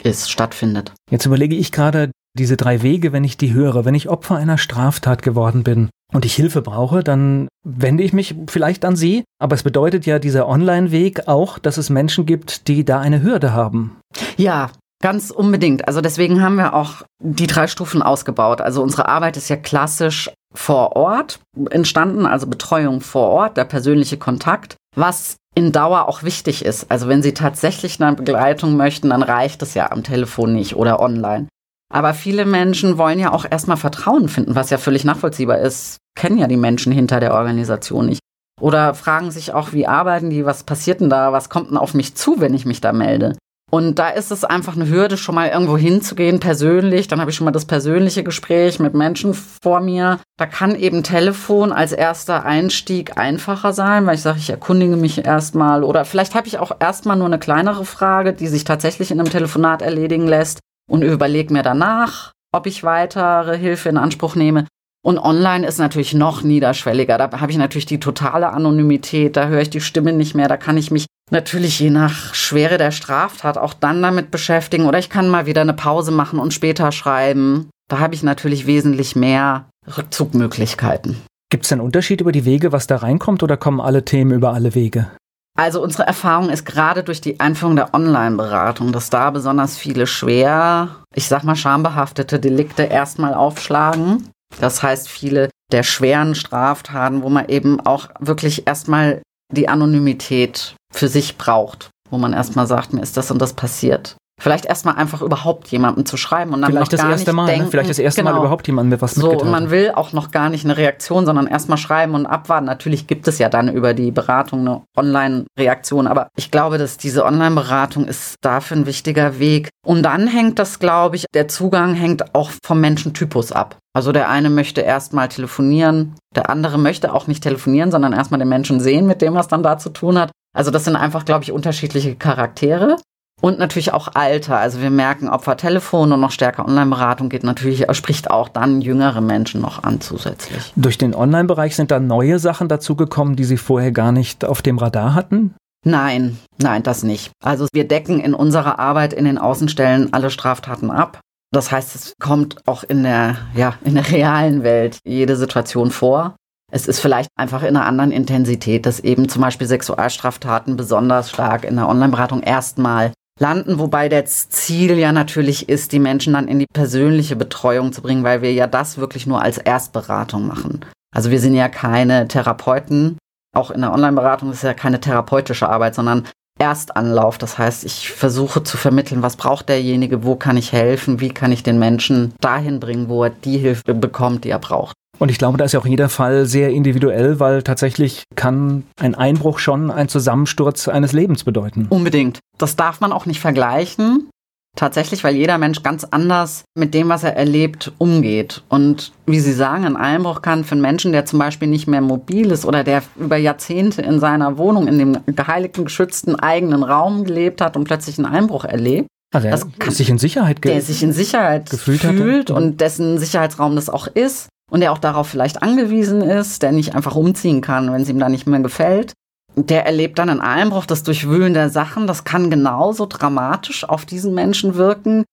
ist, 0.03 0.31
stattfindet. 0.31 0.93
Jetzt 1.11 1.27
überlege 1.27 1.57
ich 1.57 1.73
gerade, 1.73 2.11
diese 2.35 2.57
drei 2.57 2.83
Wege, 2.83 3.13
wenn 3.13 3.25
ich 3.25 3.37
die 3.37 3.53
höre, 3.53 3.85
wenn 3.85 3.95
ich 3.95 4.09
Opfer 4.09 4.37
einer 4.37 4.59
Straftat 4.59 5.23
geworden 5.23 5.65
bin 5.65 5.91
und 6.13 6.25
ich 6.25 6.35
Hilfe 6.35 6.63
brauche, 6.63 7.05
dann 7.05 7.49
wende 7.63 8.03
ich 8.03 8.13
mich 8.13 8.35
vielleicht 8.49 8.85
an 8.85 8.97
Sie. 8.97 9.25
Aber 9.39 9.55
es 9.55 9.63
bedeutet 9.63 10.07
ja 10.07 10.19
dieser 10.19 10.49
Online-Weg 10.49 11.29
auch, 11.29 11.59
dass 11.59 11.77
es 11.77 11.91
Menschen 11.91 12.25
gibt, 12.25 12.69
die 12.69 12.85
da 12.85 13.01
eine 13.01 13.23
Hürde 13.23 13.53
haben. 13.53 13.99
Ja, 14.37 14.71
Ganz 15.03 15.33
unbedingt. 15.33 15.89
Also 15.89 16.01
deswegen 16.01 16.43
haben 16.43 16.55
wir 16.55 16.75
auch 16.75 17.03
die 17.19 17.49
drei 17.49 17.67
Stufen 17.67 18.03
ausgebaut. 18.03 18.61
Also 18.61 18.83
unsere 18.83 19.09
Arbeit 19.09 19.37
ist 19.37 19.49
ja 19.49 19.57
klassisch 19.57 20.31
vor 20.55 20.95
Ort 20.95 21.41
entstanden, 21.71 22.25
also 22.25 22.47
Betreuung 22.47 23.01
vor 23.01 23.29
Ort, 23.31 23.57
der 23.57 23.65
persönliche 23.65 24.17
Kontakt, 24.17 24.77
was 24.95 25.37
in 25.55 25.73
Dauer 25.73 26.09
auch 26.09 26.23
wichtig 26.23 26.65
ist. 26.65 26.91
Also 26.91 27.09
wenn 27.09 27.23
Sie 27.23 27.35
tatsächlich 27.35 28.01
eine 28.01 28.17
Begleitung 28.17 28.77
möchten, 28.77 29.11
dann 29.11 29.23
reicht 29.23 29.63
es 29.63 29.75
ja 29.75 29.91
am 29.91 30.03
Telefon 30.03 30.53
nicht 30.53 30.77
oder 30.77 31.01
online. 31.01 31.49
Aber 31.93 32.15
viele 32.15 32.47
Menschen 32.47 32.97
wollen 32.97 33.19
ja 33.19 33.33
auch 33.33 33.45
erstmal 33.49 33.77
Vertrauen 33.77 34.29
finden, 34.29 34.55
was 34.55 34.71
ja 34.71 34.79
völlig 34.79 35.05
nachvollziehbar 35.05 35.59
ist. 35.59 35.99
Kennen 36.17 36.39
ja 36.39 36.47
die 36.47 36.57
Menschen 36.57 36.91
hinter 36.91 37.21
der 37.21 37.35
Organisation 37.35 38.07
nicht. 38.07 38.21
Oder 38.61 38.95
fragen 38.95 39.31
sich 39.31 39.53
auch, 39.53 39.73
wie 39.73 39.87
arbeiten 39.87 40.31
die, 40.31 40.47
was 40.47 40.65
passiert 40.65 41.01
denn 41.01 41.11
da, 41.11 41.33
was 41.33 41.51
kommt 41.51 41.71
denn 41.71 41.77
auf 41.77 41.95
mich 41.95 42.15
zu, 42.15 42.41
wenn 42.41 42.55
ich 42.55 42.65
mich 42.65 42.81
da 42.81 42.93
melde. 42.93 43.35
Und 43.75 43.99
da 43.99 44.11
ist 44.11 44.31
es 44.31 44.45
einfach 44.45 44.77
eine 44.77 44.91
Hürde, 44.91 45.17
schon 45.17 45.35
mal 45.35 45.49
irgendwo 45.49 45.79
hinzugehen, 45.79 46.41
persönlich. 46.41 47.09
Dann 47.09 47.21
habe 47.23 47.31
ich 47.31 47.37
schon 47.39 47.47
mal 47.47 47.53
das 47.53 47.65
persönliche 47.65 48.23
Gespräch 48.23 48.79
mit 48.79 48.93
Menschen 48.93 49.33
vor 49.33 49.81
mir. 49.81 50.19
Da 50.37 50.45
kann 50.45 50.75
eben 50.75 51.03
Telefon 51.03 51.73
als 51.73 51.93
erster 51.93 52.45
Einstieg 52.45 53.17
einfacher 53.17 53.73
sein, 53.73 54.05
weil 54.05 54.17
ich 54.17 54.21
sage, 54.21 54.39
ich 54.39 54.51
erkundige 54.51 54.97
mich 54.97 55.25
erstmal. 55.25 55.85
Oder 55.85 56.05
vielleicht 56.05 56.35
habe 56.35 56.49
ich 56.49 56.59
auch 56.59 56.73
erstmal 56.81 57.17
nur 57.17 57.29
eine 57.29 57.39
kleinere 57.39 57.87
Frage, 57.87 58.35
die 58.35 58.49
sich 58.49 58.65
tatsächlich 58.65 59.11
in 59.11 59.19
einem 59.19 59.31
Telefonat 59.31 59.81
erledigen 59.81 60.29
lässt 60.29 60.61
und 60.91 61.01
überlege 61.01 61.55
mir 61.55 61.63
danach, 61.63 62.33
ob 62.55 62.67
ich 62.67 62.85
weitere 62.85 63.57
Hilfe 63.57 63.89
in 63.89 63.97
Anspruch 63.97 64.35
nehme. 64.35 64.67
Und 65.03 65.19
online 65.19 65.67
ist 65.67 65.79
natürlich 65.79 66.13
noch 66.13 66.43
niederschwelliger. 66.43 67.17
Da 67.17 67.41
habe 67.41 67.51
ich 67.51 67.57
natürlich 67.57 67.87
die 67.87 68.01
totale 68.01 68.51
Anonymität, 68.51 69.35
da 69.35 69.47
höre 69.47 69.63
ich 69.63 69.71
die 69.71 69.81
Stimme 69.81 70.13
nicht 70.13 70.35
mehr, 70.35 70.49
da 70.49 70.59
kann 70.59 70.77
ich 70.77 70.91
mich 70.91 71.07
natürlich 71.31 71.79
je 71.79 71.91
nach 71.91 72.35
Schwere 72.35 72.79
der 72.79 72.91
Straftat 72.91 73.59
auch 73.59 73.75
dann 73.75 74.03
damit 74.03 74.31
beschäftigen 74.31 74.87
oder 74.87 74.99
ich 74.99 75.11
kann 75.11 75.29
mal 75.29 75.47
wieder 75.47 75.61
eine 75.61 75.75
Pause 75.75 76.11
machen 76.11 76.39
und 76.39 76.53
später 76.53 76.93
schreiben. 76.93 77.71
Da 77.89 77.99
habe 77.99 78.15
ich 78.15 78.23
natürlich 78.23 78.67
wesentlich 78.67 79.17
mehr 79.17 79.69
Rückzugmöglichkeiten. 79.97 81.21
Gibt 81.51 81.65
es 81.65 81.73
einen 81.73 81.81
Unterschied 81.81 82.21
über 82.21 82.33
die 82.33 82.45
Wege, 82.45 82.73
was 82.73 82.87
da 82.87 82.97
reinkommt 82.97 83.43
oder 83.43 83.57
kommen 83.57 83.81
alle 83.81 84.05
Themen 84.05 84.33
über 84.33 84.55
alle 84.55 84.75
Wege? 84.75 85.11
Also 85.59 85.83
unsere 85.83 86.05
Erfahrung 86.05 86.49
ist 86.49 86.65
gerade 86.65 87.03
durch 87.03 87.21
die 87.21 87.39
Einführung 87.39 87.77
der 87.77 87.93
Online-Beratung, 87.93 88.93
dass 88.93 89.11
da 89.11 89.31
besonders 89.31 89.77
viele 89.77 90.07
schwer, 90.07 90.97
ich 91.15 91.29
sag 91.29 91.45
mal 91.45 91.57
schambehaftete 91.57 92.41
Delikte 92.41 92.85
erstmal 92.85 93.35
aufschlagen 93.35 94.31
das 94.61 94.83
heißt, 94.83 95.09
viele 95.09 95.49
der 95.71 95.83
schweren 95.83 96.35
Straftaten, 96.35 97.23
wo 97.23 97.29
man 97.29 97.49
eben 97.49 97.81
auch 97.81 98.09
wirklich 98.21 98.67
erstmal 98.67 99.23
die 99.53 99.69
Anonymität 99.69 100.75
für 100.93 101.09
sich 101.09 101.39
braucht, 101.39 101.91
wo 102.11 102.19
man 102.19 102.33
erstmal 102.33 102.67
sagt, 102.67 102.93
mir 102.93 103.03
ist 103.03 103.17
das 103.17 103.31
und 103.31 103.41
das 103.41 103.55
passiert. 103.55 104.17
Vielleicht 104.43 104.65
erstmal 104.65 104.97
einfach 104.97 105.23
überhaupt 105.23 105.69
jemandem 105.69 106.05
zu 106.05 106.17
schreiben 106.17 106.53
und 106.53 106.63
dann 106.63 106.73
vielleicht 106.73 106.93
das 106.93 107.01
gar 107.01 107.11
erste 107.13 107.31
nicht 107.31 107.37
Mal, 107.37 107.43
ne? 107.45 107.51
denken, 107.53 107.65
ne? 107.67 107.71
vielleicht 107.71 107.91
das 107.91 108.01
erste 108.01 108.23
genau, 108.23 108.33
Mal 108.33 108.41
überhaupt 108.41 108.67
jemandem 108.67 108.91
mit 108.91 109.01
was 109.01 109.15
so, 109.15 109.29
mitgeteilt. 109.29 109.43
und 109.43 109.51
man 109.53 109.71
will 109.71 109.93
auch 109.95 110.13
noch 110.13 110.33
gar 110.33 110.51
nicht 110.51 110.65
eine 110.65 110.77
Reaktion, 110.77 111.27
sondern 111.27 111.47
erstmal 111.47 111.79
schreiben 111.79 112.17
und 112.17 112.27
abwarten. 112.27 112.67
Natürlich 112.67 113.07
gibt 113.07 113.29
es 113.29 113.39
ja 113.39 113.49
dann 113.49 113.73
über 113.73 113.95
die 113.95 114.11
Beratung 114.11 114.63
eine 114.63 114.83
Online-Reaktion, 114.97 116.09
aber 116.09 116.27
ich 116.37 116.51
glaube, 116.51 116.79
dass 116.79 116.97
diese 116.97 117.25
Online-Beratung 117.25 118.05
ist 118.09 118.35
dafür 118.41 118.79
ein 118.79 118.87
wichtiger 118.87 119.39
Weg. 119.39 119.69
Und 119.87 120.03
dann 120.03 120.27
hängt 120.27 120.59
das, 120.59 120.81
glaube 120.81 121.15
ich, 121.15 121.27
der 121.35 121.47
Zugang 121.47 121.95
hängt 121.95 122.35
auch 122.35 122.51
vom 122.65 122.81
Menschentypus 122.81 123.53
ab. 123.53 123.77
Also 123.95 124.11
der 124.11 124.29
eine 124.29 124.51
möchte 124.51 124.81
erstmal 124.81 125.29
telefonieren, 125.29 126.17
der 126.35 126.51
andere 126.51 126.79
möchte 126.79 127.15
auch 127.15 127.29
nicht 127.29 127.45
telefonieren, 127.45 127.93
sondern 127.93 128.13
erstmal 128.13 128.41
den 128.41 128.49
Menschen 128.49 128.81
sehen, 128.81 129.07
mit 129.07 129.23
dem 129.23 129.35
was 129.35 129.47
dann 129.47 129.63
da 129.63 129.79
zu 129.79 129.91
tun 129.91 130.19
hat. 130.19 130.33
Also 130.53 130.73
das 130.73 130.85
sind 130.85 130.97
einfach, 130.97 131.25
glaube 131.25 131.45
ich, 131.45 131.53
unterschiedliche 131.53 132.17
Charaktere. 132.17 132.97
Und 133.43 133.59
natürlich 133.59 133.93
auch 133.93 134.09
Alter. 134.15 134.59
Also 134.59 134.81
wir 134.81 134.91
merken, 134.91 135.29
Opfertelefon 135.29 136.13
und 136.13 136.21
noch 136.21 136.31
stärker 136.31 136.65
Online-Beratung 136.65 137.29
geht 137.29 137.43
natürlich, 137.43 137.85
spricht 137.91 138.31
auch 138.31 138.49
dann 138.49 138.81
jüngere 138.81 139.21
Menschen 139.21 139.61
noch 139.61 139.83
an 139.83 140.01
zusätzlich. 140.01 140.73
Durch 140.77 140.97
den 140.97 141.13
Online-Bereich 141.13 141.75
sind 141.75 141.91
da 141.91 141.99
neue 141.99 142.39
Sachen 142.39 142.69
dazugekommen, 142.69 143.35
die 143.35 143.43
Sie 143.43 143.57
vorher 143.57 143.91
gar 143.91 144.13
nicht 144.13 144.45
auf 144.45 144.63
dem 144.63 144.79
Radar 144.79 145.15
hatten? 145.15 145.55
Nein, 145.85 146.39
nein, 146.59 146.85
das 146.85 147.03
nicht. 147.03 147.33
Also 147.43 147.67
wir 147.73 147.89
decken 147.89 148.21
in 148.21 148.33
unserer 148.33 148.79
Arbeit 148.79 149.13
in 149.13 149.25
den 149.25 149.39
Außenstellen 149.39 150.13
alle 150.13 150.31
Straftaten 150.31 150.93
ab. 150.93 151.19
Das 151.51 151.73
heißt, 151.73 151.97
es 151.97 152.15
kommt 152.21 152.57
auch 152.69 152.85
in 152.85 153.03
der, 153.03 153.39
ja, 153.57 153.75
in 153.85 153.97
der 153.97 154.09
realen 154.09 154.63
Welt 154.63 155.01
jede 155.05 155.37
Situation 155.37 155.91
vor. 155.91 156.37
Es 156.71 156.87
ist 156.87 157.01
vielleicht 157.01 157.29
einfach 157.37 157.63
in 157.65 157.77
einer 157.77 157.87
anderen 157.87 158.13
Intensität, 158.13 158.87
dass 158.87 159.01
eben 159.01 159.29
zum 159.29 159.43
Beispiel 159.43 159.67
Sexualstraftaten 159.67 160.77
besonders 160.77 161.29
stark 161.29 161.65
in 161.65 161.75
der 161.75 161.89
Online-Beratung 161.89 162.41
erstmal 162.41 163.13
landen, 163.41 163.79
wobei 163.79 164.09
das 164.09 164.49
Ziel 164.49 164.99
ja 164.99 165.13
natürlich 165.13 165.69
ist, 165.69 165.93
die 165.93 165.99
Menschen 165.99 166.35
dann 166.35 166.49
in 166.49 166.59
die 166.59 166.67
persönliche 166.67 167.37
Betreuung 167.37 167.93
zu 167.93 168.03
bringen, 168.03 168.25
weil 168.25 168.43
wir 168.43 168.53
ja 168.53 168.67
das 168.67 168.99
wirklich 168.99 169.27
nur 169.27 169.43
als 169.43 169.59
Erstberatung 169.59 170.47
machen. 170.47 170.85
Also 171.15 171.31
wir 171.31 171.41
sind 171.41 171.55
ja 171.55 171.69
keine 171.69 172.29
Therapeuten, 172.29 173.19
auch 173.55 173.71
in 173.71 173.83
der 173.83 173.93
Online-Beratung 173.93 174.51
ist 174.51 174.63
ja 174.63 174.75
keine 174.75 175.01
therapeutische 175.01 175.69
Arbeit, 175.69 175.95
sondern 175.95 176.27
Erstanlauf. 176.63 177.39
Das 177.39 177.59
heißt, 177.59 177.85
ich 177.85 178.11
versuche 178.11 178.63
zu 178.63 178.77
vermitteln, 178.77 179.21
was 179.21 179.37
braucht 179.37 179.69
derjenige, 179.69 180.23
wo 180.23 180.37
kann 180.37 180.57
ich 180.57 180.73
helfen, 180.73 181.21
wie 181.21 181.31
kann 181.31 181.51
ich 181.51 181.65
den 181.65 181.79
Menschen 181.79 182.35
dahin 182.41 182.79
bringen, 182.79 183.09
wo 183.09 183.25
er 183.25 183.31
die 183.31 183.59
Hilfe 183.59 183.95
bekommt, 183.95 184.45
die 184.45 184.51
er 184.51 184.61
braucht. 184.61 184.95
Und 185.19 185.31
ich 185.31 185.39
glaube, 185.39 185.59
da 185.59 185.65
ist 185.65 185.73
ja 185.73 185.81
auch 185.81 185.87
jeder 185.87 186.09
Fall 186.09 186.47
sehr 186.47 186.71
individuell, 186.71 187.39
weil 187.39 187.63
tatsächlich 187.63 188.25
kann 188.35 188.85
ein 188.99 189.15
Einbruch 189.15 189.59
schon 189.59 189.91
ein 189.91 190.09
Zusammensturz 190.09 190.89
eines 190.89 191.13
Lebens 191.13 191.45
bedeuten. 191.45 191.87
Unbedingt. 191.91 192.39
Das 192.59 192.77
darf 192.77 193.01
man 193.01 193.13
auch 193.13 193.27
nicht 193.27 193.41
vergleichen. 193.41 194.31
Tatsächlich, 194.75 195.23
weil 195.23 195.37
jeder 195.37 195.59
Mensch 195.59 195.83
ganz 195.83 196.05
anders 196.05 196.65
mit 196.75 196.95
dem, 196.95 197.11
was 197.11 197.25
er 197.25 197.37
erlebt, 197.37 197.93
umgeht. 197.99 198.63
Und 198.71 199.13
wie 199.27 199.39
Sie 199.39 199.53
sagen, 199.53 199.85
ein 199.85 199.97
Einbruch 199.97 200.41
kann 200.41 200.65
für 200.65 200.73
einen 200.73 200.81
Menschen, 200.81 201.13
der 201.13 201.27
zum 201.27 201.39
Beispiel 201.39 201.69
nicht 201.69 201.87
mehr 201.87 202.01
mobil 202.01 202.51
ist 202.51 202.65
oder 202.65 202.83
der 202.83 203.03
über 203.17 203.37
Jahrzehnte 203.37 204.01
in 204.01 204.19
seiner 204.19 204.57
Wohnung, 204.57 204.89
in 204.89 204.99
dem 204.99 205.19
geheiligten, 205.27 205.85
geschützten 205.85 206.37
eigenen 206.37 206.83
Raum 206.83 207.25
gelebt 207.25 207.61
hat 207.61 207.77
und 207.77 207.85
plötzlich 207.85 208.19
einen 208.19 208.33
Einbruch 208.33 208.65
erlebt, 208.65 209.09
also 209.33 209.49
er 209.49 209.61
kann, 209.79 209.95
sich 209.95 210.11
in 210.11 210.19
Sicherheit 210.19 210.63
der 210.63 210.83
sich 210.83 211.03
in 211.03 211.13
Sicherheit 211.13 211.71
gefühlt 211.71 212.03
fühlt 212.03 212.51
und 212.51 212.81
dessen 212.81 213.19
Sicherheitsraum 213.19 213.75
das 213.77 213.89
auch 213.89 214.07
ist 214.07 214.49
und 214.71 214.81
der 214.81 214.93
auch 214.93 214.99
darauf 214.99 215.27
vielleicht 215.27 215.63
angewiesen 215.63 216.21
ist, 216.21 216.63
der 216.63 216.73
nicht 216.73 216.95
einfach 216.95 217.17
umziehen 217.17 217.63
kann, 217.63 217.93
wenn 217.93 218.03
es 218.03 218.11
ihm 218.11 218.19
da 218.19 218.29
nicht 218.29 218.47
mehr 218.47 218.61
gefällt. 218.61 219.15
Der 219.57 219.85
erlebt 219.85 220.19
dann 220.19 220.31
einen 220.31 220.41
Einbruch, 220.41 220.87
das 220.87 221.03
Durchwühlen 221.03 221.53
der 221.53 221.69
Sachen, 221.69 222.07
das 222.07 222.25
kann 222.25 222.51
genauso 222.51 223.07
dramatisch 223.07 223.87
auf 223.87 224.07
diesen 224.07 224.35
Menschen 224.35 224.77
wirken, 224.77 225.25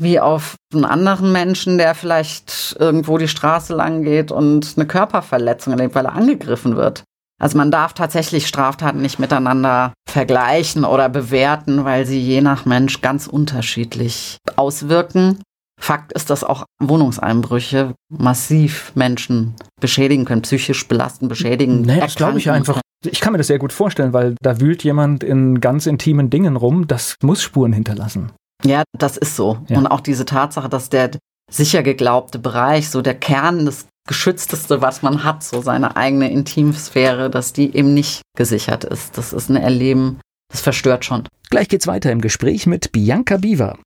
wie 0.00 0.20
auf 0.20 0.56
einen 0.72 0.84
anderen 0.84 1.32
Menschen, 1.32 1.78
der 1.78 1.94
vielleicht 1.94 2.76
irgendwo 2.78 3.18
die 3.18 3.28
Straße 3.28 3.74
lang 3.74 4.02
geht 4.02 4.32
und 4.32 4.74
eine 4.76 4.86
Körperverletzung 4.86 5.72
erlebt, 5.74 5.94
weil 5.94 6.06
er 6.06 6.14
angegriffen 6.14 6.76
wird. 6.76 7.04
Also 7.38 7.58
man 7.58 7.70
darf 7.70 7.92
tatsächlich 7.92 8.46
Straftaten 8.46 9.02
nicht 9.02 9.18
miteinander 9.18 9.92
vergleichen 10.08 10.84
oder 10.84 11.10
bewerten, 11.10 11.84
weil 11.84 12.06
sie 12.06 12.20
je 12.20 12.40
nach 12.40 12.64
Mensch 12.64 13.02
ganz 13.02 13.26
unterschiedlich 13.26 14.38
auswirken. 14.56 15.42
Fakt 15.78 16.12
ist, 16.14 16.30
dass 16.30 16.42
auch 16.42 16.64
Wohnungseinbrüche 16.80 17.94
massiv 18.08 18.92
Menschen 18.94 19.54
beschädigen 19.78 20.24
können, 20.24 20.40
psychisch 20.40 20.88
belasten, 20.88 21.28
beschädigen. 21.28 21.82
Nee, 21.82 22.00
das 22.00 22.14
glaube 22.14 22.38
ich 22.38 22.50
einfach. 22.50 22.80
Ich 23.06 23.20
kann 23.20 23.32
mir 23.32 23.38
das 23.38 23.46
sehr 23.46 23.58
gut 23.58 23.72
vorstellen, 23.72 24.12
weil 24.12 24.34
da 24.40 24.60
wühlt 24.60 24.84
jemand 24.84 25.24
in 25.24 25.60
ganz 25.60 25.86
intimen 25.86 26.30
Dingen 26.30 26.56
rum, 26.56 26.86
das 26.86 27.16
muss 27.22 27.42
Spuren 27.42 27.72
hinterlassen. 27.72 28.32
Ja, 28.64 28.82
das 28.96 29.16
ist 29.16 29.36
so. 29.36 29.58
Ja. 29.68 29.78
Und 29.78 29.86
auch 29.86 30.00
diese 30.00 30.24
Tatsache, 30.24 30.68
dass 30.68 30.88
der 30.88 31.10
sicher 31.50 31.82
geglaubte 31.82 32.38
Bereich, 32.38 32.90
so 32.90 33.02
der 33.02 33.14
Kern 33.14 33.66
des 33.66 33.86
geschützteste, 34.08 34.80
was 34.80 35.02
man 35.02 35.24
hat, 35.24 35.42
so 35.42 35.60
seine 35.60 35.96
eigene 35.96 36.30
Intimsphäre, 36.30 37.28
dass 37.28 37.52
die 37.52 37.76
eben 37.76 37.92
nicht 37.92 38.22
gesichert 38.36 38.84
ist. 38.84 39.18
Das 39.18 39.32
ist 39.32 39.48
ein 39.48 39.56
Erleben, 39.56 40.20
das 40.50 40.60
verstört 40.60 41.04
schon. 41.04 41.26
Gleich 41.50 41.68
geht's 41.68 41.86
weiter 41.86 42.12
im 42.12 42.20
Gespräch 42.20 42.66
mit 42.66 42.92
Bianca 42.92 43.36
Biva. 43.36 43.78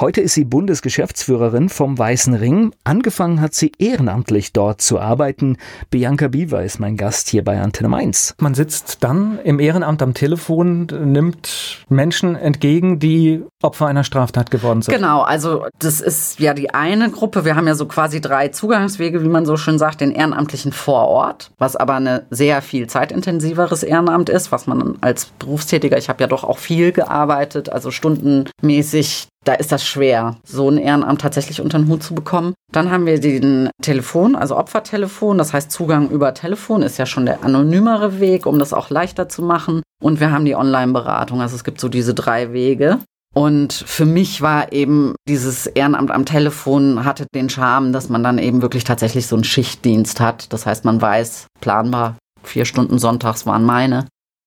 Heute 0.00 0.20
ist 0.20 0.34
sie 0.34 0.44
Bundesgeschäftsführerin 0.44 1.68
vom 1.68 1.98
Weißen 1.98 2.32
Ring. 2.34 2.72
Angefangen 2.84 3.40
hat 3.40 3.54
sie 3.54 3.72
ehrenamtlich 3.80 4.52
dort 4.52 4.80
zu 4.80 5.00
arbeiten. 5.00 5.56
Bianca 5.90 6.28
Biewer 6.28 6.62
ist 6.62 6.78
mein 6.78 6.96
Gast 6.96 7.28
hier 7.28 7.42
bei 7.42 7.60
Antenne 7.60 7.88
Mainz. 7.88 8.36
Man 8.38 8.54
sitzt 8.54 9.02
dann 9.02 9.40
im 9.42 9.58
Ehrenamt 9.58 10.00
am 10.00 10.14
Telefon, 10.14 10.86
nimmt 10.86 11.84
Menschen 11.88 12.36
entgegen, 12.36 13.00
die 13.00 13.42
Opfer 13.60 13.88
einer 13.88 14.04
Straftat 14.04 14.52
geworden 14.52 14.82
sind. 14.82 14.94
Genau, 14.94 15.22
also 15.22 15.66
das 15.80 16.00
ist 16.00 16.38
ja 16.38 16.54
die 16.54 16.72
eine 16.72 17.10
Gruppe. 17.10 17.44
Wir 17.44 17.56
haben 17.56 17.66
ja 17.66 17.74
so 17.74 17.86
quasi 17.86 18.20
drei 18.20 18.48
Zugangswege, 18.48 19.24
wie 19.24 19.28
man 19.28 19.46
so 19.46 19.56
schön 19.56 19.78
sagt, 19.78 20.00
den 20.00 20.12
Ehrenamtlichen 20.12 20.70
vor 20.70 21.08
Ort, 21.08 21.50
was 21.58 21.74
aber 21.74 21.94
eine 21.94 22.24
sehr 22.30 22.62
viel 22.62 22.86
zeitintensiveres 22.86 23.82
Ehrenamt 23.82 24.28
ist, 24.28 24.52
was 24.52 24.68
man 24.68 24.96
als 25.00 25.26
Berufstätiger, 25.40 25.98
ich 25.98 26.08
habe 26.08 26.22
ja 26.22 26.28
doch 26.28 26.44
auch 26.44 26.58
viel 26.58 26.92
gearbeitet, 26.92 27.68
also 27.68 27.90
stundenmäßig 27.90 29.26
da 29.48 29.54
ist 29.54 29.72
das 29.72 29.82
schwer, 29.82 30.36
so 30.44 30.68
ein 30.68 30.76
Ehrenamt 30.76 31.22
tatsächlich 31.22 31.62
unter 31.62 31.78
den 31.78 31.88
Hut 31.88 32.02
zu 32.02 32.14
bekommen. 32.14 32.52
Dann 32.70 32.90
haben 32.90 33.06
wir 33.06 33.18
den 33.18 33.70
Telefon, 33.80 34.36
also 34.36 34.58
Opfertelefon, 34.58 35.38
das 35.38 35.54
heißt 35.54 35.70
Zugang 35.72 36.10
über 36.10 36.34
Telefon 36.34 36.82
ist 36.82 36.98
ja 36.98 37.06
schon 37.06 37.24
der 37.24 37.42
anonymere 37.42 38.20
Weg, 38.20 38.44
um 38.44 38.58
das 38.58 38.74
auch 38.74 38.90
leichter 38.90 39.30
zu 39.30 39.40
machen. 39.40 39.80
Und 40.02 40.20
wir 40.20 40.32
haben 40.32 40.44
die 40.44 40.54
Online-Beratung, 40.54 41.40
also 41.40 41.56
es 41.56 41.64
gibt 41.64 41.80
so 41.80 41.88
diese 41.88 42.12
drei 42.12 42.52
Wege. 42.52 42.98
Und 43.34 43.72
für 43.72 44.04
mich 44.04 44.42
war 44.42 44.70
eben 44.74 45.14
dieses 45.26 45.66
Ehrenamt 45.66 46.10
am 46.10 46.26
Telefon 46.26 47.06
hatte 47.06 47.24
den 47.34 47.48
Charme, 47.48 47.94
dass 47.94 48.10
man 48.10 48.22
dann 48.22 48.36
eben 48.36 48.60
wirklich 48.60 48.84
tatsächlich 48.84 49.28
so 49.28 49.36
einen 49.36 49.44
Schichtdienst 49.44 50.20
hat. 50.20 50.52
Das 50.52 50.66
heißt, 50.66 50.84
man 50.84 51.00
weiß 51.00 51.46
planbar, 51.62 52.18
vier 52.42 52.66
Stunden 52.66 52.98
sonntags 52.98 53.46
waren 53.46 53.64
meine. 53.64 54.04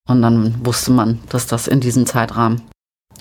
Und 0.08 0.22
dann 0.22 0.64
wusste 0.64 0.92
man, 0.92 1.18
dass 1.30 1.48
das 1.48 1.68
in 1.68 1.80
diesem 1.80 2.06
Zeitrahmen 2.06 2.62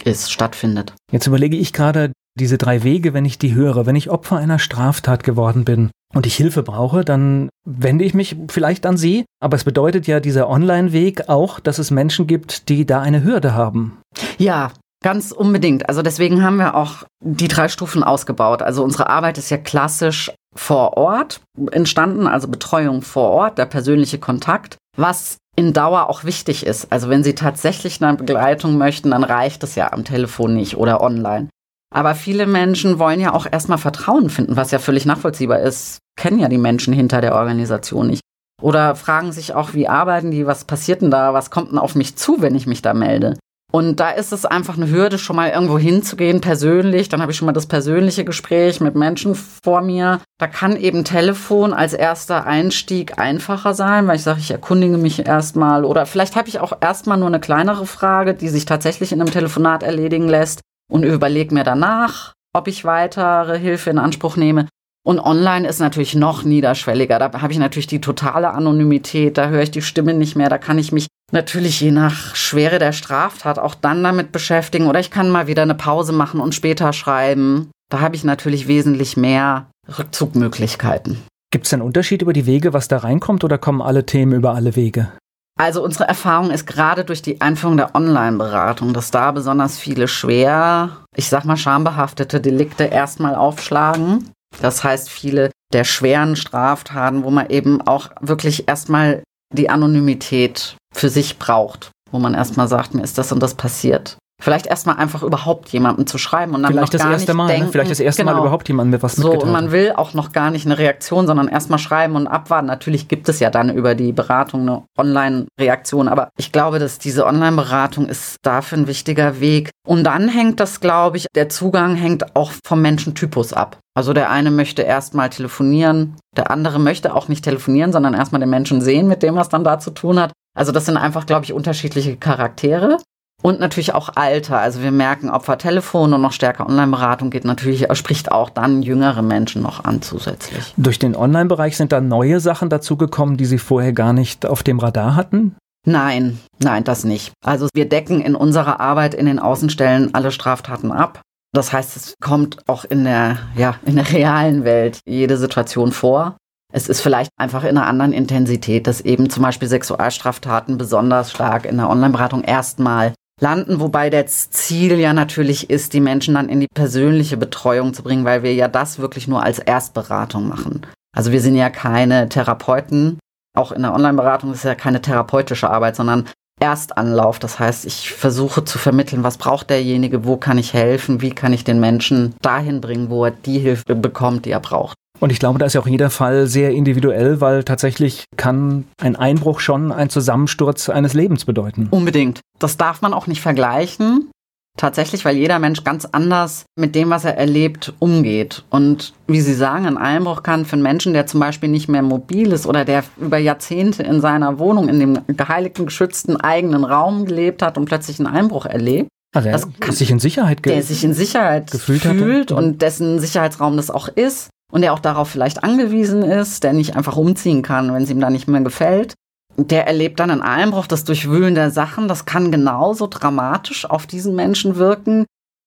ist, 0.04 0.32
stattfindet. 0.32 0.94
Jetzt 1.12 1.26
überlege 1.26 1.56
ich 1.56 1.72
gerade 1.72 2.12
diese 2.38 2.58
drei 2.58 2.82
Wege, 2.82 3.12
wenn 3.12 3.24
ich 3.24 3.38
die 3.38 3.54
höre. 3.54 3.86
Wenn 3.86 3.96
ich 3.96 4.10
Opfer 4.10 4.36
einer 4.36 4.58
Straftat 4.58 5.24
geworden 5.24 5.64
bin 5.64 5.90
und 6.14 6.26
ich 6.26 6.36
Hilfe 6.36 6.62
brauche, 6.62 7.04
dann 7.04 7.48
wende 7.66 8.04
ich 8.04 8.14
mich 8.14 8.36
vielleicht 8.48 8.86
an 8.86 8.96
Sie. 8.96 9.24
Aber 9.40 9.56
es 9.56 9.64
bedeutet 9.64 10.06
ja 10.06 10.20
dieser 10.20 10.48
Online-Weg 10.48 11.28
auch, 11.28 11.60
dass 11.60 11.78
es 11.78 11.90
Menschen 11.90 12.26
gibt, 12.26 12.68
die 12.68 12.86
da 12.86 13.00
eine 13.00 13.24
Hürde 13.24 13.54
haben. 13.54 13.98
Ja, 14.38 14.72
Ganz 15.02 15.32
unbedingt. 15.32 15.88
Also 15.88 16.02
deswegen 16.02 16.42
haben 16.42 16.58
wir 16.58 16.74
auch 16.74 17.04
die 17.24 17.48
drei 17.48 17.68
Stufen 17.68 18.04
ausgebaut. 18.04 18.60
Also 18.60 18.84
unsere 18.84 19.08
Arbeit 19.08 19.38
ist 19.38 19.48
ja 19.48 19.56
klassisch 19.56 20.30
vor 20.54 20.98
Ort 20.98 21.40
entstanden, 21.70 22.26
also 22.26 22.48
Betreuung 22.48 23.00
vor 23.00 23.30
Ort, 23.30 23.56
der 23.56 23.64
persönliche 23.64 24.18
Kontakt, 24.18 24.76
was 24.98 25.38
in 25.60 25.72
Dauer 25.72 26.08
auch 26.08 26.24
wichtig 26.24 26.66
ist. 26.66 26.90
Also 26.90 27.08
wenn 27.08 27.22
Sie 27.22 27.34
tatsächlich 27.34 28.02
eine 28.02 28.16
Begleitung 28.16 28.78
möchten, 28.78 29.12
dann 29.12 29.22
reicht 29.22 29.62
es 29.62 29.74
ja 29.76 29.92
am 29.92 30.04
Telefon 30.04 30.54
nicht 30.54 30.76
oder 30.76 31.00
online. 31.00 31.48
Aber 31.94 32.14
viele 32.14 32.46
Menschen 32.46 32.98
wollen 32.98 33.20
ja 33.20 33.34
auch 33.34 33.46
erstmal 33.50 33.78
Vertrauen 33.78 34.30
finden, 34.30 34.56
was 34.56 34.70
ja 34.70 34.78
völlig 34.78 35.06
nachvollziehbar 35.06 35.60
ist. 35.60 35.98
Kennen 36.16 36.38
ja 36.38 36.48
die 36.48 36.58
Menschen 36.58 36.92
hinter 36.92 37.20
der 37.20 37.34
Organisation 37.34 38.06
nicht. 38.06 38.22
Oder 38.62 38.94
fragen 38.94 39.32
sich 39.32 39.54
auch, 39.54 39.74
wie 39.74 39.88
arbeiten 39.88 40.30
die, 40.30 40.46
was 40.46 40.64
passiert 40.64 41.02
denn 41.02 41.10
da, 41.10 41.34
was 41.34 41.50
kommt 41.50 41.72
denn 41.72 41.78
auf 41.78 41.94
mich 41.94 42.16
zu, 42.16 42.40
wenn 42.40 42.54
ich 42.54 42.66
mich 42.66 42.82
da 42.82 42.94
melde? 42.94 43.36
Und 43.72 44.00
da 44.00 44.11
ist 44.11 44.33
es 44.33 44.44
einfach 44.44 44.76
eine 44.76 44.90
Hürde, 44.90 45.18
schon 45.18 45.37
mal 45.37 45.50
irgendwo 45.50 45.78
hinzugehen, 45.78 46.40
persönlich. 46.40 47.09
Dann 47.09 47.22
habe 47.22 47.30
ich 47.30 47.38
schon 47.38 47.46
mal 47.46 47.52
das 47.52 47.66
persönliche 47.66 48.24
Gespräch 48.24 48.80
mit 48.80 48.96
Menschen 48.96 49.37
vor 49.37 49.80
mir. 49.80 50.20
Da 50.38 50.48
kann 50.48 50.76
eben 50.76 51.04
Telefon 51.04 51.72
als 51.72 51.92
erster 51.92 52.46
Einstieg 52.46 53.18
einfacher 53.18 53.74
sein, 53.74 54.09
weil 54.09 54.16
ich 54.16 54.22
sage, 54.22 54.40
ich 54.40 54.50
erkundige 54.50 54.98
mich 54.98 55.24
erstmal. 55.26 55.85
Oder 55.85 56.06
vielleicht 56.06 56.35
habe 56.35 56.48
ich 56.48 56.59
auch 56.59 56.72
erstmal 56.80 57.18
nur 57.18 57.28
eine 57.28 57.40
kleinere 57.40 57.87
Frage, 57.87 58.35
die 58.35 58.48
sich 58.48 58.64
tatsächlich 58.64 59.12
in 59.12 59.20
einem 59.20 59.30
Telefonat 59.30 59.85
erledigen 59.85 60.28
lässt 60.28 60.61
und 60.90 61.04
überlege 61.04 61.54
mir 61.54 61.64
danach, 61.64 62.33
ob 62.52 62.66
ich 62.66 62.85
weitere 62.85 63.56
Hilfe 63.56 63.90
in 63.90 63.98
Anspruch 63.98 64.37
nehme. 64.37 64.66
Und 65.02 65.20
online 65.20 65.66
ist 65.66 65.78
natürlich 65.78 66.14
noch 66.14 66.42
niederschwelliger. 66.42 67.18
Da 67.18 67.40
habe 67.40 67.52
ich 67.52 67.59
natürlich 67.59 67.87
die 67.87 68.00
totale 68.00 68.50
Anonymität, 68.50 69.38
da 69.38 69.48
höre 69.48 69.62
ich 69.62 69.70
die 69.70 69.80
Stimme 69.80 70.12
nicht 70.12 70.37
mehr, 70.37 70.50
da 70.50 70.59
kann 70.59 70.78
ich 70.78 70.92
mich 70.92 71.06
natürlich 71.32 71.80
je 71.80 71.90
nach 71.90 72.34
Schwere 72.34 72.78
der 72.78 72.92
Straftat 72.92 73.58
auch 73.58 73.74
dann 73.74 74.02
damit 74.02 74.32
beschäftigen 74.32 74.86
oder 74.86 75.00
ich 75.00 75.10
kann 75.10 75.30
mal 75.30 75.46
wieder 75.46 75.62
eine 75.62 75.74
Pause 75.74 76.12
machen 76.12 76.40
und 76.40 76.54
später 76.54 76.92
schreiben. 76.92 77.70
Da 77.90 78.00
habe 78.00 78.16
ich 78.16 78.24
natürlich 78.24 78.68
wesentlich 78.68 79.16
mehr 79.16 79.70
Rückzugmöglichkeiten. 79.98 81.18
Gibt 81.52 81.66
es 81.66 81.72
einen 81.72 81.82
Unterschied 81.82 82.22
über 82.22 82.32
die 82.32 82.46
Wege, 82.46 82.72
was 82.72 82.88
da 82.88 82.98
reinkommt 82.98 83.42
oder 83.42 83.58
kommen 83.58 83.82
alle 83.82 84.06
Themen 84.06 84.32
über 84.32 84.54
alle 84.54 84.76
Wege? 84.76 85.10
Also 85.58 85.84
unsere 85.84 86.04
Erfahrung 86.04 86.50
ist 86.50 86.66
gerade 86.66 87.04
durch 87.04 87.20
die 87.20 87.40
Einführung 87.40 87.76
der 87.76 87.94
Online-Beratung, 87.94 88.94
dass 88.94 89.10
da 89.10 89.30
besonders 89.32 89.78
viele 89.78 90.08
schwer, 90.08 91.04
ich 91.16 91.28
sag 91.28 91.44
mal 91.44 91.56
schambehaftete 91.56 92.40
Delikte 92.40 92.84
erstmal 92.84 93.34
aufschlagen. 93.34 94.30
Das 94.62 94.84
heißt, 94.84 95.10
viele 95.10 95.50
der 95.72 95.84
schweren 95.84 96.36
Straftaten, 96.36 97.24
wo 97.24 97.30
man 97.30 97.50
eben 97.50 97.82
auch 97.82 98.10
wirklich 98.20 98.68
erstmal 98.68 99.22
die 99.52 99.70
Anonymität 99.70 100.76
für 100.94 101.08
sich 101.08 101.38
braucht, 101.38 101.90
wo 102.10 102.18
man 102.18 102.34
erstmal 102.34 102.68
sagt, 102.68 102.94
mir 102.94 103.02
ist 103.02 103.18
das 103.18 103.32
und 103.32 103.40
das 103.40 103.54
passiert. 103.54 104.16
Vielleicht 104.40 104.66
erstmal 104.66 104.96
einfach 104.96 105.22
überhaupt 105.22 105.68
jemandem 105.68 106.07
zu 106.07 106.18
schreiben 106.18 106.55
und 106.55 106.62
dann 106.62 106.72
Vielleicht 106.72 106.87
noch 106.87 106.98
das 106.98 107.03
gar 107.03 107.12
erste 107.12 107.31
nicht 107.33 107.37
Mal, 107.37 107.46
ne? 107.46 107.53
denken, 107.53 107.72
vielleicht 107.72 107.90
das 107.90 108.00
erste 108.00 108.22
genau. 108.22 108.35
Mal 108.35 108.40
überhaupt 108.40 108.68
jemandem 108.68 108.92
mit 108.92 109.03
was 109.03 109.16
so 109.16 109.33
und 109.33 109.53
man 109.53 109.70
will 109.70 109.92
auch 109.94 110.14
noch 110.14 110.33
gar 110.33 110.50
nicht 110.50 110.66
eine 110.66 110.79
Reaktion, 110.79 111.26
sondern 111.26 111.48
erstmal 111.48 111.79
schreiben 111.79 112.16
und 112.16 112.26
abwarten. 112.26 112.66
Natürlich 112.66 113.09
gibt 113.09 113.29
es 113.29 113.38
ja 113.40 113.50
dann 113.50 113.70
über 113.70 113.94
die 113.94 114.12
Beratung 114.12 114.62
eine 114.62 114.83
Online-Reaktion, 114.98 116.09
aber 116.09 116.31
ich 116.38 116.53
glaube, 116.53 116.79
dass 116.79 116.98
diese 116.98 117.26
Online-Beratung 117.26 118.07
ist 118.07 118.37
dafür 118.42 118.79
ein 118.79 118.87
wichtiger 118.87 119.40
Weg. 119.40 119.70
Und 119.87 120.05
dann 120.05 120.29
hängt 120.29 120.61
das, 120.61 120.81
glaube 120.81 121.16
ich, 121.16 121.26
der 121.35 121.48
Zugang 121.48 121.94
hängt 121.94 122.35
auch 122.35 122.53
vom 122.64 122.83
Menschentypus 122.83 123.53
ab. 123.53 123.79
Also 123.94 124.12
der 124.12 124.31
eine 124.31 124.50
möchte 124.50 124.83
erstmal 124.83 125.31
telefonieren, 125.31 126.16
der 126.37 126.50
andere 126.50 126.79
möchte 126.79 127.14
auch 127.14 127.29
nicht 127.29 127.44
telefonieren, 127.44 127.92
sondern 127.92 128.14
erstmal 128.14 128.40
den 128.40 128.50
Menschen 128.50 128.81
sehen, 128.81 129.09
mit 129.09 129.22
dem 129.22 129.35
was 129.35 129.48
dann 129.48 129.64
da 129.64 129.79
zu 129.79 129.90
tun 129.90 130.18
hat. 130.20 130.33
Also 130.57 130.72
das 130.72 130.87
sind 130.87 130.96
einfach, 130.96 131.26
glaube 131.26 131.44
ich, 131.44 131.53
unterschiedliche 131.53 132.16
Charaktere. 132.16 132.98
Und 133.42 133.61
natürlich 133.61 133.94
auch 133.94 134.11
Alter. 134.14 134.59
Also 134.59 134.83
wir 134.83 134.90
merken, 134.90 135.31
Opfertelefon 135.31 136.12
und 136.12 136.20
noch 136.20 136.33
stärker 136.33 136.66
Online-Beratung 136.66 137.31
geht 137.31 137.44
natürlich, 137.44 137.87
spricht 137.92 138.31
auch 138.31 138.50
dann 138.50 138.83
jüngere 138.83 139.22
Menschen 139.22 139.62
noch 139.62 139.85
an 139.85 140.03
zusätzlich. 140.03 140.74
Durch 140.76 140.98
den 140.98 141.16
Online-Bereich 141.16 141.76
sind 141.76 141.92
da 141.92 142.00
neue 142.00 142.40
Sachen 142.40 142.68
dazugekommen, 142.68 143.37
die 143.37 143.46
Sie 143.46 143.59
vorher 143.59 143.92
gar 143.92 144.12
nicht 144.12 144.44
auf 144.44 144.62
dem 144.62 144.79
Radar 144.79 145.16
hatten? 145.16 145.57
Nein, 145.87 146.38
nein, 146.59 146.85
das 146.85 147.05
nicht. 147.05 147.33
Also 147.44 147.68
wir 147.72 147.88
decken 147.88 148.20
in 148.20 148.35
unserer 148.35 148.81
Arbeit 148.81 149.14
in 149.14 149.26
den 149.26 149.38
Außenstellen 149.38 150.14
alle 150.14 150.31
Straftaten 150.31 150.92
ab. 150.92 151.22
Das 151.53 151.72
heißt, 151.72 151.96
es 151.96 152.14
kommt 152.22 152.68
auch 152.68 152.85
in 152.85 153.05
der, 153.05 153.38
ja, 153.57 153.76
in 153.85 153.96
der 153.96 154.12
realen 154.12 154.64
Welt 154.64 155.00
jede 155.07 155.37
Situation 155.37 155.92
vor. 155.92 156.37
Es 156.72 156.88
ist 156.88 157.00
vielleicht 157.00 157.31
einfach 157.37 157.64
in 157.64 157.76
einer 157.76 157.87
anderen 157.87 158.12
Intensität, 158.12 158.87
dass 158.87 159.00
eben 159.00 159.31
zum 159.31 159.42
Beispiel 159.42 159.66
Sexualstraftaten 159.66 160.79
besonders 160.79 161.33
stark 161.33 161.64
in 161.64 161.79
der 161.79 161.90
Online-Beratung 161.90 162.44
erstmal 162.44 163.14
landen, 163.40 163.81
wobei 163.81 164.11
das 164.11 164.50
Ziel 164.50 164.98
ja 164.98 165.12
natürlich 165.12 165.70
ist, 165.70 165.92
die 165.92 166.00
Menschen 166.00 166.35
dann 166.35 166.48
in 166.48 166.61
die 166.61 166.68
persönliche 166.72 167.37
Betreuung 167.37 167.94
zu 167.94 168.03
bringen, 168.03 168.24
weil 168.24 168.42
wir 168.42 168.55
ja 168.55 168.68
das 168.68 168.98
wirklich 168.98 169.26
nur 169.26 169.42
als 169.42 169.59
Erstberatung 169.59 170.48
machen. 170.48 170.87
Also 171.16 171.33
wir 171.33 171.40
sind 171.40 171.57
ja 171.57 171.70
keine 171.70 172.29
Therapeuten, 172.29 173.18
auch 173.57 173.72
in 173.72 173.83
der 173.83 173.94
Online-Beratung 173.94 174.53
ist 174.53 174.64
ja 174.64 174.74
keine 174.74 175.03
therapeutische 175.03 175.70
Arbeit, 175.70 175.96
sondern 175.96 176.29
Erstanlauf. 176.61 177.38
Das 177.38 177.59
heißt, 177.59 177.85
ich 177.85 178.12
versuche 178.12 178.64
zu 178.64 178.79
vermitteln, 178.79 179.24
was 179.24 179.38
braucht 179.38 179.70
derjenige, 179.70 180.24
wo 180.24 180.37
kann 180.37 180.59
ich 180.59 180.72
helfen, 180.72 181.20
wie 181.20 181.31
kann 181.31 181.53
ich 181.53 181.64
den 181.64 181.81
Menschen 181.81 182.35
dahin 182.42 182.81
bringen, 182.81 183.11
wo 183.11 183.24
er 183.24 183.33
die 183.33 183.59
Hilfe 183.59 183.96
bekommt, 183.96 184.44
die 184.44 184.50
er 184.50 184.61
braucht. 184.61 184.96
Und 185.20 185.30
ich 185.30 185.38
glaube, 185.38 185.59
da 185.59 185.66
ist 185.66 185.74
ja 185.74 185.80
auch 185.80 185.87
jeder 185.87 186.11
Fall 186.11 186.46
sehr 186.46 186.70
individuell, 186.72 187.40
weil 187.40 187.62
tatsächlich 187.62 188.24
kann 188.37 188.87
ein 189.00 189.16
Einbruch 189.16 189.61
schon 189.61 189.92
ein 189.92 190.09
Zusammensturz 190.09 190.88
eines 190.88 191.14
Lebens 191.14 191.44
bedeuten. 191.44 191.88
Unbedingt. 191.90 192.40
Das 192.59 192.78
darf 192.78 193.02
man 193.02 193.12
auch 193.12 193.26
nicht 193.26 193.42
vergleichen. 193.42 194.30
Tatsächlich, 194.78 195.24
weil 195.24 195.37
jeder 195.37 195.59
Mensch 195.59 195.85
ganz 195.85 196.06
anders 196.06 196.64
mit 196.78 196.94
dem, 196.94 197.11
was 197.11 197.24
er 197.24 197.37
erlebt, 197.37 197.92
umgeht. 197.98 198.64
Und 198.70 199.12
wie 199.26 199.40
Sie 199.40 199.52
sagen, 199.52 199.87
ein 199.87 199.98
Einbruch 199.98 200.42
kann 200.42 200.64
für 200.64 200.74
einen 200.74 200.83
Menschen, 200.83 201.12
der 201.12 201.26
zum 201.26 201.40
Beispiel 201.40 201.68
nicht 201.68 201.88
mehr 201.88 202.02
mobil 202.02 202.52
ist 202.52 202.66
oder 202.66 202.85
der 202.85 203.04
über 203.18 203.37
Jahrzehnte 203.37 204.02
in 204.04 204.20
seiner 204.20 204.59
Wohnung, 204.59 204.88
in 204.88 205.00
dem 205.00 205.18
geheiligten, 205.26 205.87
geschützten 205.87 206.37
eigenen 206.37 206.85
Raum 206.85 207.26
gelebt 207.26 207.62
hat 207.62 207.76
und 207.76 207.87
plötzlich 207.87 208.20
einen 208.20 208.28
Einbruch 208.28 208.64
erlebt, 208.64 209.09
also 209.35 209.50
Das 209.50 209.68
der 209.80 209.92
sich 209.92 210.11
in 210.11 210.18
Sicherheit 210.18 210.64
der 210.64 210.83
sich 210.83 211.04
in 211.04 211.14
Sicherheit 211.14 211.70
gefühlt 211.70 212.02
fühlt 212.02 212.50
hatte. 212.50 212.56
und 212.56 212.80
dessen 212.80 213.18
Sicherheitsraum 213.18 213.76
das 213.76 213.90
auch 213.90 214.09
ist 214.09 214.50
und 214.70 214.83
der 214.83 214.92
auch 214.92 214.98
darauf 214.98 215.28
vielleicht 215.28 215.64
angewiesen 215.64 216.22
ist, 216.22 216.64
der 216.64 216.72
nicht 216.72 216.96
einfach 216.96 217.16
umziehen 217.16 217.62
kann, 217.62 217.92
wenn 217.92 218.02
es 218.02 218.11
ihm 218.11 218.20
da 218.20 218.30
nicht 218.30 218.48
mehr 218.48 218.61
gefällt. 218.61 219.14
Der 219.56 219.87
erlebt 219.87 220.20
dann 220.20 220.30
einen 220.30 220.42
Einbruch, 220.42 220.87
das 220.87 221.04
Durchwühlen 221.04 221.54
der 221.54 221.70
Sachen, 221.70 222.09
das 222.09 222.24
kann 222.24 222.52
genauso 222.52 223.06
dramatisch 223.09 223.85
auf 223.85 224.06
diesen 224.06 224.35
Menschen 224.35 224.76
wirken, 224.76 225.26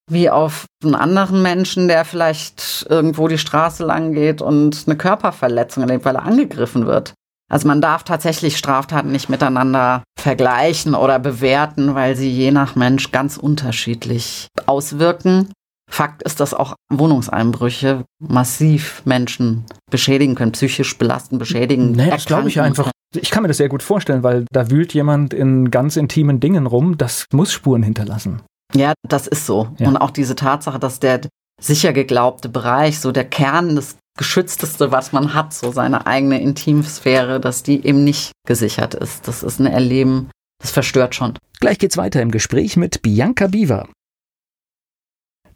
wie 0.10 0.30
auf 0.30 0.66
einen 0.84 0.96
anderen 0.96 1.42
Menschen, 1.42 1.88
der 1.88 2.06
vielleicht 2.06 2.86
irgendwo 2.89 3.28
die 3.28 3.38
Straße 3.38 3.86
lang 3.86 4.13
geht 4.13 4.42
und 4.42 4.84
eine 4.86 4.98
Körperverletzung 4.98 5.84
erlebt, 5.84 6.06
weil 6.06 6.16
er 6.16 6.24
angegriffen 6.24 6.86
wird. 6.86 7.13
Also 7.52 7.68
man 7.68 7.82
darf 7.82 8.04
tatsächlich 8.04 8.58
Straftaten 8.58 9.12
nicht 9.12 9.30
miteinander 9.30 10.04
vergleichen 10.20 10.96
oder 10.96 11.20
bewerten, 11.20 11.94
weil 11.94 12.16
sie 12.16 12.32
je 12.32 12.52
nach 12.52 12.76
Mensch 12.76 13.12
ganz 13.12 13.38
unterschiedlich 13.38 14.48
auswirken. 14.66 15.52
Fakt 15.93 16.23
ist, 16.23 16.39
dass 16.39 16.56
auch 16.56 16.73
Wohnungseinbrüche 16.91 18.03
massiv 18.19 19.03
Menschen 19.06 19.65
beschädigen 19.91 20.34
können, 20.34 20.51
psychisch 20.53 20.97
belasten, 20.97 21.38
beschädigen. 21.38 21.91
Nee, 21.91 22.10
das 22.10 22.25
glaube 22.25 22.49
ich 22.49 22.60
einfach. 22.60 22.89
Ich 23.15 23.29
kann 23.29 23.43
mir 23.43 23.47
das 23.47 23.58
sehr 23.58 23.69
gut 23.69 23.84
vorstellen, 23.84 24.23
weil 24.23 24.45
da 24.51 24.71
wühlt 24.71 24.95
jemand 24.95 25.36
in 25.36 25.69
ganz 25.69 25.95
intimen 25.95 26.39
Dingen 26.39 26.65
rum. 26.65 26.97
Das 26.97 27.25
muss 27.32 27.53
Spuren 27.53 27.84
hinterlassen. 27.84 28.41
Ja, 28.73 28.93
das 29.08 29.27
ist 29.27 29.45
so. 29.45 29.67
Ja. 29.77 29.88
Und 29.88 29.97
auch 29.97 30.10
diese 30.10 30.34
Tatsache, 30.34 30.79
dass 30.79 30.99
der 30.99 31.21
sicher 31.62 31.93
geglaubte 31.93 32.49
Bereich, 32.49 32.99
so 32.99 33.12
der 33.12 33.25
Kern, 33.25 33.75
das 33.75 33.97
Geschützteste, 34.17 34.91
was 34.91 35.12
man 35.12 35.36
hat, 35.36 35.53
so 35.53 35.71
seine 35.71 36.08
eigene 36.08 36.41
Intimsphäre, 36.41 37.39
dass 37.39 37.62
die 37.62 37.86
eben 37.86 38.03
nicht 38.03 38.32
gesichert 38.47 38.95
ist. 38.95 39.27
Das 39.27 39.43
ist 39.43 39.60
ein 39.60 39.67
Erleben, 39.67 40.32
das 40.60 40.71
verstört 40.71 41.13
schon. 41.13 41.37
Gleich 41.60 41.77
geht's 41.77 41.98
weiter 41.98 42.19
im 42.23 42.31
Gespräch 42.31 42.77
mit 42.77 43.04
Bianca 43.04 43.46
Biewer. 43.46 43.87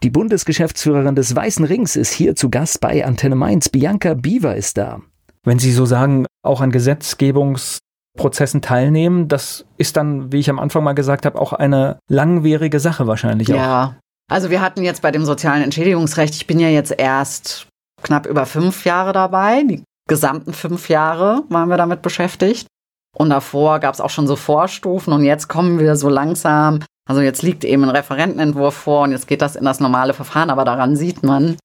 Die 0.03 0.09
Bundesgeschäftsführerin 0.11 1.15
des 1.15 1.35
Weißen 1.35 1.65
Rings 1.65 1.95
ist 1.95 2.13
hier 2.13 2.35
zu 2.35 2.49
Gast 2.49 2.81
bei 2.81 3.03
Antenne 3.03 3.35
Mainz. 3.35 3.69
Bianca 3.69 4.13
Biewer 4.13 4.55
ist 4.55 4.77
da. 4.77 5.01
Wenn 5.43 5.59
Sie 5.59 5.71
so 5.71 5.85
sagen, 5.85 6.25
auch 6.43 6.61
an 6.61 6.71
Gesetzgebungsprozessen 6.71 8.61
teilnehmen, 8.61 9.27
das 9.27 9.65
ist 9.77 9.97
dann, 9.97 10.31
wie 10.31 10.39
ich 10.39 10.49
am 10.49 10.59
Anfang 10.59 10.83
mal 10.83 10.93
gesagt 10.93 11.25
habe, 11.25 11.39
auch 11.39 11.53
eine 11.53 11.97
langwierige 12.09 12.79
Sache 12.79 13.07
wahrscheinlich. 13.07 13.47
Ja, 13.47 13.97
also 14.29 14.49
wir 14.49 14.61
hatten 14.61 14.83
jetzt 14.83 15.01
bei 15.01 15.11
dem 15.11 15.25
sozialen 15.25 15.63
Entschädigungsrecht, 15.63 16.35
ich 16.35 16.45
bin 16.45 16.59
ja 16.59 16.69
jetzt 16.69 16.93
erst 16.95 17.67
knapp 18.03 18.27
über 18.27 18.45
fünf 18.45 18.85
Jahre 18.85 19.13
dabei. 19.13 19.63
Die 19.63 19.83
gesamten 20.07 20.53
fünf 20.53 20.89
Jahre 20.89 21.43
waren 21.49 21.69
wir 21.69 21.77
damit 21.77 22.01
beschäftigt. 22.01 22.67
Und 23.15 23.29
davor 23.31 23.79
gab 23.79 23.95
es 23.95 24.01
auch 24.01 24.11
schon 24.11 24.27
so 24.27 24.35
Vorstufen 24.35 25.11
und 25.11 25.23
jetzt 25.23 25.47
kommen 25.47 25.79
wir 25.79 25.95
so 25.95 26.07
langsam. 26.07 26.81
Also 27.07 27.21
jetzt 27.21 27.41
liegt 27.41 27.63
eben 27.63 27.83
ein 27.83 27.89
Referentenentwurf 27.89 28.75
vor 28.75 29.03
und 29.03 29.11
jetzt 29.11 29.27
geht 29.27 29.41
das 29.41 29.55
in 29.55 29.65
das 29.65 29.79
normale 29.79 30.13
Verfahren, 30.13 30.49
aber 30.49 30.65
daran 30.65 30.95
sieht 30.95 31.23
man, 31.23 31.57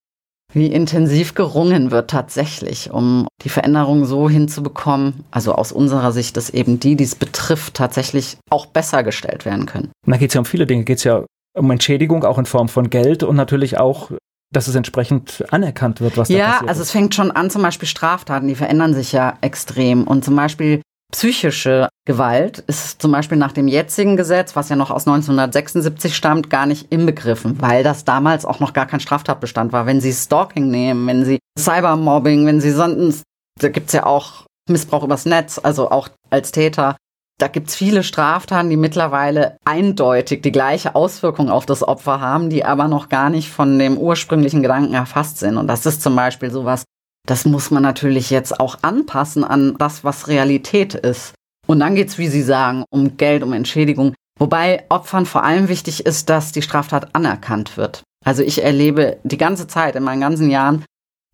wie 0.53 0.67
intensiv 0.67 1.33
gerungen 1.33 1.91
wird 1.91 2.09
tatsächlich, 2.09 2.91
um 2.91 3.27
die 3.41 3.49
Veränderung 3.49 4.05
so 4.05 4.29
hinzubekommen, 4.29 5.25
also 5.31 5.53
aus 5.53 5.71
unserer 5.71 6.11
Sicht, 6.11 6.37
dass 6.37 6.49
eben 6.49 6.79
die, 6.79 6.95
die 6.95 7.03
es 7.03 7.15
betrifft, 7.15 7.73
tatsächlich 7.73 8.37
auch 8.49 8.67
besser 8.67 9.03
gestellt 9.03 9.45
werden 9.45 9.65
können. 9.65 9.91
Da 10.05 10.17
geht 10.17 10.29
es 10.29 10.35
ja 10.35 10.39
um 10.39 10.45
viele 10.45 10.65
Dinge, 10.65 10.83
geht 10.83 10.99
es 10.99 11.03
ja 11.03 11.25
um 11.57 11.71
Entschädigung, 11.71 12.23
auch 12.23 12.37
in 12.37 12.45
Form 12.45 12.69
von 12.69 12.89
Geld 12.89 13.23
und 13.23 13.35
natürlich 13.35 13.77
auch 13.79 14.11
dass 14.53 14.67
es 14.67 14.75
entsprechend 14.75 15.43
anerkannt 15.49 15.99
wird, 15.99 16.15
was 16.15 16.29
ja, 16.29 16.37
da 16.37 16.43
passiert. 16.43 16.61
Ja, 16.61 16.67
also 16.67 16.81
es 16.83 16.91
fängt 16.91 17.15
schon 17.15 17.31
an, 17.31 17.49
zum 17.49 17.63
Beispiel 17.63 17.87
Straftaten, 17.87 18.47
die 18.47 18.55
verändern 18.55 18.93
sich 18.93 19.11
ja 19.11 19.37
extrem. 19.41 20.03
Und 20.03 20.23
zum 20.23 20.35
Beispiel 20.35 20.81
psychische 21.13 21.89
Gewalt 22.05 22.59
ist 22.65 22.99
zum 23.01 23.11
Beispiel 23.11 23.37
nach 23.37 23.51
dem 23.51 23.67
jetzigen 23.67 24.17
Gesetz, 24.17 24.55
was 24.55 24.69
ja 24.69 24.75
noch 24.75 24.89
aus 24.89 25.07
1976 25.07 26.15
stammt, 26.15 26.49
gar 26.49 26.65
nicht 26.65 26.91
inbegriffen, 26.91 27.61
weil 27.61 27.83
das 27.83 28.03
damals 28.03 28.45
auch 28.45 28.59
noch 28.59 28.73
gar 28.73 28.87
kein 28.87 28.99
Straftatbestand 28.99 29.71
war. 29.71 29.85
Wenn 29.85 30.01
Sie 30.01 30.11
Stalking 30.11 30.71
nehmen, 30.71 31.05
wenn 31.07 31.23
Sie 31.23 31.37
Cybermobbing, 31.57 32.47
wenn 32.47 32.59
Sie 32.59 32.71
sonst, 32.71 33.23
da 33.61 33.69
gibt's 33.69 33.93
ja 33.93 34.07
auch 34.07 34.45
Missbrauch 34.67 35.03
übers 35.03 35.25
Netz, 35.25 35.59
also 35.61 35.91
auch 35.91 36.09
als 36.31 36.51
Täter. 36.51 36.97
Da 37.39 37.47
gibt's 37.47 37.75
viele 37.75 38.03
Straftaten, 38.03 38.71
die 38.71 38.77
mittlerweile 38.77 39.57
eindeutig 39.65 40.41
die 40.41 40.51
gleiche 40.51 40.95
Auswirkung 40.95 41.49
auf 41.49 41.67
das 41.67 41.87
Opfer 41.87 42.21
haben, 42.21 42.49
die 42.49 42.65
aber 42.65 42.87
noch 42.87 43.09
gar 43.09 43.29
nicht 43.29 43.51
von 43.51 43.77
dem 43.77 43.97
ursprünglichen 43.97 44.63
Gedanken 44.63 44.95
erfasst 44.95 45.37
sind. 45.37 45.57
Und 45.57 45.67
das 45.67 45.85
ist 45.85 46.01
zum 46.01 46.15
Beispiel 46.15 46.49
sowas, 46.49 46.85
das 47.27 47.45
muss 47.45 47.71
man 47.71 47.83
natürlich 47.83 48.29
jetzt 48.29 48.59
auch 48.59 48.79
anpassen 48.81 49.43
an 49.43 49.75
das, 49.77 50.03
was 50.03 50.27
Realität 50.27 50.93
ist. 50.93 51.33
Und 51.67 51.79
dann 51.79 51.95
geht's, 51.95 52.17
wie 52.17 52.27
Sie 52.27 52.41
sagen, 52.41 52.83
um 52.89 53.15
Geld, 53.17 53.43
um 53.43 53.53
Entschädigung. 53.53 54.13
Wobei 54.37 54.83
Opfern 54.89 55.25
vor 55.25 55.43
allem 55.43 55.69
wichtig 55.69 56.05
ist, 56.05 56.29
dass 56.29 56.51
die 56.51 56.61
Straftat 56.61 57.15
anerkannt 57.15 57.77
wird. 57.77 58.03
Also 58.25 58.43
ich 58.43 58.63
erlebe 58.63 59.17
die 59.23 59.37
ganze 59.37 59.67
Zeit 59.67 59.95
in 59.95 60.03
meinen 60.03 60.21
ganzen 60.21 60.49
Jahren, 60.49 60.83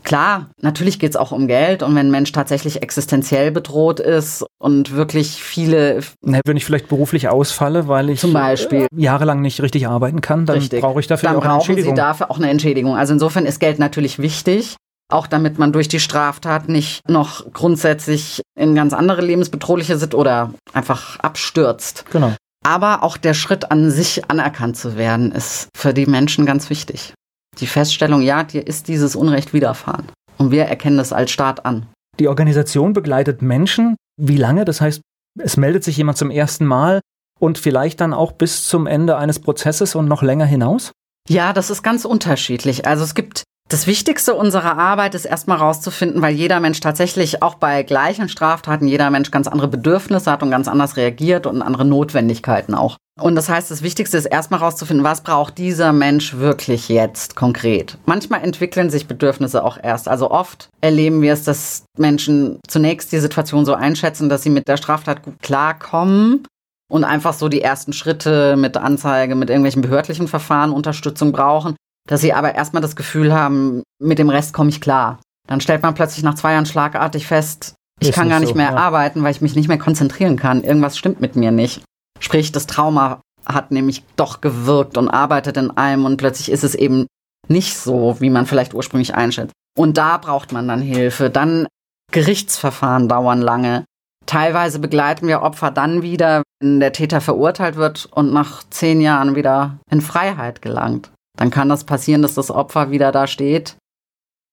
Klar, 0.03 0.49
natürlich 0.61 0.97
geht 0.97 1.11
es 1.11 1.15
auch 1.17 1.31
um 1.31 1.47
Geld 1.47 1.83
und 1.83 1.93
wenn 1.93 2.07
ein 2.07 2.11
Mensch 2.11 2.31
tatsächlich 2.31 2.81
existenziell 2.81 3.51
bedroht 3.51 3.99
ist 3.99 4.45
und 4.57 4.93
wirklich 4.95 5.43
viele. 5.43 6.01
wenn 6.21 6.57
ich 6.57 6.65
vielleicht 6.65 6.87
beruflich 6.87 7.27
ausfalle, 7.27 7.87
weil 7.87 8.09
ich 8.09 8.21
zum 8.21 8.33
Beispiel 8.33 8.87
jahrelang 8.95 9.41
nicht 9.41 9.61
richtig 9.61 9.87
arbeiten 9.87 10.21
kann, 10.21 10.45
dann 10.45 10.67
brauche 10.79 11.01
ich 11.01 11.07
dafür 11.07 11.29
dann 11.29 11.37
auch 11.37 11.43
eine 11.43 11.53
Entschädigung. 11.55 11.95
Sie 11.95 12.01
dafür 12.01 12.31
auch 12.31 12.37
eine 12.37 12.49
Entschädigung. 12.49 12.95
Also 12.95 13.13
insofern 13.13 13.45
ist 13.45 13.59
Geld 13.59 13.79
natürlich 13.79 14.19
wichtig. 14.19 14.77
Auch 15.11 15.27
damit 15.27 15.57
man 15.57 15.73
durch 15.73 15.87
die 15.87 15.99
Straftat 15.99 16.69
nicht 16.69 17.07
noch 17.09 17.51
grundsätzlich 17.51 18.41
in 18.55 18.75
ganz 18.75 18.93
andere 18.93 19.21
lebensbedrohliche 19.21 19.97
Sit 19.97 20.13
oder 20.13 20.53
einfach 20.73 21.19
abstürzt. 21.19 22.05
Genau. 22.11 22.33
Aber 22.63 23.03
auch 23.03 23.17
der 23.17 23.33
Schritt 23.33 23.71
an 23.71 23.89
sich 23.89 24.29
anerkannt 24.29 24.77
zu 24.77 24.97
werden, 24.97 25.31
ist 25.31 25.69
für 25.75 25.93
die 25.93 26.05
Menschen 26.05 26.45
ganz 26.45 26.69
wichtig 26.69 27.13
die 27.59 27.67
Feststellung, 27.67 28.21
ja, 28.21 28.43
dir 28.43 28.65
ist 28.65 28.87
dieses 28.87 29.15
Unrecht 29.15 29.53
widerfahren. 29.53 30.07
Und 30.37 30.51
wir 30.51 30.65
erkennen 30.65 30.97
das 30.97 31.13
als 31.13 31.31
Staat 31.31 31.65
an. 31.65 31.85
Die 32.19 32.27
Organisation 32.27 32.93
begleitet 32.93 33.41
Menschen. 33.41 33.95
Wie 34.17 34.37
lange? 34.37 34.65
Das 34.65 34.81
heißt, 34.81 35.01
es 35.39 35.57
meldet 35.57 35.83
sich 35.83 35.97
jemand 35.97 36.17
zum 36.17 36.31
ersten 36.31 36.65
Mal 36.65 37.01
und 37.39 37.57
vielleicht 37.57 38.01
dann 38.01 38.13
auch 38.13 38.31
bis 38.33 38.67
zum 38.67 38.87
Ende 38.87 39.17
eines 39.17 39.39
Prozesses 39.39 39.95
und 39.95 40.07
noch 40.07 40.21
länger 40.21 40.45
hinaus? 40.45 40.91
Ja, 41.27 41.53
das 41.53 41.69
ist 41.69 41.83
ganz 41.83 42.05
unterschiedlich. 42.05 42.87
Also 42.87 43.03
es 43.03 43.15
gibt 43.15 43.43
das 43.69 43.85
Wichtigste 43.85 44.33
unserer 44.33 44.79
Arbeit 44.79 45.13
ist 45.13 45.25
erstmal 45.25 45.59
herauszufinden, 45.59 46.23
weil 46.23 46.33
jeder 46.33 46.59
Mensch 46.59 46.79
tatsächlich 46.79 47.43
auch 47.43 47.53
bei 47.53 47.83
gleichen 47.83 48.27
Straftaten, 48.27 48.87
jeder 48.87 49.11
Mensch 49.11 49.29
ganz 49.29 49.47
andere 49.47 49.67
Bedürfnisse 49.67 50.31
hat 50.31 50.41
und 50.41 50.49
ganz 50.49 50.67
anders 50.67 50.97
reagiert 50.97 51.45
und 51.45 51.61
andere 51.61 51.85
Notwendigkeiten 51.85 52.73
auch. 52.73 52.97
Und 53.21 53.35
das 53.35 53.47
heißt, 53.47 53.69
das 53.69 53.83
Wichtigste 53.83 54.17
ist 54.17 54.25
erstmal 54.25 54.61
herauszufinden, 54.61 55.03
was 55.03 55.21
braucht 55.21 55.59
dieser 55.59 55.93
Mensch 55.93 56.37
wirklich 56.37 56.89
jetzt 56.89 57.35
konkret. 57.35 57.99
Manchmal 58.07 58.43
entwickeln 58.43 58.89
sich 58.89 59.07
Bedürfnisse 59.07 59.63
auch 59.63 59.77
erst. 59.81 60.07
Also 60.07 60.31
oft 60.31 60.69
erleben 60.81 61.21
wir 61.21 61.33
es, 61.33 61.43
dass 61.43 61.83
Menschen 61.95 62.59
zunächst 62.67 63.11
die 63.11 63.19
Situation 63.19 63.65
so 63.65 63.75
einschätzen, 63.75 64.29
dass 64.29 64.41
sie 64.41 64.49
mit 64.49 64.67
der 64.67 64.77
Straftat 64.77 65.21
gut 65.21 65.35
klarkommen 65.43 66.47
und 66.89 67.03
einfach 67.03 67.33
so 67.33 67.49
die 67.49 67.61
ersten 67.61 67.93
Schritte 67.93 68.55
mit 68.55 68.77
Anzeige, 68.77 69.35
mit 69.35 69.51
irgendwelchen 69.51 69.83
behördlichen 69.83 70.27
Verfahren 70.27 70.71
Unterstützung 70.71 71.31
brauchen 71.31 71.75
dass 72.09 72.21
sie 72.21 72.33
aber 72.33 72.55
erstmal 72.55 72.81
das 72.81 72.95
Gefühl 72.95 73.33
haben, 73.33 73.83
mit 74.01 74.17
dem 74.17 74.29
Rest 74.29 74.51
komme 74.51 74.69
ich 74.69 74.81
klar. 74.81 75.19
Dann 75.47 75.61
stellt 75.61 75.83
man 75.83 75.93
plötzlich 75.93 76.23
nach 76.23 76.33
zwei 76.33 76.53
Jahren 76.53 76.65
schlagartig 76.65 77.27
fest, 77.27 77.75
ich 77.99 78.09
ist 78.09 78.15
kann 78.15 78.29
gar 78.29 78.39
nicht 78.39 78.49
so, 78.49 78.55
mehr 78.55 78.71
ja. 78.71 78.77
arbeiten, 78.77 79.21
weil 79.21 79.31
ich 79.31 79.41
mich 79.41 79.55
nicht 79.55 79.67
mehr 79.67 79.77
konzentrieren 79.77 80.35
kann. 80.35 80.63
Irgendwas 80.63 80.97
stimmt 80.97 81.21
mit 81.21 81.35
mir 81.35 81.51
nicht. 81.51 81.83
Sprich, 82.19 82.51
das 82.51 82.65
Trauma 82.65 83.21
hat 83.45 83.69
nämlich 83.69 84.03
doch 84.15 84.41
gewirkt 84.41 84.97
und 84.97 85.07
arbeitet 85.07 85.57
in 85.57 85.69
einem 85.71 86.05
und 86.05 86.17
plötzlich 86.17 86.51
ist 86.51 86.63
es 86.63 86.73
eben 86.73 87.05
nicht 87.47 87.77
so, 87.77 88.17
wie 88.19 88.31
man 88.31 88.47
vielleicht 88.47 88.73
ursprünglich 88.73 89.13
einschätzt. 89.13 89.53
Und 89.77 89.97
da 89.97 90.17
braucht 90.17 90.51
man 90.51 90.67
dann 90.67 90.81
Hilfe. 90.81 91.29
Dann 91.29 91.67
Gerichtsverfahren 92.11 93.07
dauern 93.07 93.41
lange. 93.41 93.85
Teilweise 94.25 94.79
begleiten 94.79 95.27
wir 95.27 95.43
Opfer 95.43 95.69
dann 95.69 96.01
wieder, 96.01 96.41
wenn 96.59 96.79
der 96.79 96.91
Täter 96.91 97.21
verurteilt 97.21 97.75
wird 97.75 98.07
und 98.11 98.33
nach 98.33 98.63
zehn 98.71 98.99
Jahren 98.99 99.35
wieder 99.35 99.77
in 99.91 100.01
Freiheit 100.01 100.63
gelangt 100.63 101.11
dann 101.39 101.51
kann 101.51 101.69
das 101.69 101.85
passieren, 101.85 102.21
dass 102.21 102.33
das 102.33 102.51
Opfer 102.51 102.91
wieder 102.91 103.13
da 103.13 103.25
steht 103.25 103.77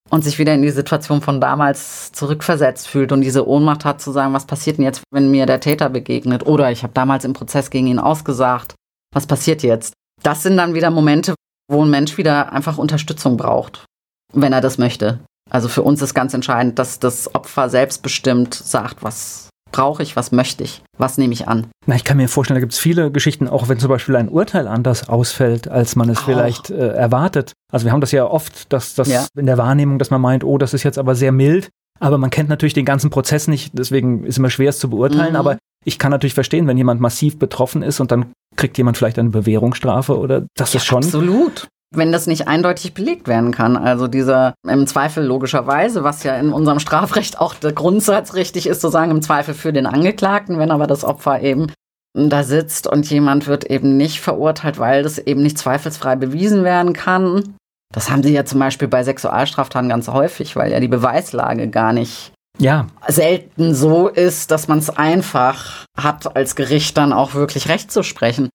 und 0.09 0.22
sich 0.22 0.39
wieder 0.39 0.55
in 0.55 0.62
die 0.62 0.70
Situation 0.70 1.20
von 1.20 1.41
damals 1.41 2.12
zurückversetzt 2.12 2.87
fühlt 2.87 3.11
und 3.11 3.22
diese 3.22 3.49
Ohnmacht 3.49 3.84
hat 3.84 4.01
zu 4.01 4.12
sagen, 4.12 4.32
was 4.32 4.47
passiert 4.47 4.78
denn 4.78 4.84
jetzt, 4.84 5.03
wenn 5.11 5.32
mir 5.32 5.47
der 5.47 5.59
Täter 5.59 5.89
begegnet? 5.91 6.47
Oder 6.47 6.70
ich 6.70 6.84
habe 6.84 6.93
damals 6.95 7.24
im 7.24 7.32
Prozess 7.32 7.70
gegen 7.70 7.89
ihn 7.89 7.99
ausgesagt, 7.99 8.76
was 9.12 9.26
passiert 9.26 9.64
jetzt? 9.64 9.95
Das 10.22 10.45
sind 10.45 10.57
dann 10.57 10.74
wieder 10.74 10.93
Momente, 10.93 11.34
wo 11.68 11.82
ein 11.82 11.91
Mensch 11.91 12.18
wieder 12.18 12.53
einfach 12.53 12.78
Unterstützung 12.78 13.37
braucht, 13.37 13.84
wenn 14.32 14.53
er 14.53 14.61
das 14.61 14.78
möchte. 14.78 15.18
Also 15.51 15.66
für 15.68 15.82
uns 15.82 16.01
ist 16.03 16.14
ganz 16.14 16.34
entscheidend, 16.34 16.78
dass 16.78 17.01
das 17.01 17.34
Opfer 17.34 17.68
selbstbestimmt 17.68 18.55
sagt, 18.55 19.03
was 19.03 19.45
brauche 19.73 20.03
ich, 20.03 20.17
was 20.17 20.33
möchte 20.33 20.64
ich, 20.64 20.83
was 20.99 21.19
nehme 21.19 21.33
ich 21.33 21.49
an. 21.49 21.67
Na, 21.87 21.95
ich 21.95 22.05
kann 22.05 22.17
mir 22.17 22.29
vorstellen, 22.29 22.57
da 22.57 22.61
gibt 22.61 22.73
es 22.73 22.79
viele 22.79 23.11
Geschichten, 23.11 23.49
auch 23.49 23.69
wenn 23.69 23.79
zum 23.79 23.89
Beispiel 23.89 24.17
ein 24.17 24.29
Urteil 24.29 24.69
anders 24.69 25.09
ausfällt, 25.09 25.69
als 25.69 25.97
man 25.97 26.09
es 26.09 26.19
auch. 26.19 26.25
vielleicht 26.25 26.71
äh, 26.71 26.89
erwartet. 26.89 27.53
Also 27.73 27.85
wir 27.85 27.93
haben 27.93 28.01
das 28.01 28.12
ja 28.12 28.27
oft, 28.27 28.73
dass 28.73 28.95
das 28.95 29.09
ja. 29.09 29.27
in 29.37 29.47
der 29.47 29.59
Wahrnehmung, 29.59 29.99
dass 29.99 30.11
man 30.11 30.21
meint, 30.21 30.45
oh, 30.45 30.59
das 30.59 30.75
ist 30.75 30.83
jetzt 30.83 30.99
aber 30.99 31.14
sehr 31.14 31.33
mild. 31.33 31.69
Aber 31.99 32.19
man 32.19 32.31
kennt 32.31 32.49
natürlich 32.49 32.75
den 32.75 32.85
ganzen 32.85 33.11
Prozess 33.11 33.49
nicht, 33.49 33.73
deswegen 33.79 34.25
ist 34.25 34.35
es 34.35 34.39
immer 34.39 34.51
schwer 34.51 34.69
es 34.69 34.79
zu 34.79 34.91
beurteilen. 34.91 35.31
Mhm. 35.31 35.37
Aber 35.37 35.59
ich 35.85 35.99
kann 35.99 36.11
natürlich 36.11 36.35
verstehen, 36.35 36.67
wenn 36.67 36.77
jemand 36.77 37.01
massiv 37.01 37.39
betroffen 37.39 37.83
ist 37.83 38.01
und 38.01 38.11
dann 38.11 38.33
kriegt 38.57 38.77
jemand 38.77 38.97
vielleicht 38.97 39.19
eine 39.19 39.31
Bewährungsstrafe 39.31 40.19
oder 40.19 40.47
das 40.57 40.73
ja, 40.73 40.79
ist 40.79 40.87
schon. 40.87 41.05
Absolut 41.05 41.69
wenn 41.95 42.12
das 42.12 42.26
nicht 42.26 42.49
eindeutig 42.49 42.95
belegt 42.95 43.28
werden 43.28 43.53
kann. 43.53 43.76
Also 43.76 44.09
dieser 44.09 44.55
im 44.66 44.87
Zweifel 44.87 45.24
logischerweise, 45.24 46.05
was 46.05 46.22
ja 46.22 46.37
in 46.37 46.53
unserem 46.53 46.80
Strafrecht 46.80 47.41
auch 47.41 47.55
der 47.55 47.72
Grundsatz 47.72 48.34
richtig 48.34 48.66
ist, 48.66 48.80
zu 48.80 48.89
sagen, 48.89 49.11
im 49.11 49.22
Zweifel 49.22 49.55
für 49.55 49.72
den 49.72 49.87
Angeklagten, 49.87 50.59
wenn 50.59 50.70
aber 50.70 50.87
das 50.87 51.05
Opfer 51.05 51.43
eben 51.43 51.72
da 52.16 52.43
sitzt 52.43 52.87
und 52.87 53.09
jemand 53.11 53.47
wird 53.47 53.64
eben 53.64 53.97
nicht 53.97 54.20
verurteilt, 54.20 54.78
weil 54.78 55.03
das 55.03 55.18
eben 55.18 55.43
nicht 55.43 55.59
zweifelsfrei 55.59 56.16
bewiesen 56.16 56.64
werden 56.64 56.95
kann. 56.95 57.57
Das 57.93 58.11
haben 58.11 58.22
sie 58.22 58.32
ja 58.32 58.45
zum 58.45 58.59
Beispiel 58.59 58.89
bei 58.89 59.05
Sexualstraftaten 59.05 59.89
ganz 59.89 60.09
häufig, 60.09 60.57
weil 60.57 60.72
ja 60.72 60.80
die 60.80 60.89
Beweislage 60.89 61.68
gar 61.68 61.93
nicht 61.93 62.32
ja. 62.59 62.87
selten 63.07 63.74
so 63.74 64.09
ist, 64.09 64.51
dass 64.51 64.66
man 64.66 64.78
es 64.78 64.91
einfach 64.91 65.84
hat, 65.97 66.37
als 66.37 66.57
Gericht 66.57 66.97
dann 66.97 67.12
auch 67.12 67.34
wirklich 67.34 67.68
Recht 67.68 67.93
zu 67.93 68.03
sprechen. 68.03 68.49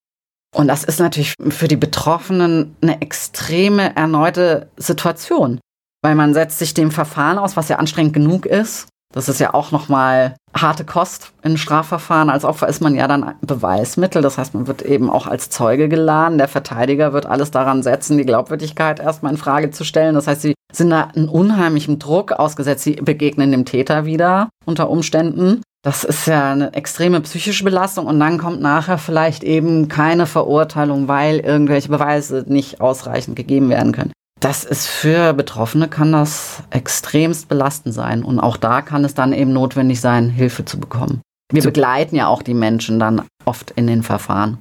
Und 0.56 0.68
das 0.68 0.84
ist 0.84 1.00
natürlich 1.00 1.36
für 1.50 1.68
die 1.68 1.78
Betroffenen 1.78 2.76
eine 2.82 3.02
extreme 3.02 3.96
erneute 3.96 4.70
Situation, 4.78 5.60
weil 6.04 6.16
man 6.16 6.34
setzt 6.34 6.60
sich 6.60 6.74
dem 6.74 6.92
Verfahren 6.92 7.38
aus, 7.38 7.56
was 7.56 7.70
ja 7.70 7.78
anstrengend 7.78 8.14
genug 8.14 8.46
ist. 8.46 8.88
Das 9.14 9.28
ist 9.28 9.40
ja 9.40 9.54
auch 9.54 9.72
nochmal 9.72 10.36
harte 10.56 10.86
Kost 10.86 11.34
in 11.44 11.58
Strafverfahren. 11.58 12.30
Als 12.30 12.46
Opfer 12.46 12.68
ist 12.68 12.82
man 12.82 12.96
ja 12.96 13.08
dann 13.08 13.36
Beweismittel. 13.42 14.22
Das 14.22 14.38
heißt, 14.38 14.54
man 14.54 14.68
wird 14.68 14.82
eben 14.84 15.10
auch 15.10 15.28
als 15.28 15.50
Zeuge 15.50 15.90
geladen. 15.90 16.38
Der 16.38 16.48
Verteidiger 16.48 17.12
wird 17.12 17.26
alles 17.26 17.52
daran 17.52 17.84
setzen, 17.84 18.18
die 18.18 18.26
Glaubwürdigkeit 18.26 19.00
erstmal 19.00 19.34
in 19.34 19.38
Frage 19.38 19.72
zu 19.72 19.84
stellen. 19.84 20.16
Das 20.16 20.28
heißt, 20.28 20.42
sie 20.42 20.54
sind 20.72 20.92
da 20.92 21.10
einen 21.14 21.28
unheimlichen 21.28 22.00
Druck 22.00 22.32
ausgesetzt. 22.32 22.84
Sie 22.84 22.94
begegnen 22.94 23.52
dem 23.52 23.66
Täter 23.66 24.06
wieder 24.06 24.50
unter 24.66 24.90
Umständen. 24.90 25.62
Das 25.84 26.04
ist 26.04 26.28
ja 26.28 26.52
eine 26.52 26.74
extreme 26.74 27.22
psychische 27.22 27.64
Belastung 27.64 28.06
und 28.06 28.20
dann 28.20 28.38
kommt 28.38 28.62
nachher 28.62 29.00
vielleicht 29.00 29.44
eben 29.44 29.88
keine 29.88 30.28
Verurteilung, 30.28 31.08
weil 31.08 31.40
irgendwelche 31.40 31.90
Beweise 31.90 32.46
nicht 32.48 32.82
ausreichend 32.82 33.36
gegeben 33.36 33.70
werden 33.70 33.92
können. 33.92 34.12
Das 34.40 34.64
ist 34.64 34.88
für 34.88 35.34
Betroffene 35.34 35.88
kann 35.88 36.12
das 36.12 36.64
extremst 36.70 37.48
belastend 37.48 37.96
sein 37.96 38.24
und 38.24 38.40
auch 38.40 38.58
da 38.58 38.82
kann 38.82 39.04
es 39.06 39.16
dann 39.16 39.34
eben 39.34 39.54
notwendig 39.54 40.02
sein, 40.02 40.30
Hilfe 40.30 40.66
zu 40.66 40.80
bekommen. 40.80 41.22
Wir 41.52 41.64
begleiten 41.64 42.16
ja 42.16 42.28
auch 42.28 42.44
die 42.44 42.54
Menschen 42.54 43.00
dann 43.00 43.24
oft 43.46 43.72
in 43.72 43.88
den 43.88 44.04
Verfahren. 44.04 44.58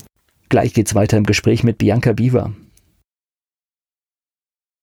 Gleich 0.49 0.75
geht's 0.75 0.95
weiter 0.95 1.17
im 1.17 1.25
Gespräch 1.25 1.63
mit 1.65 1.79
Bianca 1.79 2.13
Biewer. 2.13 2.53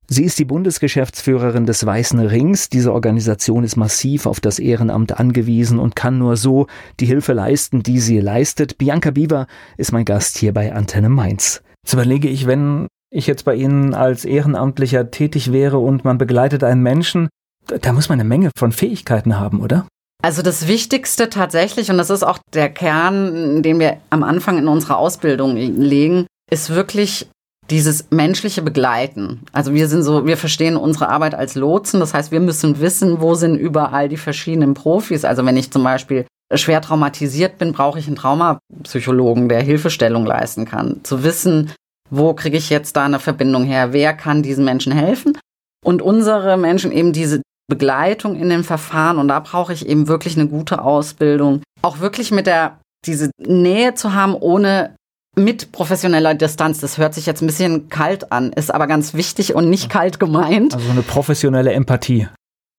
Sie 0.10 0.24
ist 0.24 0.40
die 0.40 0.46
Bundesgeschäftsführerin 0.46 1.66
des 1.66 1.86
Weißen 1.86 2.20
Rings. 2.20 2.70
Diese 2.70 2.94
Organisation 2.94 3.66
ist 3.66 3.76
massiv 3.76 4.26
auf 4.26 4.40
das 4.40 4.58
Ehrenamt 4.58 5.20
angewiesen 5.20 5.80
und 5.80 5.98
kann 5.98 6.18
nur 6.18 6.38
so 6.38 6.68
die 7.02 7.06
Hilfe 7.06 7.34
leisten, 7.34 7.84
die 7.84 8.00
sie 8.00 8.22
leistet. 8.22 8.78
Bianca 8.78 9.12
Biewer 9.12 9.48
ist 9.76 9.92
mein 9.92 10.06
Gast 10.06 10.38
hier 10.38 10.54
bei 10.54 10.74
Antenne 10.74 11.10
Mainz. 11.10 11.62
Jetzt 11.84 11.94
überlege 11.94 12.30
ich, 12.30 12.48
wenn 12.48 12.88
ich 13.12 13.28
jetzt 13.28 13.44
bei 13.44 13.56
Ihnen 13.56 13.94
als 13.94 14.24
Ehrenamtlicher 14.24 15.12
tätig 15.12 15.52
wäre 15.52 15.78
und 15.78 16.06
man 16.06 16.18
begleitet 16.18 16.64
einen 16.64 16.84
Menschen, 16.84 17.28
da 17.68 17.92
muss 17.92 18.08
man 18.08 18.20
eine 18.20 18.28
Menge 18.28 18.52
von 18.58 18.72
Fähigkeiten 18.72 19.38
haben, 19.38 19.60
oder? 19.60 19.88
Also 20.24 20.42
das 20.42 20.68
Wichtigste 20.68 21.30
tatsächlich, 21.30 21.92
und 21.92 21.98
das 21.98 22.10
ist 22.10 22.24
auch 22.24 22.40
der 22.54 22.70
Kern, 22.70 23.62
den 23.62 23.80
wir 23.80 23.98
am 24.10 24.24
Anfang 24.24 24.58
in 24.58 24.68
unserer 24.68 24.98
Ausbildung 24.98 25.56
legen, 25.56 26.28
ist 26.50 26.70
wirklich 26.70 27.30
dieses 27.70 28.10
menschliche 28.12 28.62
Begleiten. 28.62 29.42
Also 29.52 29.74
wir 29.74 29.88
sind 29.88 30.04
so, 30.04 30.26
wir 30.26 30.38
verstehen 30.38 30.78
unsere 30.78 31.10
Arbeit 31.10 31.36
als 31.36 31.56
Lotsen. 31.56 32.00
Das 32.00 32.14
heißt, 32.14 32.32
wir 32.32 32.40
müssen 32.40 32.80
wissen, 32.80 33.22
wo 33.22 33.36
sind 33.36 33.58
überall 33.58 34.10
die 34.10 34.18
verschiedenen 34.18 34.74
Profis. 34.74 35.26
Also 35.26 35.46
wenn 35.46 35.58
ich 35.58 35.72
zum 35.72 35.84
Beispiel 35.84 36.26
schwer 36.54 36.82
traumatisiert 36.82 37.58
bin, 37.58 37.74
brauche 37.74 38.00
ich 38.00 38.08
einen 38.08 38.16
Traumapsychologen, 38.16 39.50
der 39.50 39.62
Hilfestellung 39.62 40.26
leisten 40.26 40.66
kann. 40.66 41.02
Zu 41.04 41.24
wissen, 41.24 41.74
wo 42.10 42.34
kriege 42.34 42.58
ich 42.58 42.70
jetzt 42.70 42.96
da 42.96 43.06
eine 43.06 43.20
Verbindung 43.20 43.66
her? 43.66 43.92
Wer 43.92 44.14
kann 44.14 44.44
diesen 44.44 44.64
Menschen 44.64 44.94
helfen? 44.94 45.38
Und 45.84 46.02
unsere 46.02 46.58
Menschen 46.58 46.92
eben 46.92 47.12
diese 47.12 47.42
Begleitung 47.70 48.38
in 48.38 48.50
den 48.50 48.64
Verfahren. 48.64 49.18
Und 49.18 49.28
da 49.28 49.40
brauche 49.42 49.74
ich 49.74 49.88
eben 49.88 50.08
wirklich 50.08 50.38
eine 50.38 50.48
gute 50.48 50.82
Ausbildung. 50.82 51.62
Auch 51.82 52.00
wirklich 52.00 52.32
mit 52.32 52.48
der, 52.48 52.80
diese 53.06 53.30
Nähe 53.38 53.94
zu 53.94 54.14
haben, 54.14 54.36
ohne 54.36 54.96
mit 55.38 55.72
professioneller 55.72 56.34
Distanz. 56.34 56.80
Das 56.80 56.98
hört 56.98 57.14
sich 57.14 57.26
jetzt 57.26 57.42
ein 57.42 57.48
bisschen 57.48 57.90
kalt 57.90 58.32
an, 58.32 58.52
ist 58.54 58.74
aber 58.74 58.88
ganz 58.88 59.14
wichtig 59.14 59.56
und 59.56 59.70
nicht 59.70 59.90
kalt 59.90 60.20
gemeint. 60.20 60.74
Also 60.74 60.90
eine 60.90 61.04
professionelle 61.04 61.72
Empathie. 61.74 62.28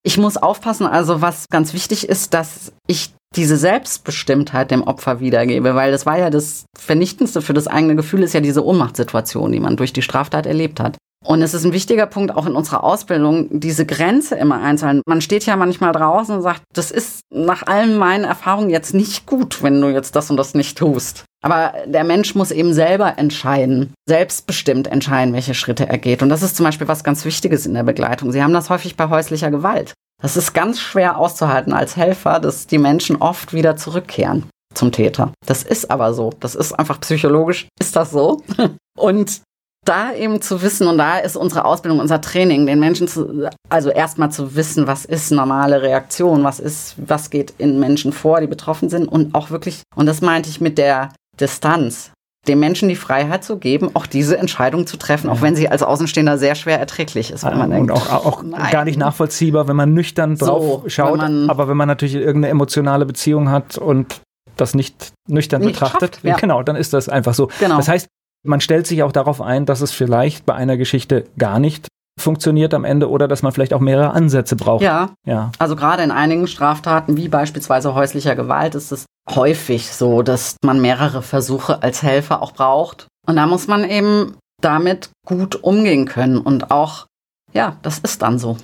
Ich 0.02 0.18
muss 0.18 0.36
aufpassen, 0.36 0.86
also 0.86 1.22
was 1.22 1.46
ganz 1.50 1.74
wichtig 1.74 2.08
ist, 2.08 2.34
dass 2.34 2.72
ich 2.86 3.12
diese 3.36 3.56
Selbstbestimmtheit 3.56 4.70
dem 4.70 4.82
Opfer 4.82 5.20
wiedergebe, 5.20 5.74
weil 5.74 5.92
das 5.92 6.06
war 6.06 6.18
ja 6.18 6.30
das 6.30 6.64
Vernichtendste 6.78 7.42
für 7.42 7.52
das 7.52 7.66
eigene 7.66 7.94
Gefühl, 7.94 8.22
ist 8.22 8.32
ja 8.32 8.40
diese 8.40 8.64
Ohnmachtssituation, 8.64 9.52
die 9.52 9.60
man 9.60 9.76
durch 9.76 9.92
die 9.92 10.02
Straftat 10.02 10.46
erlebt 10.46 10.80
hat. 10.80 10.96
Und 11.24 11.42
es 11.42 11.52
ist 11.52 11.64
ein 11.64 11.72
wichtiger 11.72 12.06
Punkt 12.06 12.34
auch 12.34 12.46
in 12.46 12.54
unserer 12.54 12.84
Ausbildung, 12.84 13.60
diese 13.60 13.84
Grenze 13.84 14.36
immer 14.36 14.62
einzuhalten. 14.62 15.02
Man 15.06 15.20
steht 15.20 15.44
ja 15.46 15.56
manchmal 15.56 15.92
draußen 15.92 16.36
und 16.36 16.42
sagt, 16.42 16.62
das 16.72 16.90
ist 16.90 17.20
nach 17.30 17.66
allen 17.66 17.98
meinen 17.98 18.24
Erfahrungen 18.24 18.70
jetzt 18.70 18.94
nicht 18.94 19.26
gut, 19.26 19.62
wenn 19.62 19.80
du 19.80 19.88
jetzt 19.88 20.16
das 20.16 20.30
und 20.30 20.36
das 20.36 20.54
nicht 20.54 20.78
tust. 20.78 21.24
Aber 21.40 21.72
der 21.86 22.04
Mensch 22.04 22.34
muss 22.34 22.50
eben 22.50 22.74
selber 22.74 23.16
entscheiden, 23.16 23.94
selbstbestimmt 24.08 24.88
entscheiden, 24.88 25.34
welche 25.34 25.54
Schritte 25.54 25.88
er 25.88 25.98
geht. 25.98 26.22
Und 26.22 26.30
das 26.30 26.42
ist 26.42 26.56
zum 26.56 26.64
Beispiel 26.64 26.88
was 26.88 27.04
ganz 27.04 27.24
Wichtiges 27.24 27.64
in 27.64 27.74
der 27.74 27.84
Begleitung. 27.84 28.32
Sie 28.32 28.42
haben 28.42 28.52
das 28.52 28.70
häufig 28.70 28.96
bei 28.96 29.08
häuslicher 29.08 29.50
Gewalt. 29.50 29.94
Das 30.20 30.36
ist 30.36 30.52
ganz 30.52 30.80
schwer 30.80 31.16
auszuhalten 31.16 31.72
als 31.72 31.96
Helfer, 31.96 32.40
dass 32.40 32.66
die 32.66 32.78
Menschen 32.78 33.16
oft 33.16 33.52
wieder 33.52 33.76
zurückkehren 33.76 34.46
zum 34.74 34.90
Täter. 34.90 35.32
Das 35.46 35.62
ist 35.62 35.90
aber 35.90 36.12
so. 36.12 36.32
Das 36.40 36.56
ist 36.56 36.72
einfach 36.72 37.00
psychologisch, 37.00 37.68
ist 37.80 37.94
das 37.94 38.10
so. 38.10 38.42
Und 38.98 39.40
da 39.84 40.12
eben 40.12 40.42
zu 40.42 40.60
wissen, 40.60 40.86
und 40.86 40.98
da 40.98 41.18
ist 41.18 41.36
unsere 41.36 41.64
Ausbildung, 41.64 42.00
unser 42.00 42.20
Training, 42.20 42.66
den 42.66 42.78
Menschen 42.78 43.08
zu, 43.08 43.48
also 43.70 43.88
erstmal 43.88 44.30
zu 44.30 44.54
wissen, 44.54 44.86
was 44.86 45.06
ist 45.06 45.30
normale 45.30 45.80
Reaktion, 45.80 46.44
was 46.44 46.60
ist, 46.60 46.96
was 46.98 47.30
geht 47.30 47.54
in 47.56 47.80
Menschen 47.80 48.12
vor, 48.12 48.40
die 48.40 48.46
betroffen 48.46 48.90
sind 48.90 49.06
und 49.06 49.34
auch 49.34 49.50
wirklich, 49.50 49.82
und 49.94 50.04
das 50.04 50.20
meinte 50.20 50.50
ich 50.50 50.60
mit 50.60 50.76
der 50.76 51.10
Distanz, 51.40 52.12
dem 52.46 52.60
Menschen 52.60 52.88
die 52.88 52.96
Freiheit 52.96 53.44
zu 53.44 53.58
geben, 53.58 53.90
auch 53.94 54.06
diese 54.06 54.38
Entscheidung 54.38 54.86
zu 54.86 54.96
treffen, 54.96 55.28
auch 55.28 55.42
wenn 55.42 55.54
sie 55.54 55.68
als 55.68 55.82
Außenstehender 55.82 56.38
sehr 56.38 56.54
schwer 56.54 56.78
erträglich 56.78 57.30
ist. 57.30 57.44
Weil 57.44 57.56
man 57.56 57.70
und 57.70 57.88
denkt, 57.88 57.90
auch, 57.90 58.24
auch 58.24 58.70
gar 58.70 58.84
nicht 58.84 58.98
nachvollziehbar, 58.98 59.68
wenn 59.68 59.76
man 59.76 59.92
nüchtern 59.92 60.36
drauf 60.36 60.82
so, 60.82 60.88
schaut, 60.88 61.18
man, 61.18 61.50
aber 61.50 61.68
wenn 61.68 61.76
man 61.76 61.88
natürlich 61.88 62.14
irgendeine 62.14 62.48
emotionale 62.48 63.06
Beziehung 63.06 63.50
hat 63.50 63.76
und 63.76 64.20
das 64.56 64.74
nicht 64.74 65.12
nüchtern 65.28 65.62
nicht 65.62 65.74
betrachtet, 65.74 66.16
schafft, 66.16 66.24
ja. 66.24 66.36
genau, 66.36 66.62
dann 66.62 66.76
ist 66.76 66.92
das 66.92 67.08
einfach 67.08 67.34
so. 67.34 67.48
Genau. 67.60 67.76
Das 67.76 67.88
heißt, 67.88 68.08
man 68.44 68.60
stellt 68.60 68.86
sich 68.86 69.02
auch 69.02 69.12
darauf 69.12 69.40
ein, 69.40 69.66
dass 69.66 69.80
es 69.80 69.92
vielleicht 69.92 70.46
bei 70.46 70.54
einer 70.54 70.76
Geschichte 70.76 71.24
gar 71.36 71.58
nicht 71.58 71.88
funktioniert 72.18 72.74
am 72.74 72.84
Ende 72.84 73.08
oder 73.08 73.28
dass 73.28 73.42
man 73.42 73.52
vielleicht 73.52 73.72
auch 73.72 73.80
mehrere 73.80 74.10
Ansätze 74.10 74.56
braucht. 74.56 74.82
Ja. 74.82 75.10
ja. 75.24 75.50
Also 75.58 75.76
gerade 75.76 76.02
in 76.02 76.10
einigen 76.10 76.46
Straftaten, 76.46 77.16
wie 77.16 77.28
beispielsweise 77.28 77.94
häuslicher 77.94 78.36
Gewalt, 78.36 78.74
ist 78.74 78.92
es 78.92 79.06
häufig 79.28 79.90
so, 79.90 80.22
dass 80.22 80.56
man 80.64 80.80
mehrere 80.80 81.22
Versuche 81.22 81.82
als 81.82 82.02
Helfer 82.02 82.42
auch 82.42 82.52
braucht. 82.52 83.08
Und 83.26 83.36
da 83.36 83.46
muss 83.46 83.66
man 83.66 83.88
eben 83.88 84.36
damit 84.60 85.10
gut 85.26 85.56
umgehen 85.56 86.06
können. 86.06 86.38
Und 86.38 86.70
auch, 86.70 87.06
ja, 87.52 87.76
das 87.82 87.98
ist 87.98 88.22
dann 88.22 88.38
so. 88.38 88.56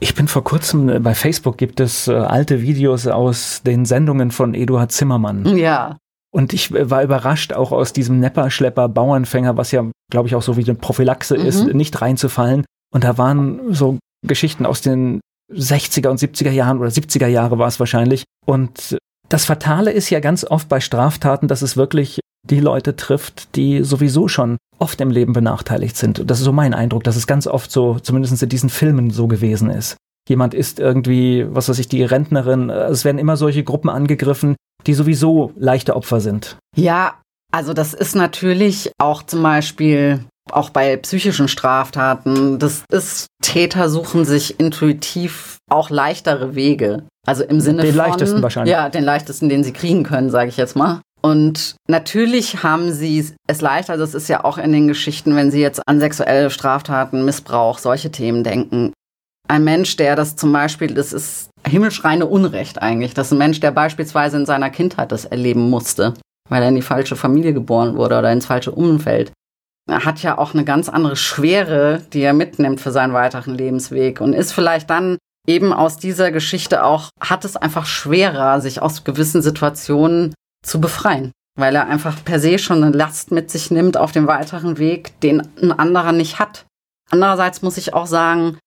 Ich 0.00 0.14
bin 0.14 0.28
vor 0.28 0.44
kurzem, 0.44 0.88
äh, 0.88 1.00
bei 1.00 1.14
Facebook 1.14 1.58
gibt 1.58 1.80
es 1.80 2.08
äh, 2.08 2.14
alte 2.14 2.62
Videos 2.62 3.06
aus 3.06 3.62
den 3.64 3.84
Sendungen 3.84 4.30
von 4.30 4.54
Eduard 4.54 4.92
Zimmermann. 4.92 5.56
Ja. 5.56 5.96
Und 6.30 6.52
ich 6.52 6.72
äh, 6.72 6.90
war 6.90 7.02
überrascht, 7.02 7.52
auch 7.52 7.72
aus 7.72 7.92
diesem 7.92 8.20
Nepper, 8.20 8.50
Schlepper, 8.50 8.88
Bauernfänger, 8.88 9.56
was 9.56 9.72
ja, 9.72 9.84
glaube 10.10 10.28
ich, 10.28 10.34
auch 10.34 10.42
so 10.42 10.56
wie 10.56 10.64
eine 10.64 10.74
Prophylaxe 10.74 11.36
mhm. 11.36 11.46
ist, 11.46 11.64
nicht 11.74 12.00
reinzufallen. 12.00 12.64
Und 12.92 13.04
da 13.04 13.18
waren 13.18 13.74
so 13.74 13.98
Geschichten 14.26 14.66
aus 14.66 14.80
den 14.80 15.20
60er 15.52 16.08
und 16.08 16.20
70er 16.20 16.50
Jahren 16.50 16.78
oder 16.78 16.88
70er 16.88 17.26
Jahre 17.26 17.58
war 17.58 17.68
es 17.68 17.80
wahrscheinlich. 17.80 18.24
Und 18.46 18.98
das 19.28 19.44
Fatale 19.44 19.92
ist 19.92 20.10
ja 20.10 20.20
ganz 20.20 20.44
oft 20.44 20.68
bei 20.68 20.80
Straftaten, 20.80 21.48
dass 21.48 21.62
es 21.62 21.76
wirklich 21.76 22.20
die 22.48 22.60
Leute 22.60 22.96
trifft, 22.96 23.54
die 23.56 23.82
sowieso 23.82 24.28
schon 24.28 24.56
oft 24.78 25.00
im 25.00 25.10
Leben 25.10 25.32
benachteiligt 25.32 25.96
sind. 25.96 26.20
Und 26.20 26.30
das 26.30 26.38
ist 26.38 26.44
so 26.44 26.52
mein 26.52 26.72
Eindruck, 26.72 27.04
dass 27.04 27.16
es 27.16 27.26
ganz 27.26 27.46
oft 27.46 27.70
so, 27.70 27.98
zumindest 27.98 28.42
in 28.42 28.48
diesen 28.48 28.70
Filmen 28.70 29.10
so 29.10 29.26
gewesen 29.26 29.70
ist. 29.70 29.96
Jemand 30.28 30.54
ist 30.54 30.78
irgendwie, 30.78 31.46
was 31.48 31.68
weiß 31.68 31.78
ich, 31.78 31.88
die 31.88 32.04
Rentnerin. 32.04 32.70
Es 32.70 33.04
werden 33.04 33.18
immer 33.18 33.36
solche 33.36 33.64
Gruppen 33.64 33.90
angegriffen, 33.90 34.56
die 34.86 34.94
sowieso 34.94 35.52
leichte 35.56 35.96
Opfer 35.96 36.20
sind. 36.20 36.56
Ja, 36.76 37.20
also 37.50 37.72
das 37.72 37.94
ist 37.94 38.14
natürlich 38.14 38.92
auch 38.98 39.22
zum 39.22 39.42
Beispiel 39.42 40.20
auch 40.54 40.70
bei 40.70 40.96
psychischen 40.96 41.48
Straftaten. 41.48 42.58
Das 42.58 42.84
ist, 42.90 43.26
Täter 43.42 43.88
suchen 43.88 44.24
sich 44.24 44.58
intuitiv 44.58 45.58
auch 45.70 45.90
leichtere 45.90 46.54
Wege. 46.54 47.04
Also 47.26 47.44
im 47.44 47.60
Sinne 47.60 47.82
den 47.82 47.94
von. 47.94 48.04
Den 48.04 48.10
leichtesten 48.10 48.42
wahrscheinlich. 48.42 48.72
Ja, 48.72 48.88
den 48.88 49.04
leichtesten, 49.04 49.48
den 49.48 49.64
sie 49.64 49.72
kriegen 49.72 50.02
können, 50.02 50.30
sage 50.30 50.48
ich 50.48 50.56
jetzt 50.56 50.76
mal. 50.76 51.00
Und 51.20 51.74
natürlich 51.88 52.62
haben 52.62 52.92
sie 52.92 53.26
es 53.46 53.60
leichter, 53.60 53.96
das 53.96 54.14
ist 54.14 54.28
ja 54.28 54.44
auch 54.44 54.56
in 54.56 54.72
den 54.72 54.88
Geschichten, 54.88 55.34
wenn 55.34 55.50
sie 55.50 55.60
jetzt 55.60 55.82
an 55.86 56.00
sexuelle 56.00 56.48
Straftaten, 56.50 57.24
Missbrauch, 57.24 57.78
solche 57.78 58.10
Themen 58.10 58.44
denken. 58.44 58.92
Ein 59.48 59.64
Mensch, 59.64 59.96
der 59.96 60.14
das 60.14 60.36
zum 60.36 60.52
Beispiel, 60.52 60.94
das 60.94 61.12
ist 61.12 61.50
himmelschreiende 61.66 62.26
Unrecht 62.26 62.80
eigentlich, 62.80 63.14
das 63.14 63.28
ist 63.28 63.32
ein 63.32 63.38
Mensch, 63.38 63.60
der 63.60 63.72
beispielsweise 63.72 64.36
in 64.36 64.46
seiner 64.46 64.70
Kindheit 64.70 65.10
das 65.10 65.24
erleben 65.24 65.70
musste, 65.70 66.14
weil 66.48 66.62
er 66.62 66.68
in 66.68 66.76
die 66.76 66.82
falsche 66.82 67.16
Familie 67.16 67.52
geboren 67.52 67.96
wurde 67.96 68.18
oder 68.18 68.30
ins 68.30 68.46
falsche 68.46 68.70
Umfeld. 68.70 69.32
Er 69.88 70.04
hat 70.04 70.22
ja 70.22 70.38
auch 70.38 70.54
eine 70.54 70.64
ganz 70.64 70.88
andere 70.88 71.16
Schwere, 71.16 72.02
die 72.12 72.20
er 72.20 72.34
mitnimmt 72.34 72.80
für 72.80 72.92
seinen 72.92 73.14
weiteren 73.14 73.54
Lebensweg 73.54 74.20
und 74.20 74.34
ist 74.34 74.52
vielleicht 74.52 74.90
dann 74.90 75.16
eben 75.46 75.72
aus 75.72 75.96
dieser 75.96 76.30
Geschichte 76.30 76.84
auch, 76.84 77.08
hat 77.20 77.44
es 77.44 77.56
einfach 77.56 77.86
schwerer, 77.86 78.60
sich 78.60 78.82
aus 78.82 79.04
gewissen 79.04 79.40
Situationen 79.40 80.34
zu 80.62 80.80
befreien, 80.80 81.32
weil 81.58 81.74
er 81.74 81.86
einfach 81.86 82.22
per 82.22 82.38
se 82.38 82.58
schon 82.58 82.84
eine 82.84 82.96
Last 82.96 83.30
mit 83.30 83.50
sich 83.50 83.70
nimmt 83.70 83.96
auf 83.96 84.12
dem 84.12 84.26
weiteren 84.26 84.76
Weg, 84.76 85.18
den 85.20 85.48
ein 85.62 85.72
anderer 85.72 86.12
nicht 86.12 86.38
hat. 86.38 86.66
Andererseits 87.10 87.62
muss 87.62 87.78
ich 87.78 87.94
auch 87.94 88.06
sagen, 88.06 88.58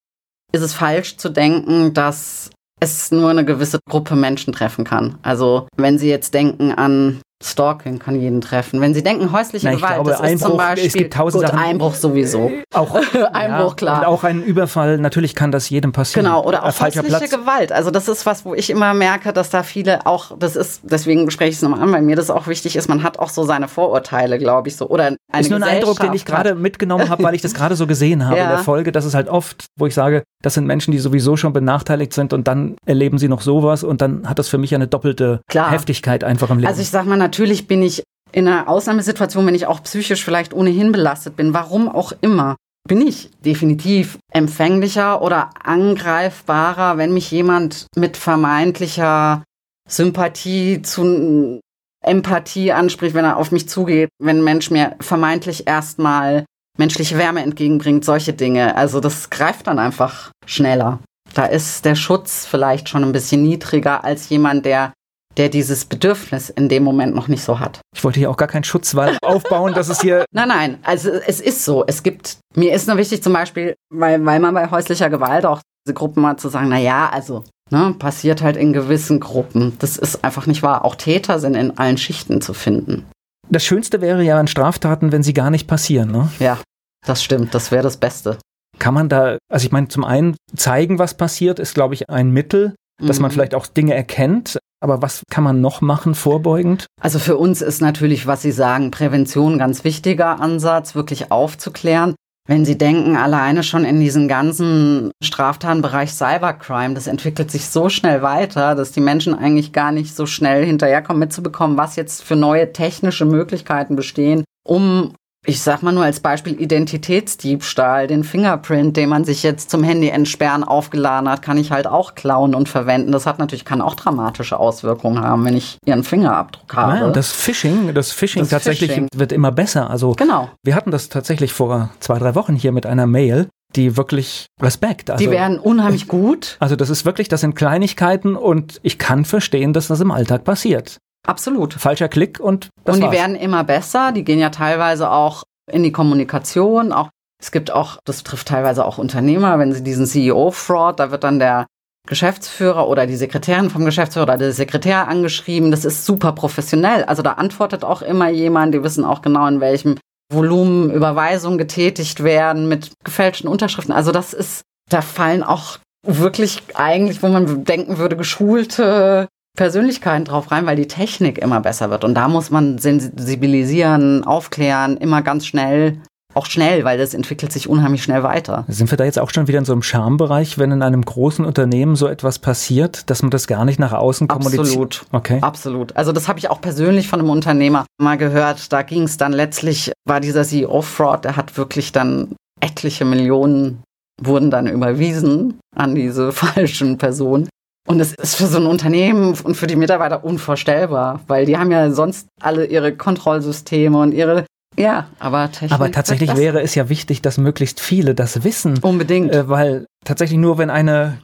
ist 0.51 0.61
es 0.61 0.73
falsch 0.73 1.17
zu 1.17 1.29
denken, 1.29 1.93
dass 1.93 2.49
es 2.79 3.11
nur 3.11 3.29
eine 3.29 3.45
gewisse 3.45 3.79
Gruppe 3.87 4.15
Menschen 4.15 4.53
treffen 4.53 4.83
kann. 4.83 5.19
Also 5.21 5.67
wenn 5.77 5.99
Sie 5.99 6.09
jetzt 6.09 6.33
denken 6.33 6.71
an 6.71 7.21
Stalking 7.43 7.99
kann 7.99 8.19
jeden 8.19 8.41
treffen. 8.41 8.81
Wenn 8.81 8.93
Sie 8.93 9.03
denken, 9.03 9.31
häusliche 9.31 9.67
Na, 9.69 9.75
Gewalt, 9.75 9.93
glaube, 9.95 10.09
das 10.11 10.19
ist 10.19 10.25
Einbruch, 10.25 10.47
zum 10.49 10.57
Beispiel 10.57 10.87
es 10.87 10.93
gibt 10.93 11.13
tausend 11.13 11.43
gut, 11.43 11.51
Sachen. 11.51 11.63
Einbruch 11.63 11.95
sowieso. 11.95 12.51
Auch 12.73 12.95
Einbruch, 13.33 13.69
ja, 13.69 13.73
klar. 13.75 13.99
Und 13.99 14.05
auch 14.05 14.23
ein 14.23 14.43
Überfall, 14.43 14.97
natürlich 14.97 15.35
kann 15.35 15.51
das 15.51 15.69
jedem 15.69 15.91
passieren. 15.91 16.25
Genau, 16.25 16.43
oder 16.45 16.59
Äh, 16.59 16.61
auch 16.61 16.79
häusliche 16.79 17.03
Platz. 17.03 17.29
Gewalt. 17.29 17.71
Also 17.71 17.91
das 17.91 18.07
ist 18.07 18.25
was, 18.25 18.45
wo 18.45 18.53
ich 18.53 18.69
immer 18.69 18.93
merke, 18.93 19.33
dass 19.33 19.49
da 19.49 19.63
viele 19.63 20.05
auch, 20.05 20.37
das 20.37 20.55
ist, 20.55 20.81
deswegen 20.83 21.29
spreche 21.31 21.49
ich 21.49 21.55
es 21.57 21.61
nochmal 21.61 21.81
an, 21.81 21.91
weil 21.91 22.01
mir 22.01 22.15
das 22.15 22.29
auch 22.29 22.47
wichtig 22.47 22.75
ist, 22.75 22.87
man 22.89 23.03
hat 23.03 23.19
auch 23.19 23.29
so 23.29 23.43
seine 23.43 23.67
Vorurteile, 23.67 24.37
glaube 24.37 24.67
ich, 24.69 24.75
so. 24.75 24.87
Oder 24.89 25.15
eine 25.31 25.41
ist 25.41 25.49
nur 25.49 25.57
ein 25.59 25.63
Eindruck, 25.63 25.99
den 25.99 26.13
ich 26.13 26.25
gerade 26.25 26.55
mitgenommen 26.55 27.09
habe, 27.09 27.23
weil 27.23 27.35
ich 27.35 27.41
das 27.41 27.53
gerade 27.53 27.75
so 27.75 27.87
gesehen 27.87 28.25
habe 28.25 28.37
Ja. 28.37 28.43
in 28.43 28.49
der 28.49 28.59
Folge. 28.59 28.91
Das 28.91 29.05
ist 29.05 29.13
halt 29.15 29.29
oft, 29.29 29.65
wo 29.77 29.85
ich 29.87 29.93
sage, 29.93 30.23
das 30.43 30.53
sind 30.55 30.65
Menschen, 30.65 30.91
die 30.91 30.99
sowieso 30.99 31.37
schon 31.37 31.53
benachteiligt 31.53 32.13
sind 32.13 32.33
und 32.33 32.47
dann 32.47 32.75
erleben 32.85 33.17
sie 33.17 33.27
noch 33.27 33.41
sowas 33.41 33.83
und 33.83 34.01
dann 34.01 34.27
hat 34.27 34.39
das 34.39 34.47
für 34.49 34.57
mich 34.57 34.73
eine 34.75 34.87
doppelte 34.87 35.41
Klar. 35.47 35.71
Heftigkeit 35.71 36.23
einfach 36.23 36.49
im 36.49 36.57
Leben. 36.57 36.67
Also 36.67 36.81
ich 36.81 36.89
sag 36.89 37.05
mal, 37.05 37.15
natürlich 37.31 37.65
bin 37.65 37.81
ich 37.81 38.03
in 38.33 38.45
einer 38.45 38.67
Ausnahmesituation, 38.67 39.47
wenn 39.47 39.55
ich 39.55 39.67
auch 39.67 39.83
psychisch 39.83 40.23
vielleicht 40.25 40.53
ohnehin 40.53 40.91
belastet 40.91 41.37
bin, 41.37 41.53
warum 41.53 41.87
auch 41.87 42.11
immer, 42.19 42.57
bin 42.85 42.99
ich 43.07 43.29
definitiv 43.45 44.17
empfänglicher 44.33 45.21
oder 45.21 45.51
angreifbarer, 45.63 46.97
wenn 46.97 47.13
mich 47.13 47.31
jemand 47.31 47.87
mit 47.95 48.17
vermeintlicher 48.17 49.43
Sympathie 49.87 50.81
zu 50.81 51.61
Empathie 52.03 52.73
anspricht, 52.73 53.13
wenn 53.13 53.23
er 53.25 53.37
auf 53.37 53.51
mich 53.51 53.69
zugeht, 53.69 54.09
wenn 54.19 54.39
ein 54.39 54.43
Mensch 54.43 54.71
mir 54.71 54.95
vermeintlich 54.99 55.67
erstmal 55.67 56.43
menschliche 56.77 57.17
Wärme 57.17 57.43
entgegenbringt, 57.43 58.03
solche 58.03 58.33
Dinge. 58.33 58.75
Also 58.75 58.99
das 58.99 59.29
greift 59.29 59.67
dann 59.67 59.79
einfach 59.79 60.31
schneller. 60.45 60.99
Da 61.33 61.45
ist 61.45 61.85
der 61.85 61.95
Schutz 61.95 62.45
vielleicht 62.45 62.89
schon 62.89 63.03
ein 63.03 63.13
bisschen 63.13 63.41
niedriger 63.43 64.03
als 64.03 64.27
jemand, 64.27 64.65
der 64.65 64.91
der 65.37 65.49
dieses 65.49 65.85
Bedürfnis 65.85 66.49
in 66.49 66.67
dem 66.69 66.83
Moment 66.83 67.15
noch 67.15 67.27
nicht 67.27 67.43
so 67.43 67.59
hat. 67.59 67.79
ich 67.95 68.03
wollte 68.03 68.19
hier 68.19 68.29
auch 68.29 68.37
gar 68.37 68.47
keinen 68.47 68.63
Schutzwall 68.63 69.17
aufbauen, 69.23 69.73
dass 69.73 69.89
es 69.89 70.01
hier 70.01 70.25
Nein, 70.33 70.47
nein, 70.49 70.77
also 70.83 71.09
es 71.09 71.39
ist 71.39 71.63
so. 71.65 71.85
Es 71.85 72.03
gibt, 72.03 72.37
mir 72.55 72.73
ist 72.73 72.87
nur 72.87 72.97
wichtig 72.97 73.23
zum 73.23 73.33
Beispiel, 73.33 73.75
weil, 73.93 74.23
weil 74.25 74.39
man 74.39 74.53
bei 74.53 74.69
häuslicher 74.69 75.09
Gewalt 75.09 75.45
auch 75.45 75.61
diese 75.85 75.93
Gruppen 75.93 76.25
hat, 76.27 76.39
zu 76.39 76.49
sagen, 76.49 76.69
na 76.69 76.77
ja, 76.77 77.09
also, 77.09 77.43
ne, 77.71 77.95
passiert 77.97 78.41
halt 78.41 78.55
in 78.57 78.71
gewissen 78.73 79.19
Gruppen. 79.19 79.77
Das 79.79 79.97
ist 79.97 80.23
einfach 80.23 80.45
nicht 80.47 80.61
wahr. 80.63 80.85
Auch 80.85 80.95
Täter 80.95 81.39
sind 81.39 81.55
in 81.55 81.77
allen 81.77 81.97
Schichten 81.97 82.41
zu 82.41 82.53
finden. 82.53 83.05
Das 83.49 83.63
Schönste 83.65 83.99
wäre 84.01 84.23
ja 84.23 84.39
an 84.39 84.47
Straftaten, 84.47 85.11
wenn 85.11 85.23
sie 85.23 85.33
gar 85.33 85.49
nicht 85.49 85.67
passieren. 85.67 86.11
Ne? 86.11 86.29
Ja, 86.39 86.59
das 87.05 87.23
stimmt. 87.23 87.53
Das 87.55 87.71
wäre 87.71 87.83
das 87.83 87.97
Beste. 87.97 88.37
Kann 88.79 88.93
man 88.93 89.09
da, 89.09 89.37
also 89.51 89.65
ich 89.65 89.71
meine, 89.71 89.87
zum 89.87 90.03
einen 90.05 90.35
zeigen, 90.55 90.99
was 90.99 91.15
passiert, 91.15 91.59
ist, 91.59 91.73
glaube 91.73 91.93
ich, 91.95 92.09
ein 92.09 92.29
Mittel, 92.31 92.75
dass 93.01 93.19
man 93.19 93.29
Mhm. 93.31 93.33
vielleicht 93.33 93.55
auch 93.55 93.65
Dinge 93.67 93.93
erkennt. 93.95 94.57
Aber 94.81 95.01
was 95.01 95.21
kann 95.29 95.43
man 95.43 95.61
noch 95.61 95.81
machen, 95.81 96.15
vorbeugend? 96.15 96.87
Also 96.99 97.19
für 97.19 97.37
uns 97.37 97.61
ist 97.61 97.81
natürlich, 97.81 98.25
was 98.25 98.41
Sie 98.41 98.51
sagen, 98.51 98.91
Prävention 98.91 99.59
ganz 99.59 99.83
wichtiger 99.83 100.39
Ansatz, 100.39 100.95
wirklich 100.95 101.31
aufzuklären. 101.31 102.15
Wenn 102.47 102.65
Sie 102.65 102.77
denken, 102.77 103.15
alleine 103.15 103.61
schon 103.61 103.85
in 103.85 103.99
diesem 103.99 104.27
ganzen 104.27 105.11
Straftatenbereich 105.23 106.11
Cybercrime, 106.11 106.95
das 106.95 107.05
entwickelt 107.05 107.51
sich 107.51 107.67
so 107.69 107.87
schnell 107.89 108.23
weiter, 108.23 108.73
dass 108.73 108.91
die 108.91 108.99
Menschen 108.99 109.35
eigentlich 109.35 109.71
gar 109.71 109.91
nicht 109.91 110.15
so 110.15 110.25
schnell 110.25 110.65
hinterherkommen, 110.65 111.19
mitzubekommen, 111.19 111.77
was 111.77 111.95
jetzt 111.95 112.23
für 112.23 112.35
neue 112.35 112.73
technische 112.73 113.25
Möglichkeiten 113.25 113.95
bestehen, 113.95 114.43
um 114.67 115.13
ich 115.45 115.61
sag 115.61 115.81
mal 115.81 115.91
nur 115.91 116.03
als 116.03 116.19
Beispiel 116.19 116.59
Identitätsdiebstahl, 116.61 118.05
den 118.07 118.23
Fingerprint, 118.23 118.95
den 118.95 119.09
man 119.09 119.25
sich 119.25 119.41
jetzt 119.41 119.71
zum 119.71 119.83
Handy 119.83 120.09
entsperren 120.09 120.63
aufgeladen 120.63 121.27
hat, 121.27 121.41
kann 121.41 121.57
ich 121.57 121.71
halt 121.71 121.87
auch 121.87 122.13
klauen 122.13 122.53
und 122.53 122.69
verwenden. 122.69 123.11
Das 123.11 123.25
hat 123.25 123.39
natürlich, 123.39 123.65
kann 123.65 123.81
auch 123.81 123.95
dramatische 123.95 124.59
Auswirkungen 124.59 125.23
haben, 125.23 125.43
wenn 125.45 125.57
ich 125.57 125.77
ihren 125.85 126.03
Fingerabdruck 126.03 126.75
habe. 126.75 126.97
Ja, 126.97 127.05
und 127.05 127.15
das 127.15 127.31
Phishing, 127.31 127.93
das 127.93 128.11
Phishing 128.11 128.41
Das 128.43 128.49
tatsächlich 128.49 128.91
Phishing. 128.91 129.07
wird 129.15 129.31
immer 129.31 129.51
besser. 129.51 129.89
Also 129.89 130.11
genau. 130.13 130.49
wir 130.63 130.75
hatten 130.75 130.91
das 130.91 131.09
tatsächlich 131.09 131.53
vor 131.53 131.89
zwei, 131.99 132.19
drei 132.19 132.35
Wochen 132.35 132.55
hier 132.55 132.71
mit 132.71 132.85
einer 132.85 133.07
Mail, 133.07 133.47
die 133.75 133.97
wirklich 133.97 134.45
Respekt. 134.61 135.09
Also, 135.09 135.23
Die 135.23 135.31
wären 135.31 135.57
unheimlich 135.57 136.07
gut. 136.09 136.57
also 136.59 136.75
das 136.75 136.89
ist 136.91 137.03
wirklich, 137.05 137.29
das 137.29 137.41
sind 137.41 137.55
Kleinigkeiten 137.55 138.35
und 138.35 138.79
ich 138.83 138.99
kann 138.99 139.25
verstehen, 139.25 139.73
dass 139.73 139.87
das 139.87 140.01
im 140.01 140.11
Alltag 140.11 140.43
passiert. 140.43 140.97
Absolut. 141.27 141.73
Falscher 141.73 142.09
Klick 142.09 142.39
und 142.39 142.69
das 142.83 142.95
und 142.95 143.01
die 143.01 143.07
war's. 143.07 143.15
werden 143.15 143.35
immer 143.35 143.63
besser. 143.63 144.11
Die 144.11 144.23
gehen 144.23 144.39
ja 144.39 144.49
teilweise 144.49 145.11
auch 145.11 145.43
in 145.71 145.83
die 145.83 145.91
Kommunikation. 145.91 146.91
Auch 146.91 147.09
es 147.41 147.51
gibt 147.51 147.71
auch, 147.71 147.97
das 148.05 148.23
trifft 148.23 148.47
teilweise 148.47 148.85
auch 148.85 148.97
Unternehmer, 148.97 149.57
wenn 149.59 149.73
sie 149.73 149.83
diesen 149.83 150.05
CEO-Fraud, 150.05 150.99
da 150.99 151.11
wird 151.11 151.23
dann 151.23 151.39
der 151.39 151.65
Geschäftsführer 152.07 152.87
oder 152.87 153.05
die 153.05 153.15
Sekretärin 153.15 153.69
vom 153.69 153.85
Geschäftsführer 153.85 154.23
oder 154.23 154.37
der 154.37 154.51
Sekretär 154.51 155.07
angeschrieben. 155.07 155.71
Das 155.71 155.85
ist 155.85 156.05
super 156.05 156.31
professionell. 156.31 157.03
Also 157.03 157.21
da 157.21 157.33
antwortet 157.33 157.83
auch 157.83 158.01
immer 158.01 158.29
jemand. 158.29 158.73
Die 158.73 158.83
wissen 158.83 159.05
auch 159.05 159.21
genau, 159.21 159.47
in 159.47 159.61
welchem 159.61 159.97
Volumen 160.31 160.91
Überweisungen 160.91 161.57
getätigt 161.57 162.23
werden 162.23 162.67
mit 162.67 162.91
gefälschten 163.03 163.49
Unterschriften. 163.49 163.93
Also 163.93 164.11
das 164.11 164.33
ist, 164.33 164.63
da 164.89 165.01
fallen 165.01 165.43
auch 165.43 165.77
wirklich 166.05 166.63
eigentlich, 166.73 167.21
wo 167.21 167.27
man 167.27 167.63
denken 167.63 167.97
würde, 167.97 168.17
geschulte 168.17 169.27
Persönlichkeiten 169.57 170.25
drauf 170.25 170.51
rein, 170.51 170.65
weil 170.65 170.75
die 170.75 170.87
Technik 170.87 171.37
immer 171.37 171.59
besser 171.59 171.89
wird. 171.89 172.03
Und 172.03 172.15
da 172.15 172.27
muss 172.27 172.51
man 172.51 172.77
sensibilisieren, 172.77 174.23
aufklären, 174.23 174.97
immer 174.97 175.21
ganz 175.21 175.45
schnell, 175.45 176.01
auch 176.33 176.45
schnell, 176.45 176.85
weil 176.85 176.97
das 176.97 177.13
entwickelt 177.13 177.51
sich 177.51 177.67
unheimlich 177.67 178.03
schnell 178.03 178.23
weiter. 178.23 178.63
Sind 178.69 178.89
wir 178.89 178.97
da 178.97 179.03
jetzt 179.03 179.19
auch 179.19 179.29
schon 179.31 179.47
wieder 179.47 179.59
in 179.59 179.65
so 179.65 179.73
einem 179.73 179.83
Schambereich, 179.83 180.57
wenn 180.57 180.71
in 180.71 180.81
einem 180.81 181.03
großen 181.03 181.43
Unternehmen 181.43 181.95
so 181.95 182.07
etwas 182.07 182.39
passiert, 182.39 183.09
dass 183.09 183.21
man 183.21 183.31
das 183.31 183.47
gar 183.47 183.65
nicht 183.65 183.79
nach 183.79 183.91
außen 183.91 184.27
kommuniziert? 184.27 184.67
Absolut. 184.67 185.05
Okay. 185.11 185.39
Absolut. 185.41 185.95
Also 185.97 186.11
das 186.13 186.27
habe 186.27 186.39
ich 186.39 186.49
auch 186.49 186.61
persönlich 186.61 187.07
von 187.07 187.19
einem 187.19 187.29
Unternehmer 187.29 187.85
mal 187.97 188.17
gehört. 188.17 188.71
Da 188.71 188.81
ging 188.81 189.03
es 189.03 189.17
dann 189.17 189.33
letztlich, 189.33 189.91
war 190.05 190.21
dieser 190.21 190.43
CEO-Fraud, 190.43 191.25
der 191.25 191.35
hat 191.35 191.57
wirklich 191.57 191.91
dann 191.91 192.35
etliche 192.61 193.05
Millionen 193.05 193.83
wurden 194.21 194.51
dann 194.51 194.67
überwiesen 194.67 195.59
an 195.75 195.95
diese 195.95 196.31
falschen 196.31 196.97
Personen. 196.97 197.49
Und 197.87 197.99
es 197.99 198.13
ist 198.13 198.35
für 198.35 198.47
so 198.47 198.57
ein 198.57 198.67
Unternehmen 198.67 199.35
und 199.43 199.55
für 199.55 199.67
die 199.67 199.75
Mitarbeiter 199.75 200.23
unvorstellbar, 200.23 201.21
weil 201.27 201.45
die 201.45 201.57
haben 201.57 201.71
ja 201.71 201.91
sonst 201.91 202.27
alle 202.39 202.65
ihre 202.65 202.95
Kontrollsysteme 202.95 203.97
und 203.99 204.13
ihre, 204.13 204.45
ja, 204.77 205.07
aber 205.19 205.51
Technik. 205.51 205.71
Aber 205.71 205.91
tatsächlich 205.91 206.35
wäre 206.35 206.61
es 206.61 206.75
ja 206.75 206.89
wichtig, 206.89 207.21
dass 207.21 207.37
möglichst 207.37 207.79
viele 207.79 208.15
das 208.15 208.43
wissen, 208.43 208.79
unbedingt. 208.81 209.31
äh, 209.31 209.49
weil 209.49 209.85
tatsächlich 210.05 210.39
nur 210.39 210.57
wenn 210.57 210.69
eine 210.69 211.17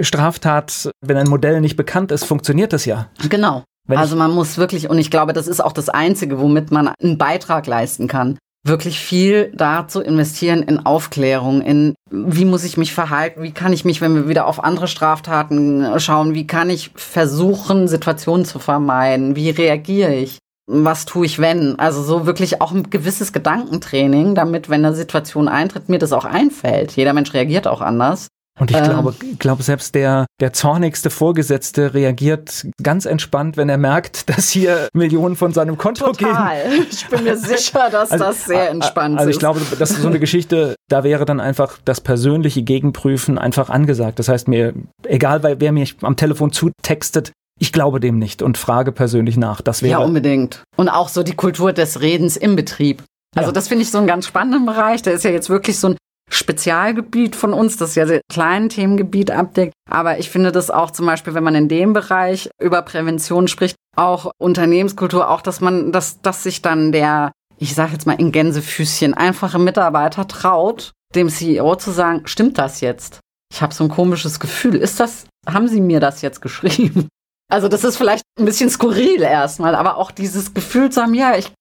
Straftat, 0.00 0.90
wenn 1.00 1.16
ein 1.16 1.28
Modell 1.28 1.60
nicht 1.60 1.76
bekannt 1.76 2.12
ist, 2.12 2.24
funktioniert 2.24 2.72
das 2.72 2.84
ja. 2.84 3.08
Genau. 3.28 3.64
Wenn 3.86 3.98
also 3.98 4.16
man 4.16 4.30
muss 4.30 4.56
wirklich, 4.56 4.88
und 4.88 4.98
ich 4.98 5.10
glaube, 5.10 5.34
das 5.34 5.46
ist 5.46 5.62
auch 5.62 5.72
das 5.72 5.90
Einzige, 5.90 6.40
womit 6.40 6.70
man 6.70 6.88
einen 6.88 7.18
Beitrag 7.18 7.66
leisten 7.66 8.08
kann, 8.08 8.38
wirklich 8.64 8.98
viel 8.98 9.52
dazu 9.54 10.00
investieren 10.00 10.62
in 10.62 10.84
Aufklärung, 10.84 11.60
in 11.60 11.94
wie 12.10 12.46
muss 12.46 12.64
ich 12.64 12.76
mich 12.76 12.94
verhalten, 12.94 13.42
wie 13.42 13.52
kann 13.52 13.72
ich 13.72 13.84
mich, 13.84 14.00
wenn 14.00 14.14
wir 14.14 14.28
wieder 14.28 14.46
auf 14.46 14.64
andere 14.64 14.88
Straftaten 14.88 16.00
schauen, 16.00 16.34
wie 16.34 16.46
kann 16.46 16.70
ich 16.70 16.90
versuchen, 16.94 17.88
Situationen 17.88 18.46
zu 18.46 18.58
vermeiden, 18.58 19.36
wie 19.36 19.50
reagiere 19.50 20.14
ich, 20.14 20.38
was 20.66 21.04
tue 21.04 21.26
ich, 21.26 21.38
wenn. 21.38 21.78
Also 21.78 22.02
so 22.02 22.24
wirklich 22.26 22.62
auch 22.62 22.72
ein 22.72 22.88
gewisses 22.88 23.32
Gedankentraining, 23.32 24.34
damit, 24.34 24.70
wenn 24.70 24.84
eine 24.84 24.94
Situation 24.94 25.48
eintritt, 25.48 25.90
mir 25.90 25.98
das 25.98 26.12
auch 26.12 26.24
einfällt. 26.24 26.92
Jeder 26.92 27.12
Mensch 27.12 27.34
reagiert 27.34 27.66
auch 27.66 27.82
anders. 27.82 28.28
Und 28.60 28.70
ich 28.70 28.76
Ähm. 28.76 28.84
glaube, 28.84 29.14
glaube, 29.40 29.62
selbst 29.64 29.94
der, 29.96 30.26
der 30.40 30.52
zornigste 30.52 31.10
Vorgesetzte 31.10 31.92
reagiert 31.92 32.66
ganz 32.82 33.04
entspannt, 33.04 33.56
wenn 33.56 33.68
er 33.68 33.78
merkt, 33.78 34.28
dass 34.36 34.48
hier 34.50 34.88
Millionen 34.94 35.34
von 35.34 35.52
seinem 35.52 35.76
Konto 35.76 36.12
gehen. 36.12 36.28
Total. 36.28 36.58
Ich 36.90 37.06
bin 37.08 37.24
mir 37.24 37.36
sicher, 37.36 37.90
dass 37.90 38.12
Also, 38.12 38.24
das 38.26 38.44
sehr 38.44 38.70
entspannt 38.70 39.18
Also 39.18 39.30
ist. 39.30 39.36
ich 39.36 39.40
glaube, 39.40 39.60
das 39.78 39.90
ist 39.90 40.02
so 40.02 40.08
eine 40.08 40.20
Geschichte, 40.20 40.76
da 40.88 41.02
wäre 41.02 41.24
dann 41.24 41.40
einfach 41.40 41.78
das 41.84 42.00
persönliche 42.00 42.62
Gegenprüfen 42.62 43.38
einfach 43.38 43.70
angesagt. 43.70 44.18
Das 44.20 44.28
heißt 44.28 44.46
mir, 44.48 44.72
egal 45.04 45.42
wer 45.42 45.60
wer 45.60 45.72
mir 45.72 45.86
am 46.02 46.16
Telefon 46.16 46.52
zutextet, 46.52 47.32
ich 47.60 47.72
glaube 47.72 47.98
dem 48.00 48.18
nicht 48.18 48.42
und 48.42 48.56
frage 48.58 48.92
persönlich 48.92 49.36
nach. 49.36 49.60
Das 49.62 49.80
Ja, 49.80 49.88
wäre 49.88 50.00
unbedingt. 50.04 50.62
Und 50.76 50.88
auch 50.88 51.08
so 51.08 51.22
die 51.24 51.34
Kultur 51.34 51.72
des 51.72 52.00
Redens 52.00 52.36
im 52.36 52.54
Betrieb. 52.56 53.02
Also 53.36 53.48
Ja. 53.48 53.52
das 53.52 53.66
finde 53.68 53.82
ich 53.82 53.90
so 53.90 53.98
einen 53.98 54.06
ganz 54.06 54.26
spannenden 54.26 54.64
Bereich. 54.66 55.02
Der 55.02 55.12
ist 55.12 55.24
ja 55.24 55.30
jetzt 55.30 55.50
wirklich 55.50 55.78
so 55.78 55.88
ein 55.88 55.96
Spezialgebiet 56.30 57.36
von 57.36 57.52
uns, 57.52 57.76
das 57.76 57.94
ja 57.94 58.06
sehr 58.06 58.20
kleinen 58.30 58.68
Themengebiet 58.68 59.30
abdeckt. 59.30 59.74
Aber 59.90 60.18
ich 60.18 60.30
finde 60.30 60.52
das 60.52 60.70
auch 60.70 60.90
zum 60.90 61.06
Beispiel, 61.06 61.34
wenn 61.34 61.44
man 61.44 61.54
in 61.54 61.68
dem 61.68 61.92
Bereich 61.92 62.50
über 62.60 62.82
Prävention 62.82 63.48
spricht, 63.48 63.76
auch 63.96 64.32
Unternehmenskultur, 64.38 65.30
auch 65.30 65.42
dass 65.42 65.60
man, 65.60 65.92
dass, 65.92 66.20
dass 66.22 66.42
sich 66.42 66.62
dann 66.62 66.92
der, 66.92 67.32
ich 67.58 67.74
sage 67.74 67.92
jetzt 67.92 68.06
mal 68.06 68.14
in 68.14 68.32
Gänsefüßchen, 68.32 69.14
einfache 69.14 69.58
Mitarbeiter 69.58 70.26
traut, 70.26 70.92
dem 71.14 71.28
CEO 71.28 71.76
zu 71.76 71.90
sagen, 71.90 72.22
stimmt 72.24 72.58
das 72.58 72.80
jetzt? 72.80 73.20
Ich 73.52 73.62
habe 73.62 73.74
so 73.74 73.84
ein 73.84 73.90
komisches 73.90 74.40
Gefühl. 74.40 74.76
Ist 74.76 74.98
das, 74.98 75.26
haben 75.46 75.68
Sie 75.68 75.80
mir 75.80 76.00
das 76.00 76.22
jetzt 76.22 76.40
geschrieben? 76.40 77.08
Also 77.48 77.68
das 77.68 77.84
ist 77.84 77.96
vielleicht 77.96 78.24
ein 78.38 78.46
bisschen 78.46 78.70
skurril 78.70 79.22
erstmal, 79.22 79.74
aber 79.74 79.96
auch 79.98 80.10
dieses 80.10 80.54
Gefühl 80.54 80.90
zu 80.90 81.02
haben, 81.02 81.14
ja, 81.14 81.36
ich 81.36 81.52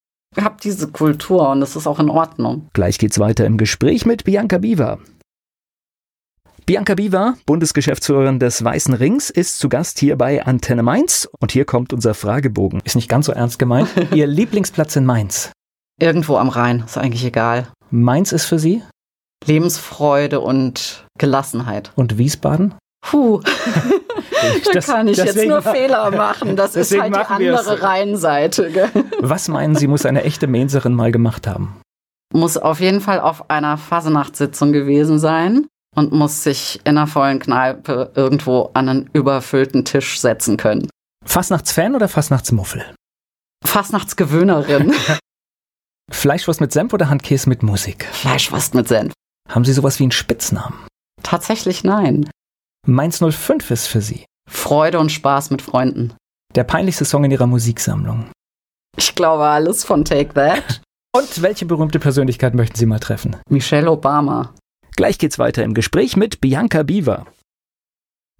habe 0.41 0.57
diese 0.61 0.87
Kultur 0.89 1.49
und 1.49 1.61
das 1.61 1.75
ist 1.75 1.87
auch 1.87 1.99
in 1.99 2.09
Ordnung. 2.09 2.67
Gleich 2.73 2.97
geht's 2.97 3.19
weiter 3.19 3.45
im 3.45 3.57
Gespräch 3.57 4.05
mit 4.05 4.23
Bianca 4.23 4.57
Biver. 4.57 4.99
Bianca 6.65 6.95
Biva, 6.95 7.33
Bundesgeschäftsführerin 7.45 8.39
des 8.39 8.63
Weißen 8.63 8.93
Rings, 8.93 9.29
ist 9.29 9.59
zu 9.59 9.67
Gast 9.67 9.99
hier 9.99 10.15
bei 10.17 10.45
Antenne 10.45 10.81
Mainz. 10.81 11.27
Und 11.41 11.51
hier 11.51 11.65
kommt 11.65 11.91
unser 11.91 12.13
Fragebogen. 12.13 12.81
Ist 12.85 12.95
nicht 12.95 13.09
ganz 13.09 13.25
so 13.25 13.33
ernst 13.33 13.59
gemeint. 13.59 13.89
Ihr 14.13 14.27
Lieblingsplatz 14.27 14.95
in 14.95 15.05
Mainz? 15.05 15.51
Irgendwo 15.99 16.37
am 16.37 16.47
Rhein, 16.47 16.83
ist 16.85 16.97
eigentlich 16.97 17.25
egal. 17.25 17.67
Mainz 17.91 18.31
ist 18.31 18.45
für 18.45 18.59
Sie? 18.59 18.81
Lebensfreude 19.45 20.39
und 20.39 21.05
Gelassenheit. 21.17 21.91
Und 21.95 22.17
Wiesbaden? 22.17 22.75
Puh, 23.01 23.41
da 24.73 24.79
kann 24.79 25.07
ich 25.07 25.17
jetzt 25.17 25.45
nur 25.45 25.61
Fehler 25.61 26.11
machen. 26.11 26.55
Das 26.55 26.75
ist 26.75 26.97
halt 26.97 27.15
die 27.15 27.19
andere 27.19 27.81
Rheinseite. 27.81 28.71
Gell? 28.71 28.89
Was 29.19 29.47
meinen 29.47 29.75
Sie, 29.75 29.87
muss 29.87 30.05
eine 30.05 30.23
echte 30.23 30.47
Mainzerin 30.47 30.93
mal 30.93 31.11
gemacht 31.11 31.47
haben? 31.47 31.81
Muss 32.33 32.57
auf 32.57 32.79
jeden 32.79 33.01
Fall 33.01 33.19
auf 33.19 33.49
einer 33.49 33.77
Fasenachtssitzung 33.77 34.71
gewesen 34.71 35.19
sein 35.19 35.67
und 35.95 36.11
muss 36.11 36.43
sich 36.43 36.79
in 36.83 36.97
einer 36.97 37.07
vollen 37.07 37.39
Kneipe 37.39 38.11
irgendwo 38.15 38.71
an 38.73 38.89
einen 38.89 39.09
überfüllten 39.13 39.85
Tisch 39.85 40.19
setzen 40.19 40.57
können. 40.57 40.89
Fastnachtsfan 41.25 41.95
oder 41.95 42.07
Fastnachtsmuffel? 42.09 42.83
Fastnachtsgewöhnerin. 43.65 44.93
Fleischwurst 46.11 46.61
mit 46.61 46.73
Senf 46.73 46.93
oder 46.93 47.09
Handkäse 47.09 47.47
mit 47.49 47.63
Musik? 47.63 48.05
Fleischwurst 48.11 48.75
mit 48.75 48.87
Senf. 48.87 49.13
Haben 49.49 49.65
Sie 49.65 49.73
sowas 49.73 49.99
wie 49.99 50.03
einen 50.03 50.11
Spitznamen? 50.11 50.87
Tatsächlich 51.21 51.83
nein. 51.83 52.29
Mainz 52.85 53.19
05 53.19 53.71
ist 53.71 53.87
für 53.87 54.01
Sie. 54.01 54.25
Freude 54.49 54.99
und 54.99 55.11
Spaß 55.11 55.49
mit 55.49 55.61
Freunden. 55.61 56.13
Der 56.55 56.63
peinlichste 56.63 57.05
Song 57.05 57.23
in 57.23 57.31
Ihrer 57.31 57.47
Musiksammlung. 57.47 58.25
Ich 58.97 59.15
glaube 59.15 59.45
alles 59.45 59.83
von 59.83 60.05
Take 60.05 60.33
That. 60.33 60.81
Und 61.15 61.43
welche 61.43 61.67
berühmte 61.67 61.99
Persönlichkeit 61.99 62.55
möchten 62.55 62.75
Sie 62.75 62.87
mal 62.87 62.99
treffen? 62.99 63.35
Michelle 63.47 63.91
Obama. 63.91 64.53
Gleich 64.95 65.19
geht's 65.19 65.37
weiter 65.37 65.63
im 65.63 65.75
Gespräch 65.75 66.17
mit 66.17 66.41
Bianca 66.41 66.81
Biewer. 66.81 67.27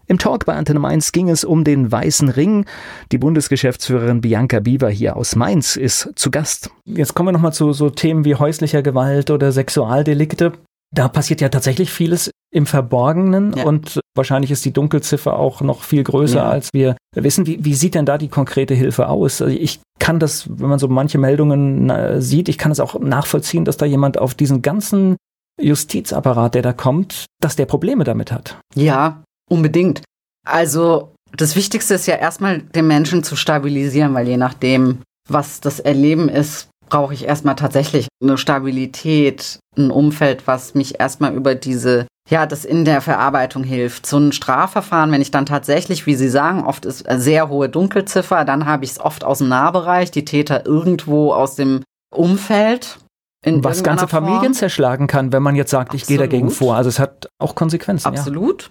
Im 0.07 0.17
Talk 0.17 0.45
bei 0.45 0.55
Antenne 0.55 0.79
Mainz 0.79 1.11
ging 1.11 1.29
es 1.29 1.45
um 1.45 1.63
den 1.63 1.91
Weißen 1.91 2.29
Ring. 2.29 2.65
Die 3.11 3.17
Bundesgeschäftsführerin 3.17 4.21
Bianca 4.21 4.59
Biewer 4.59 4.89
hier 4.89 5.15
aus 5.15 5.35
Mainz 5.35 5.75
ist 5.75 6.09
zu 6.15 6.29
Gast. 6.29 6.71
Jetzt 6.85 7.13
kommen 7.13 7.27
wir 7.27 7.33
nochmal 7.33 7.53
zu 7.53 7.73
so 7.73 7.89
Themen 7.89 8.25
wie 8.25 8.35
häuslicher 8.35 8.81
Gewalt 8.81 9.31
oder 9.31 9.51
Sexualdelikte. 9.51 10.53
Da 10.93 11.07
passiert 11.07 11.41
ja 11.41 11.49
tatsächlich 11.49 11.91
vieles 11.91 12.29
im 12.53 12.65
Verborgenen 12.65 13.53
ja. 13.57 13.63
und 13.63 13.99
wahrscheinlich 14.15 14.51
ist 14.51 14.63
die 14.63 14.73
Dunkelziffer 14.73 15.37
auch 15.37 15.61
noch 15.61 15.81
viel 15.81 16.03
größer, 16.03 16.37
ja. 16.37 16.49
als 16.49 16.69
wir 16.73 16.95
wissen. 17.15 17.47
Wie, 17.47 17.65
wie 17.65 17.73
sieht 17.73 17.95
denn 17.95 18.05
da 18.05 18.17
die 18.17 18.27
konkrete 18.27 18.75
Hilfe 18.75 19.09
aus? 19.09 19.41
Also 19.41 19.55
ich 19.55 19.79
kann 19.99 20.19
das, 20.19 20.47
wenn 20.49 20.69
man 20.69 20.79
so 20.79 20.87
manche 20.87 21.17
Meldungen 21.17 22.21
sieht, 22.21 22.47
ich 22.47 22.57
kann 22.57 22.71
es 22.71 22.79
auch 22.79 22.99
nachvollziehen, 22.99 23.65
dass 23.65 23.77
da 23.77 23.85
jemand 23.85 24.19
auf 24.19 24.35
diesen 24.35 24.61
ganzen 24.61 25.17
Justizapparat, 25.59 26.55
der 26.55 26.61
da 26.61 26.73
kommt, 26.73 27.25
dass 27.41 27.55
der 27.55 27.65
Probleme 27.65 28.03
damit 28.03 28.31
hat. 28.31 28.59
Ja, 28.75 29.23
unbedingt. 29.49 30.01
Also 30.45 31.13
das 31.35 31.55
Wichtigste 31.55 31.95
ist 31.95 32.05
ja 32.05 32.15
erstmal, 32.15 32.59
den 32.59 32.87
Menschen 32.87 33.23
zu 33.23 33.35
stabilisieren, 33.35 34.13
weil 34.13 34.27
je 34.27 34.37
nachdem, 34.37 34.99
was 35.27 35.61
das 35.61 35.79
Erleben 35.79 36.29
ist, 36.29 36.69
brauche 36.93 37.15
ich 37.15 37.25
erstmal 37.25 37.55
tatsächlich 37.55 38.07
eine 38.21 38.37
Stabilität, 38.37 39.57
ein 39.75 39.89
Umfeld, 39.89 40.45
was 40.45 40.75
mich 40.75 40.99
erstmal 40.99 41.33
über 41.33 41.55
diese, 41.55 42.05
ja, 42.29 42.45
das 42.45 42.65
in 42.65 42.85
der 42.85 43.01
Verarbeitung 43.01 43.63
hilft. 43.63 44.05
So 44.05 44.19
ein 44.19 44.31
Strafverfahren, 44.31 45.11
wenn 45.11 45.21
ich 45.21 45.31
dann 45.31 45.47
tatsächlich, 45.47 46.05
wie 46.05 46.13
Sie 46.13 46.29
sagen, 46.29 46.63
oft 46.63 46.85
ist 46.85 47.09
eine 47.09 47.19
sehr 47.19 47.49
hohe 47.49 47.67
Dunkelziffer, 47.67 48.45
dann 48.45 48.67
habe 48.67 48.85
ich 48.85 48.91
es 48.91 48.99
oft 48.99 49.23
aus 49.23 49.39
dem 49.39 49.47
Nahbereich, 49.49 50.11
die 50.11 50.23
Täter 50.23 50.67
irgendwo 50.67 51.33
aus 51.33 51.55
dem 51.55 51.81
Umfeld. 52.15 52.99
Was 53.43 53.81
ganze 53.81 54.07
Form. 54.07 54.25
Familien 54.25 54.53
zerschlagen 54.53 55.07
kann, 55.07 55.33
wenn 55.33 55.41
man 55.41 55.55
jetzt 55.55 55.71
sagt, 55.71 55.95
ich 55.95 56.05
gehe 56.05 56.19
dagegen 56.19 56.51
vor. 56.51 56.75
Also 56.75 56.89
es 56.89 56.99
hat 56.99 57.27
auch 57.39 57.55
Konsequenzen. 57.55 58.07
Absolut. 58.07 58.63
Ja. 58.63 58.69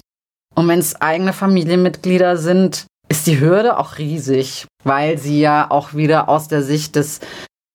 Und 0.54 0.68
wenn 0.68 0.78
es 0.78 1.00
eigene 1.00 1.32
Familienmitglieder 1.32 2.36
sind, 2.36 2.86
ist 3.08 3.26
die 3.26 3.40
Hürde 3.40 3.78
auch 3.78 3.98
riesig, 3.98 4.68
weil 4.84 5.18
sie 5.18 5.40
ja 5.40 5.68
auch 5.70 5.92
wieder 5.92 6.28
aus 6.28 6.46
der 6.46 6.62
Sicht 6.62 6.94
des, 6.94 7.18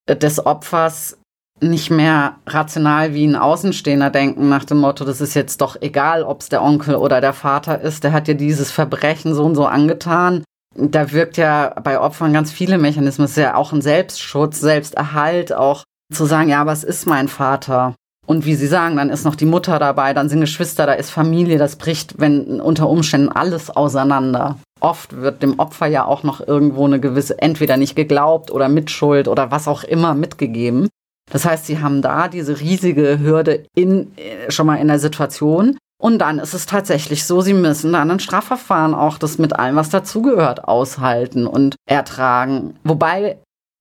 des 0.08 0.46
Opfers 0.46 1.18
nicht 1.60 1.90
mehr 1.90 2.36
rational 2.46 3.14
wie 3.14 3.26
ein 3.26 3.36
Außenstehender 3.36 4.10
denken, 4.10 4.48
nach 4.50 4.64
dem 4.64 4.78
Motto, 4.78 5.06
das 5.06 5.22
ist 5.22 5.34
jetzt 5.34 5.62
doch 5.62 5.76
egal, 5.82 6.24
ob 6.24 6.42
es 6.42 6.50
der 6.50 6.62
Onkel 6.62 6.96
oder 6.96 7.20
der 7.20 7.34
Vater 7.34 7.82
ist, 7.82 8.04
der 8.04 8.14
hat 8.14 8.28
ja 8.28 8.36
dieses 8.36 8.72
Verbrechen 8.72 9.34
so 9.34 9.44
und 9.44 9.56
so 9.56 9.66
angetan. 9.66 10.44
Da 10.76 11.12
wirkt 11.12 11.38
ja 11.38 11.74
bei 11.84 12.00
Opfern 12.00 12.34
ganz 12.34 12.52
viele 12.52 12.78
Mechanismen. 12.78 13.26
Es 13.26 13.32
ist 13.32 13.38
ja 13.38 13.56
auch 13.56 13.74
ein 13.74 13.82
Selbstschutz, 13.82 14.60
Selbsterhalt, 14.60 15.52
auch 15.52 15.84
zu 16.14 16.26
sagen, 16.26 16.50
ja, 16.50 16.68
was 16.68 16.84
ist 16.84 17.08
mein 17.08 17.28
Vater? 17.28 17.96
Und 18.28 18.46
wie 18.46 18.56
Sie 18.56 18.68
sagen, 18.68 18.98
dann 18.98 19.10
ist 19.10 19.24
noch 19.24 19.36
die 19.36 19.46
Mutter 19.46 19.80
dabei, 19.80 20.14
dann 20.14 20.28
sind 20.28 20.42
Geschwister, 20.42 20.86
da 20.86 20.94
ist 20.94 21.10
Familie, 21.10 21.58
das 21.58 21.78
bricht, 21.78 22.20
wenn 22.20 22.60
unter 22.60 22.90
Umständen 22.90 23.30
alles 23.30 23.70
auseinander. 23.70 24.58
Oft 24.82 25.16
wird 25.16 25.42
dem 25.42 25.58
Opfer 25.60 25.88
ja 25.88 26.04
auch 26.06 26.24
noch 26.24 26.46
irgendwo 26.46 26.86
eine 26.86 27.00
gewisse, 27.00 27.42
entweder 27.42 27.78
nicht 27.78 27.96
geglaubt 27.96 28.52
oder 28.52 28.68
Mitschuld 28.68 29.30
oder 29.30 29.50
was 29.50 29.70
auch 29.70 29.86
immer 29.86 30.14
mitgegeben. 30.14 30.90
Das 31.32 31.46
heißt, 31.46 31.66
sie 31.66 31.80
haben 31.80 32.02
da 32.02 32.28
diese 32.28 32.60
riesige 32.60 33.20
Hürde 33.20 33.66
in, 33.76 34.12
äh, 34.18 34.52
schon 34.52 34.68
mal 34.68 34.76
in 34.76 34.88
der 34.88 35.00
Situation. 35.00 35.78
Und 36.00 36.20
dann 36.20 36.40
ist 36.40 36.54
es 36.54 36.66
tatsächlich 36.66 37.26
so, 37.26 37.40
sie 37.42 37.54
müssen 37.54 37.94
dann 37.94 38.12
ein 38.12 38.20
Strafverfahren 38.20 38.94
auch 38.94 39.18
das 39.18 39.38
mit 39.38 39.54
allem, 39.54 39.78
was 39.78 39.90
dazugehört, 39.90 40.66
aushalten 40.66 41.48
und 41.48 41.76
ertragen. 41.90 42.76
Wobei 42.84 43.38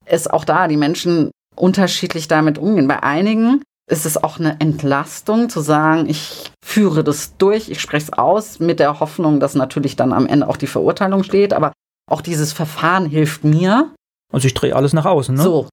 es 0.06 0.28
auch 0.28 0.44
da 0.44 0.68
die 0.68 0.76
Menschen 0.76 1.30
unterschiedlich 1.56 2.28
damit 2.28 2.58
umgehen. 2.58 2.88
Bei 2.88 3.02
einigen 3.02 3.62
ist 3.88 4.06
es 4.06 4.22
auch 4.22 4.38
eine 4.38 4.60
Entlastung 4.60 5.48
zu 5.48 5.60
sagen, 5.60 6.08
ich 6.08 6.50
führe 6.64 7.04
das 7.04 7.36
durch, 7.36 7.68
ich 7.68 7.80
spreche 7.80 8.06
es 8.06 8.12
aus, 8.12 8.58
mit 8.58 8.80
der 8.80 8.98
Hoffnung, 8.98 9.38
dass 9.38 9.54
natürlich 9.54 9.94
dann 9.94 10.12
am 10.12 10.26
Ende 10.26 10.48
auch 10.48 10.56
die 10.56 10.66
Verurteilung 10.66 11.22
steht. 11.22 11.52
Aber 11.52 11.72
auch 12.10 12.20
dieses 12.20 12.52
Verfahren 12.52 13.06
hilft 13.06 13.44
mir. 13.44 13.92
Also 14.32 14.46
ich 14.46 14.54
drehe 14.54 14.74
alles 14.74 14.92
nach 14.92 15.04
außen, 15.04 15.34
ne? 15.34 15.42
So. 15.42 15.68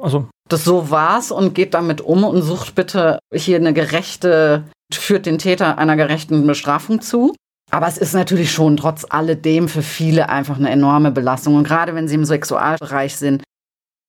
Also. 0.00 0.28
Das 0.48 0.64
so 0.64 0.90
war's 0.90 1.30
und 1.30 1.54
geht 1.54 1.74
damit 1.74 2.00
um 2.00 2.24
und 2.24 2.40
sucht 2.40 2.74
bitte 2.74 3.18
hier 3.34 3.56
eine 3.56 3.74
gerechte, 3.74 4.64
führt 4.90 5.26
den 5.26 5.36
Täter 5.36 5.76
einer 5.76 5.96
gerechten 5.96 6.46
Bestrafung 6.46 7.02
zu. 7.02 7.34
Aber 7.70 7.86
es 7.86 7.98
ist 7.98 8.14
natürlich 8.14 8.50
schon 8.50 8.78
trotz 8.78 9.04
alledem 9.06 9.68
für 9.68 9.82
viele 9.82 10.30
einfach 10.30 10.56
eine 10.56 10.70
enorme 10.70 11.10
Belastung. 11.10 11.56
Und 11.56 11.64
gerade 11.64 11.94
wenn 11.94 12.08
sie 12.08 12.14
im 12.14 12.24
Sexualbereich 12.24 13.16
sind, 13.16 13.42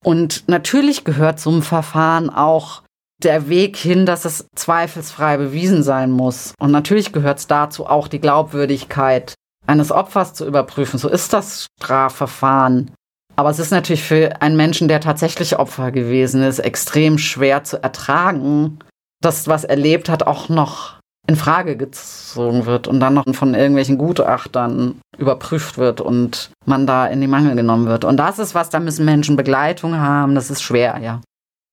und 0.01 0.47
natürlich 0.47 1.03
gehört 1.03 1.41
zum 1.41 1.61
Verfahren 1.61 2.29
auch 2.29 2.83
der 3.23 3.49
Weg 3.49 3.75
hin, 3.75 4.05
dass 4.05 4.25
es 4.25 4.47
zweifelsfrei 4.55 5.37
bewiesen 5.37 5.83
sein 5.83 6.11
muss. 6.11 6.53
Und 6.59 6.71
natürlich 6.71 7.11
gehört 7.11 7.39
es 7.39 7.47
dazu 7.47 7.85
auch 7.85 8.07
die 8.07 8.21
Glaubwürdigkeit 8.21 9.33
eines 9.67 9.91
Opfers 9.91 10.33
zu 10.33 10.45
überprüfen. 10.45 10.97
So 10.97 11.09
ist 11.09 11.33
das 11.33 11.67
Strafverfahren. 11.79 12.91
Aber 13.35 13.49
es 13.49 13.59
ist 13.59 13.71
natürlich 13.71 14.03
für 14.03 14.41
einen 14.41 14.57
Menschen, 14.57 14.87
der 14.87 14.99
tatsächlich 14.99 15.59
Opfer 15.59 15.91
gewesen 15.91 16.43
ist, 16.43 16.59
extrem 16.59 17.17
schwer 17.17 17.63
zu 17.63 17.81
ertragen, 17.81 18.79
dass 19.21 19.47
was 19.47 19.63
erlebt 19.63 20.09
hat, 20.09 20.23
auch 20.27 20.49
noch 20.49 20.99
in 21.27 21.35
Frage 21.35 21.77
gezogen 21.77 22.65
wird 22.65 22.87
und 22.87 22.99
dann 22.99 23.13
noch 23.13 23.23
von 23.33 23.53
irgendwelchen 23.53 23.97
Gutachtern 23.97 24.99
überprüft 25.17 25.77
wird 25.77 26.01
und 26.01 26.51
man 26.65 26.87
da 26.87 27.05
in 27.05 27.21
die 27.21 27.27
Mangel 27.27 27.55
genommen 27.55 27.85
wird. 27.85 28.03
Und 28.03 28.17
das 28.17 28.39
ist 28.39 28.55
was, 28.55 28.69
da 28.69 28.79
müssen 28.79 29.05
Menschen 29.05 29.35
Begleitung 29.35 29.95
haben, 29.97 30.33
das 30.33 30.49
ist 30.49 30.63
schwer, 30.63 30.97
ja. 30.97 31.21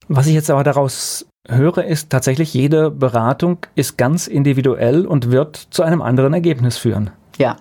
Was 0.09 0.26
ich 0.26 0.34
jetzt 0.34 0.51
aber 0.51 0.62
daraus 0.62 1.26
höre, 1.49 1.84
ist 1.84 2.11
tatsächlich, 2.11 2.55
jede 2.55 2.90
Beratung 2.90 3.59
ist 3.74 3.99
ganz 3.99 4.26
individuell 4.26 5.07
und 5.07 5.30
wird 5.30 5.57
zu 5.70 5.82
einem 5.82 6.03
anderen 6.03 6.32
Ergebnis 6.32 6.76
führen. 6.76 7.11
Ja. 7.38 7.57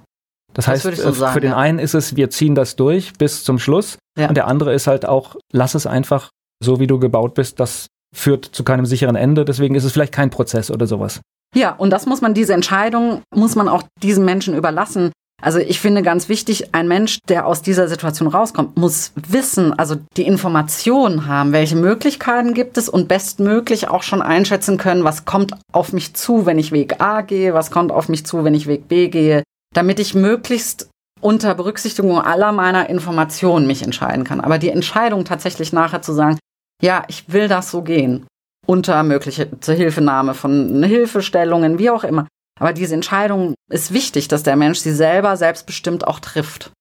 Das, 0.54 0.66
das 0.66 0.86
heißt, 0.86 1.02
so 1.02 1.12
sagen, 1.12 1.34
für 1.34 1.42
den 1.42 1.52
ja. 1.52 1.58
einen 1.58 1.80
ist 1.80 1.94
es, 1.94 2.16
wir 2.16 2.30
ziehen 2.30 2.56
das 2.56 2.76
durch 2.76 3.14
bis 3.14 3.44
zum 3.44 3.60
Schluss. 3.60 3.98
Ja. 4.18 4.30
Und 4.30 4.36
der 4.36 4.48
andere 4.48 4.74
ist 4.74 4.88
halt 4.88 5.06
auch, 5.06 5.36
lass 5.52 5.76
es 5.76 5.86
einfach 5.86 6.30
so, 6.64 6.80
wie 6.80 6.88
du 6.88 7.00
gebaut 7.00 7.34
bist, 7.34 7.60
das 7.60 7.88
führt 8.16 8.46
zu 8.46 8.64
keinem 8.64 8.86
sicheren 8.86 9.16
Ende. 9.16 9.44
Deswegen 9.44 9.76
ist 9.76 9.84
es 9.84 9.92
vielleicht 9.92 10.14
kein 10.14 10.30
Prozess 10.30 10.72
oder 10.72 10.88
sowas. 10.88 11.20
Ja, 11.54 11.72
und 11.72 11.90
das 11.90 12.06
muss 12.06 12.22
man, 12.22 12.34
diese 12.34 12.54
Entscheidung 12.54 13.22
muss 13.34 13.56
man 13.56 13.68
auch 13.68 13.84
diesen 14.02 14.26
Menschen 14.26 14.56
überlassen. 14.56 15.12
Also 15.42 15.60
ich 15.60 15.80
finde 15.80 16.02
ganz 16.02 16.30
wichtig, 16.30 16.74
ein 16.74 16.88
Mensch, 16.88 17.20
der 17.28 17.46
aus 17.46 17.62
dieser 17.62 17.88
Situation 17.88 18.28
rauskommt, 18.30 18.78
muss 18.78 19.12
wissen, 19.16 19.78
also 19.78 19.96
die 20.16 20.26
Informationen 20.26 21.28
haben, 21.28 21.52
welche 21.52 21.76
Möglichkeiten 21.76 22.54
gibt 22.54 22.78
es 22.78 22.90
und 22.90 23.08
bestmöglich 23.08 23.90
auch 23.90 24.02
schon 24.02 24.22
einschätzen 24.22 24.78
können, 24.78 25.04
was 25.04 25.26
kommt 25.26 25.54
auf 25.72 25.94
mich 25.94 26.14
zu, 26.14 26.46
wenn 26.46 26.58
ich 26.58 26.72
Weg 26.72 27.02
A 27.02 27.22
gehe, 27.22 27.54
was 27.54 27.70
kommt 27.70 27.92
auf 27.92 28.10
mich 28.10 28.26
zu, 28.26 28.44
wenn 28.44 28.54
ich 28.54 28.68
Weg 28.68 28.88
B 28.88 29.10
gehe, 29.10 29.44
damit 29.74 30.00
ich 30.00 30.16
möglichst 30.16 30.90
unter 31.22 31.54
Berücksichtigung 31.54 32.20
aller 32.22 32.52
meiner 32.52 32.90
Informationen 32.90 33.68
mich 33.68 33.84
entscheiden 33.84 34.24
kann. 34.24 34.42
Aber 34.42 34.58
die 34.58 34.70
Entscheidung 34.70 35.26
tatsächlich 35.26 35.74
nachher 35.74 36.02
zu 36.02 36.14
sagen, 36.14 36.38
ja, 36.82 37.04
ich 37.08 37.32
will 37.32 37.48
das 37.48 37.72
so 37.72 37.82
gehen 37.82 38.26
unter 38.66 39.04
mögliche 39.04 39.48
Hilfenahme 39.64 40.34
von 40.34 40.84
Hilfestellungen, 40.84 41.78
wie 41.78 41.90
auch 41.90 42.04
immer. 42.04 42.28
Aber 42.60 42.74
diese 42.74 42.96
Entscheidung 42.96 43.56
ist 43.70 43.94
wichtig, 43.94 44.28
dass 44.28 44.44
der 44.44 44.56
Mensch 44.56 44.80
sie 44.80 44.94
selber 44.94 45.36
selbstbestimmt 45.38 46.08
auch 46.08 46.20
trifft. 46.20 46.72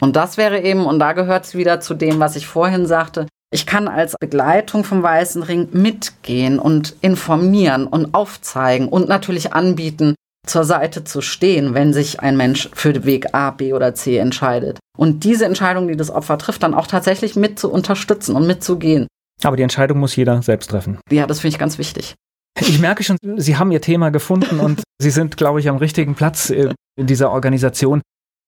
Und 0.00 0.16
das 0.16 0.36
wäre 0.36 0.60
eben, 0.60 0.86
und 0.86 0.98
da 0.98 1.12
gehört 1.12 1.44
es 1.44 1.54
wieder 1.54 1.80
zu 1.80 1.94
dem, 1.94 2.20
was 2.20 2.36
ich 2.36 2.46
vorhin 2.46 2.86
sagte, 2.86 3.26
ich 3.52 3.66
kann 3.66 3.88
als 3.88 4.14
Begleitung 4.18 4.84
vom 4.84 5.02
Weißen 5.02 5.42
Ring 5.42 5.68
mitgehen 5.72 6.58
und 6.58 6.96
informieren 7.00 7.86
und 7.86 8.14
aufzeigen 8.14 8.88
und 8.88 9.08
natürlich 9.08 9.52
anbieten, 9.52 10.14
zur 10.46 10.64
Seite 10.64 11.04
zu 11.04 11.20
stehen, 11.20 11.74
wenn 11.74 11.92
sich 11.92 12.20
ein 12.20 12.36
Mensch 12.36 12.70
für 12.72 12.92
den 12.92 13.04
Weg 13.04 13.34
A, 13.34 13.50
B 13.50 13.72
oder 13.72 13.94
C 13.94 14.16
entscheidet. 14.16 14.78
Und 14.96 15.24
diese 15.24 15.44
Entscheidung, 15.44 15.88
die 15.88 15.96
das 15.96 16.10
Opfer 16.10 16.38
trifft, 16.38 16.62
dann 16.62 16.74
auch 16.74 16.86
tatsächlich 16.86 17.36
mit 17.36 17.58
zu 17.58 17.70
unterstützen 17.70 18.36
und 18.36 18.46
mitzugehen. 18.46 19.06
Aber 19.42 19.56
die 19.56 19.62
Entscheidung 19.62 19.98
muss 19.98 20.16
jeder 20.16 20.40
selbst 20.42 20.70
treffen. 20.70 20.98
Ja, 21.10 21.26
das 21.26 21.40
finde 21.40 21.54
ich 21.54 21.58
ganz 21.58 21.76
wichtig. 21.78 22.14
Ich 22.58 22.78
merke 22.80 23.02
schon, 23.02 23.16
Sie 23.36 23.56
haben 23.56 23.70
Ihr 23.70 23.80
Thema 23.80 24.10
gefunden 24.10 24.60
und 24.60 24.82
Sie 25.00 25.10
sind, 25.10 25.36
glaube 25.36 25.60
ich, 25.60 25.68
am 25.68 25.76
richtigen 25.76 26.14
Platz 26.14 26.50
in 26.50 26.74
dieser 26.98 27.30
Organisation. 27.30 28.02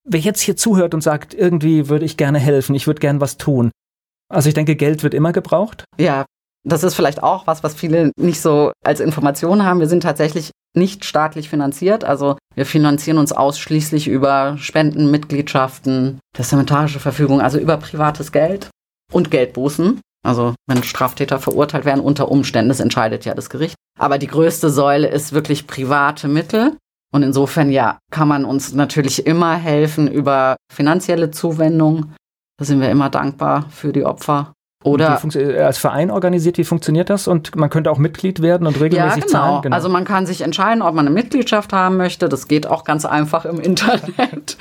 Wer 0.04 0.20
jetzt 0.20 0.40
hier 0.40 0.56
zuhört 0.56 0.94
und 0.94 1.00
sagt, 1.02 1.34
irgendwie 1.34 1.88
würde 1.88 2.04
ich 2.04 2.16
gerne 2.16 2.38
helfen, 2.38 2.74
ich 2.74 2.86
würde 2.86 3.00
gerne 3.00 3.20
was 3.20 3.36
tun. 3.36 3.70
Also 4.28 4.48
ich 4.48 4.54
denke, 4.54 4.76
Geld 4.76 5.02
wird 5.02 5.14
immer 5.14 5.32
gebraucht. 5.32 5.84
Ja, 5.98 6.24
das 6.64 6.84
ist 6.84 6.94
vielleicht 6.94 7.22
auch 7.22 7.46
was, 7.46 7.62
was 7.62 7.74
viele 7.74 8.12
nicht 8.16 8.40
so 8.40 8.72
als 8.84 9.00
Information 9.00 9.64
haben. 9.64 9.80
Wir 9.80 9.88
sind 9.88 10.02
tatsächlich 10.02 10.50
nicht 10.74 11.04
staatlich 11.04 11.48
finanziert. 11.48 12.04
Also 12.04 12.38
wir 12.54 12.66
finanzieren 12.66 13.18
uns 13.18 13.32
ausschließlich 13.32 14.08
über 14.08 14.56
Spenden, 14.58 15.10
Mitgliedschaften, 15.10 16.20
testamentarische 16.34 17.00
Verfügung, 17.00 17.40
also 17.40 17.58
über 17.58 17.76
privates 17.76 18.32
Geld 18.32 18.70
und 19.12 19.30
Geldbußen. 19.30 20.00
Also 20.24 20.54
wenn 20.66 20.82
Straftäter 20.82 21.38
verurteilt 21.40 21.84
werden 21.84 22.00
unter 22.00 22.30
Umständen, 22.30 22.68
das 22.68 22.80
entscheidet 22.80 23.24
ja 23.24 23.34
das 23.34 23.50
Gericht. 23.50 23.74
Aber 23.98 24.18
die 24.18 24.28
größte 24.28 24.70
Säule 24.70 25.08
ist 25.08 25.32
wirklich 25.32 25.66
private 25.66 26.28
Mittel. 26.28 26.76
Und 27.14 27.22
insofern, 27.22 27.70
ja, 27.70 27.98
kann 28.10 28.28
man 28.28 28.44
uns 28.44 28.72
natürlich 28.72 29.26
immer 29.26 29.54
helfen 29.54 30.10
über 30.10 30.56
finanzielle 30.72 31.30
Zuwendung. 31.30 32.14
Da 32.58 32.64
sind 32.64 32.80
wir 32.80 32.90
immer 32.90 33.10
dankbar 33.10 33.66
für 33.70 33.92
die 33.92 34.04
Opfer. 34.04 34.52
Oder 34.84 35.20
äh, 35.34 35.60
als 35.60 35.78
Verein 35.78 36.10
organisiert, 36.10 36.58
wie 36.58 36.64
funktioniert 36.64 37.10
das? 37.10 37.28
Und 37.28 37.54
man 37.54 37.70
könnte 37.70 37.90
auch 37.90 37.98
Mitglied 37.98 38.42
werden 38.42 38.66
und 38.66 38.80
regelmäßig 38.80 39.24
ja, 39.24 39.26
genau. 39.26 39.38
zahlen? 39.38 39.62
Genau. 39.62 39.76
Also 39.76 39.88
man 39.88 40.04
kann 40.04 40.26
sich 40.26 40.40
entscheiden, 40.40 40.82
ob 40.82 40.94
man 40.94 41.06
eine 41.06 41.14
Mitgliedschaft 41.14 41.72
haben 41.72 41.96
möchte. 41.96 42.28
Das 42.28 42.48
geht 42.48 42.66
auch 42.66 42.84
ganz 42.84 43.04
einfach 43.04 43.44
im 43.44 43.60
Internet. 43.60 44.56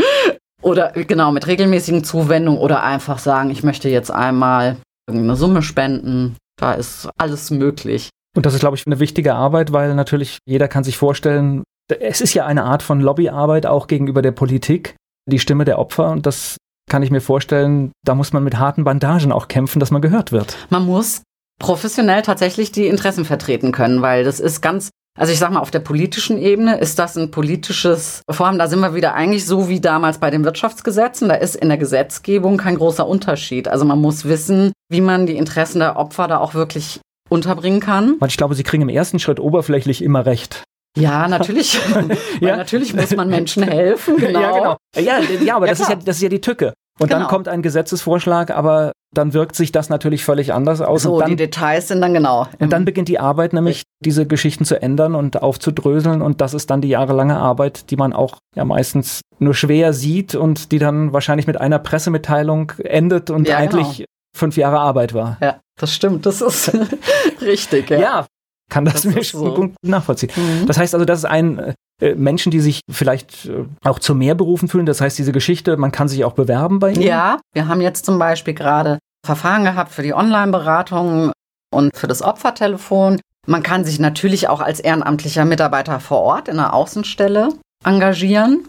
oder 0.62 0.92
genau, 0.92 1.32
mit 1.32 1.48
regelmäßigen 1.48 2.04
Zuwendungen 2.04 2.60
oder 2.60 2.84
einfach 2.84 3.18
sagen, 3.18 3.50
ich 3.50 3.64
möchte 3.64 3.90
jetzt 3.90 4.12
einmal 4.12 4.78
irgendeine 5.12 5.38
Summe 5.38 5.62
spenden. 5.62 6.36
Da 6.60 6.74
ist 6.74 7.10
alles 7.18 7.52
möglich. 7.52 8.10
Und 8.36 8.46
das 8.46 8.54
ist, 8.54 8.62
glaube 8.62 8.78
ich, 8.78 8.86
eine 8.86 9.00
wichtige 9.00 9.36
Arbeit, 9.36 9.74
weil 9.74 9.94
natürlich 9.96 10.40
jeder 10.46 10.68
kann 10.68 10.84
sich 10.84 10.98
vorstellen, 10.98 11.64
es 12.00 12.22
ist 12.22 12.34
ja 12.34 12.46
eine 12.46 12.64
Art 12.64 12.84
von 12.84 13.02
Lobbyarbeit 13.02 13.66
auch 13.66 13.88
gegenüber 13.88 14.22
der 14.22 14.32
Politik, 14.32 14.96
die 15.30 15.40
Stimme 15.40 15.66
der 15.66 15.80
Opfer. 15.80 16.12
Und 16.12 16.26
das 16.26 16.58
kann 16.90 17.04
ich 17.04 17.12
mir 17.12 17.22
vorstellen, 17.22 17.92
da 18.06 18.16
muss 18.16 18.34
man 18.34 18.44
mit 18.44 18.58
harten 18.58 18.84
Bandagen 18.84 19.32
auch 19.32 19.48
kämpfen, 19.48 19.80
dass 19.80 19.92
man 19.92 20.02
gehört 20.02 20.32
wird. 20.32 20.56
Man 20.70 20.86
muss 20.86 21.24
professionell 21.60 22.22
tatsächlich 22.22 22.72
die 22.72 22.88
Interessen 22.88 23.26
vertreten 23.26 23.72
können, 23.72 24.02
weil 24.02 24.24
das 24.24 24.40
ist 24.40 24.62
ganz, 24.62 24.90
also 25.18 25.34
ich 25.34 25.40
sag 25.40 25.52
mal, 25.52 25.60
auf 25.60 25.72
der 25.72 25.80
politischen 25.80 26.38
Ebene 26.38 26.80
ist 26.80 26.98
das 26.98 27.18
ein 27.18 27.32
politisches 27.32 28.22
Vorhaben. 28.30 28.58
Da 28.58 28.68
sind 28.68 28.80
wir 28.80 28.96
wieder 28.96 29.14
eigentlich 29.14 29.46
so 29.46 29.68
wie 29.68 29.82
damals 29.82 30.20
bei 30.20 30.30
den 30.30 30.46
Wirtschaftsgesetzen. 30.46 31.28
Da 31.30 31.36
ist 31.36 31.56
in 31.56 31.68
der 31.68 31.78
Gesetzgebung 31.78 32.58
kein 32.58 32.78
großer 32.78 33.06
Unterschied. 33.06 33.68
Also 33.68 33.84
man 33.84 34.00
muss 34.00 34.26
wissen, 34.26 34.72
wie 34.90 35.02
man 35.02 35.26
die 35.26 35.36
Interessen 35.36 35.80
der 35.80 35.98
Opfer 35.98 36.28
da 36.28 36.38
auch 36.38 36.54
wirklich 36.54 37.02
unterbringen 37.30 37.82
kann. 37.82 38.16
Weil 38.20 38.30
ich 38.30 38.38
glaube, 38.38 38.56
sie 38.56 38.64
kriegen 38.64 38.84
im 38.84 38.90
ersten 38.90 39.20
Schritt 39.20 39.40
oberflächlich 39.40 40.02
immer 40.02 40.26
recht. 40.26 40.64
Ja, 40.98 41.28
natürlich. 41.28 41.80
ja. 42.42 42.58
natürlich 42.58 42.94
muss 42.94 43.16
man 43.16 43.30
Menschen 43.30 43.64
helfen. 43.64 44.16
Genau. 44.20 44.42
Ja, 44.42 44.52
genau. 44.52 44.78
Ja, 44.96 45.20
ja 45.20 45.56
aber 45.56 45.66
ja, 45.66 45.72
das, 45.72 45.80
ist 45.82 45.90
ja, 45.90 45.96
das 45.96 46.18
ist 46.18 46.22
ja 46.22 46.30
die 46.30 46.42
Tücke. 46.42 46.74
Und 47.00 47.08
genau. 47.08 47.22
dann 47.22 47.28
kommt 47.28 47.48
ein 47.48 47.62
Gesetzesvorschlag, 47.62 48.52
aber 48.52 48.92
dann 49.14 49.34
wirkt 49.34 49.56
sich 49.56 49.72
das 49.72 49.90
natürlich 49.90 50.24
völlig 50.24 50.54
anders 50.54 50.82
aus. 50.82 51.04
So, 51.04 51.20
dann, 51.20 51.30
die 51.30 51.36
Details 51.36 51.90
sind 51.90 52.02
dann 52.02 52.14
genau. 52.14 52.48
Und 52.60 52.72
dann 52.72 52.86
beginnt 52.86 53.10
die 53.10 53.20
Arbeit 53.20 53.54
nämlich, 53.54 53.84
diese 54.04 54.26
Geschichten 54.26 54.64
zu 54.66 54.82
ändern 54.82 55.16
und 55.16 55.42
aufzudröseln. 55.42 56.22
Und 56.22 56.42
das 56.42 56.54
ist 56.54 56.70
dann 56.70 56.82
die 56.82 56.88
jahrelange 56.88 57.38
Arbeit, 57.38 57.92
die 57.92 57.98
man 57.98 58.14
auch 58.14 58.38
ja 58.56 58.64
meistens 58.64 59.22
nur 59.40 59.54
schwer 59.54 59.94
sieht 59.94 60.36
und 60.36 60.72
die 60.72 60.80
dann 60.80 61.14
wahrscheinlich 61.14 61.48
mit 61.48 61.60
einer 61.60 61.80
Pressemitteilung 61.80 62.72
endet 62.84 63.30
und 63.30 63.48
ja, 63.48 63.58
eigentlich 63.58 63.98
genau. 63.98 64.08
fünf 64.36 64.58
Jahre 64.58 64.80
Arbeit 64.80 65.14
war. 65.14 65.38
Ja, 65.42 65.60
das 65.78 65.94
stimmt. 65.94 66.26
Das 66.26 66.42
ist 66.42 66.72
richtig. 67.42 67.90
Ja. 67.90 68.00
ja, 68.00 68.26
kann 68.72 68.86
das, 68.86 69.04
das 69.04 69.06
mir 69.06 69.24
so. 69.24 69.54
gut 69.54 69.74
nachvollziehen. 69.84 70.32
Mhm. 70.36 70.66
Das 70.66 70.78
heißt 70.78 70.96
also, 70.96 71.06
das 71.06 71.20
ist 71.20 71.26
ein 71.26 71.76
äh, 72.02 72.16
Menschen, 72.16 72.52
die 72.52 72.60
sich 72.60 72.82
vielleicht 72.90 73.46
äh, 73.46 73.66
auch 73.84 74.00
zu 74.00 74.16
mehr 74.16 74.34
berufen 74.34 74.68
fühlen. 74.68 74.88
Das 74.88 75.02
heißt, 75.02 75.20
diese 75.20 75.32
Geschichte, 75.32 75.78
man 75.78 75.92
kann 75.92 76.08
sich 76.08 76.26
auch 76.26 76.34
bewerben 76.34 76.80
bei 76.80 76.94
Ihnen? 76.94 77.04
Ja, 77.04 77.40
wir 77.54 77.68
haben 77.68 77.82
jetzt 77.82 78.06
zum 78.06 78.18
Beispiel 78.18 78.56
gerade 78.56 78.98
Verfahren 79.24 79.66
gehabt 79.66 79.92
für 79.92 80.02
die 80.02 80.14
Online-Beratung 80.14 81.32
und 81.72 81.96
für 81.96 82.08
das 82.08 82.24
Opfertelefon. 82.24 83.20
Man 83.46 83.62
kann 83.62 83.84
sich 83.84 84.00
natürlich 84.00 84.48
auch 84.48 84.62
als 84.62 84.80
ehrenamtlicher 84.80 85.46
Mitarbeiter 85.46 86.00
vor 86.00 86.22
Ort 86.22 86.48
in 86.48 86.58
einer 86.58 86.74
Außenstelle 86.74 87.50
engagieren. 87.84 88.68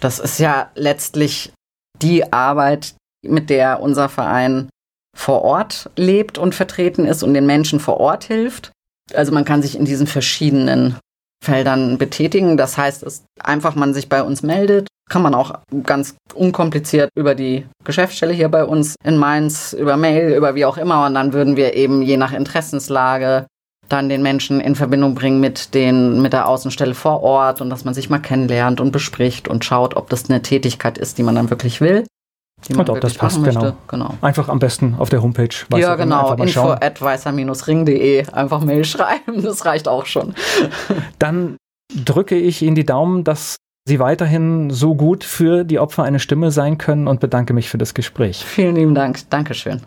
Das 0.00 0.18
ist 0.18 0.38
ja 0.38 0.70
letztlich 0.74 1.52
die 2.02 2.32
Arbeit, 2.32 2.94
mit 3.22 3.50
der 3.50 3.80
unser 3.80 4.08
Verein 4.08 4.68
vor 5.16 5.42
Ort 5.42 5.90
lebt 5.96 6.38
und 6.38 6.54
vertreten 6.54 7.06
ist 7.06 7.22
und 7.22 7.34
den 7.34 7.46
Menschen 7.46 7.80
vor 7.80 8.00
Ort 8.00 8.24
hilft. 8.24 8.72
Also 9.12 9.32
man 9.32 9.44
kann 9.44 9.62
sich 9.62 9.76
in 9.76 9.84
diesen 9.84 10.06
verschiedenen 10.06 10.96
Feldern 11.44 11.98
betätigen. 11.98 12.56
Das 12.56 12.78
heißt, 12.78 13.02
es 13.02 13.24
einfach 13.38 13.74
man 13.74 13.94
sich 13.94 14.08
bei 14.08 14.22
uns 14.22 14.42
meldet, 14.42 14.88
kann 15.10 15.22
man 15.22 15.34
auch 15.34 15.60
ganz 15.84 16.16
unkompliziert 16.34 17.10
über 17.14 17.34
die 17.34 17.66
Geschäftsstelle 17.84 18.32
hier 18.32 18.48
bei 18.48 18.64
uns 18.64 18.96
in 19.04 19.18
Mainz, 19.18 19.74
über 19.74 19.96
Mail, 19.96 20.34
über 20.34 20.54
wie 20.54 20.64
auch 20.64 20.78
immer. 20.78 21.04
Und 21.06 21.14
dann 21.14 21.32
würden 21.32 21.56
wir 21.56 21.74
eben 21.74 22.02
je 22.02 22.16
nach 22.16 22.32
Interessenslage 22.32 23.46
dann 23.88 24.08
den 24.08 24.22
Menschen 24.22 24.60
in 24.60 24.74
Verbindung 24.74 25.14
bringen 25.14 25.40
mit 25.40 25.74
den, 25.74 26.22
mit 26.22 26.32
der 26.32 26.48
Außenstelle 26.48 26.94
vor 26.94 27.22
Ort 27.22 27.60
und 27.60 27.68
dass 27.68 27.84
man 27.84 27.92
sich 27.92 28.08
mal 28.08 28.18
kennenlernt 28.18 28.80
und 28.80 28.92
bespricht 28.92 29.46
und 29.46 29.64
schaut, 29.64 29.94
ob 29.94 30.08
das 30.08 30.30
eine 30.30 30.40
Tätigkeit 30.40 30.96
ist, 30.96 31.18
die 31.18 31.22
man 31.22 31.34
dann 31.34 31.50
wirklich 31.50 31.82
will. 31.82 32.04
Und 32.70 32.88
ob 32.90 33.00
das 33.00 33.14
passt, 33.14 33.42
genau. 33.42 33.72
genau. 33.88 34.14
Einfach 34.20 34.48
am 34.48 34.58
besten 34.58 34.94
auf 34.98 35.10
der 35.10 35.22
Homepage. 35.22 35.54
Ja, 35.76 35.96
genau. 35.96 36.34
Info 36.34 36.70
at 36.70 37.00
weißer-ring.de. 37.00 38.26
Einfach 38.30 38.60
Mail 38.62 38.84
schreiben, 38.84 39.42
das 39.42 39.66
reicht 39.66 39.88
auch 39.88 40.06
schon. 40.06 40.34
Dann 41.18 41.56
drücke 41.94 42.36
ich 42.36 42.62
Ihnen 42.62 42.74
die 42.74 42.86
Daumen, 42.86 43.24
dass 43.24 43.56
Sie 43.86 43.98
weiterhin 43.98 44.70
so 44.70 44.94
gut 44.94 45.24
für 45.24 45.64
die 45.64 45.78
Opfer 45.78 46.04
eine 46.04 46.18
Stimme 46.18 46.50
sein 46.50 46.78
können 46.78 47.06
und 47.06 47.20
bedanke 47.20 47.52
mich 47.52 47.68
für 47.68 47.76
das 47.76 47.92
Gespräch. 47.92 48.42
Vielen 48.42 48.76
lieben 48.76 48.94
Dank. 48.94 49.28
Dankeschön. 49.28 49.82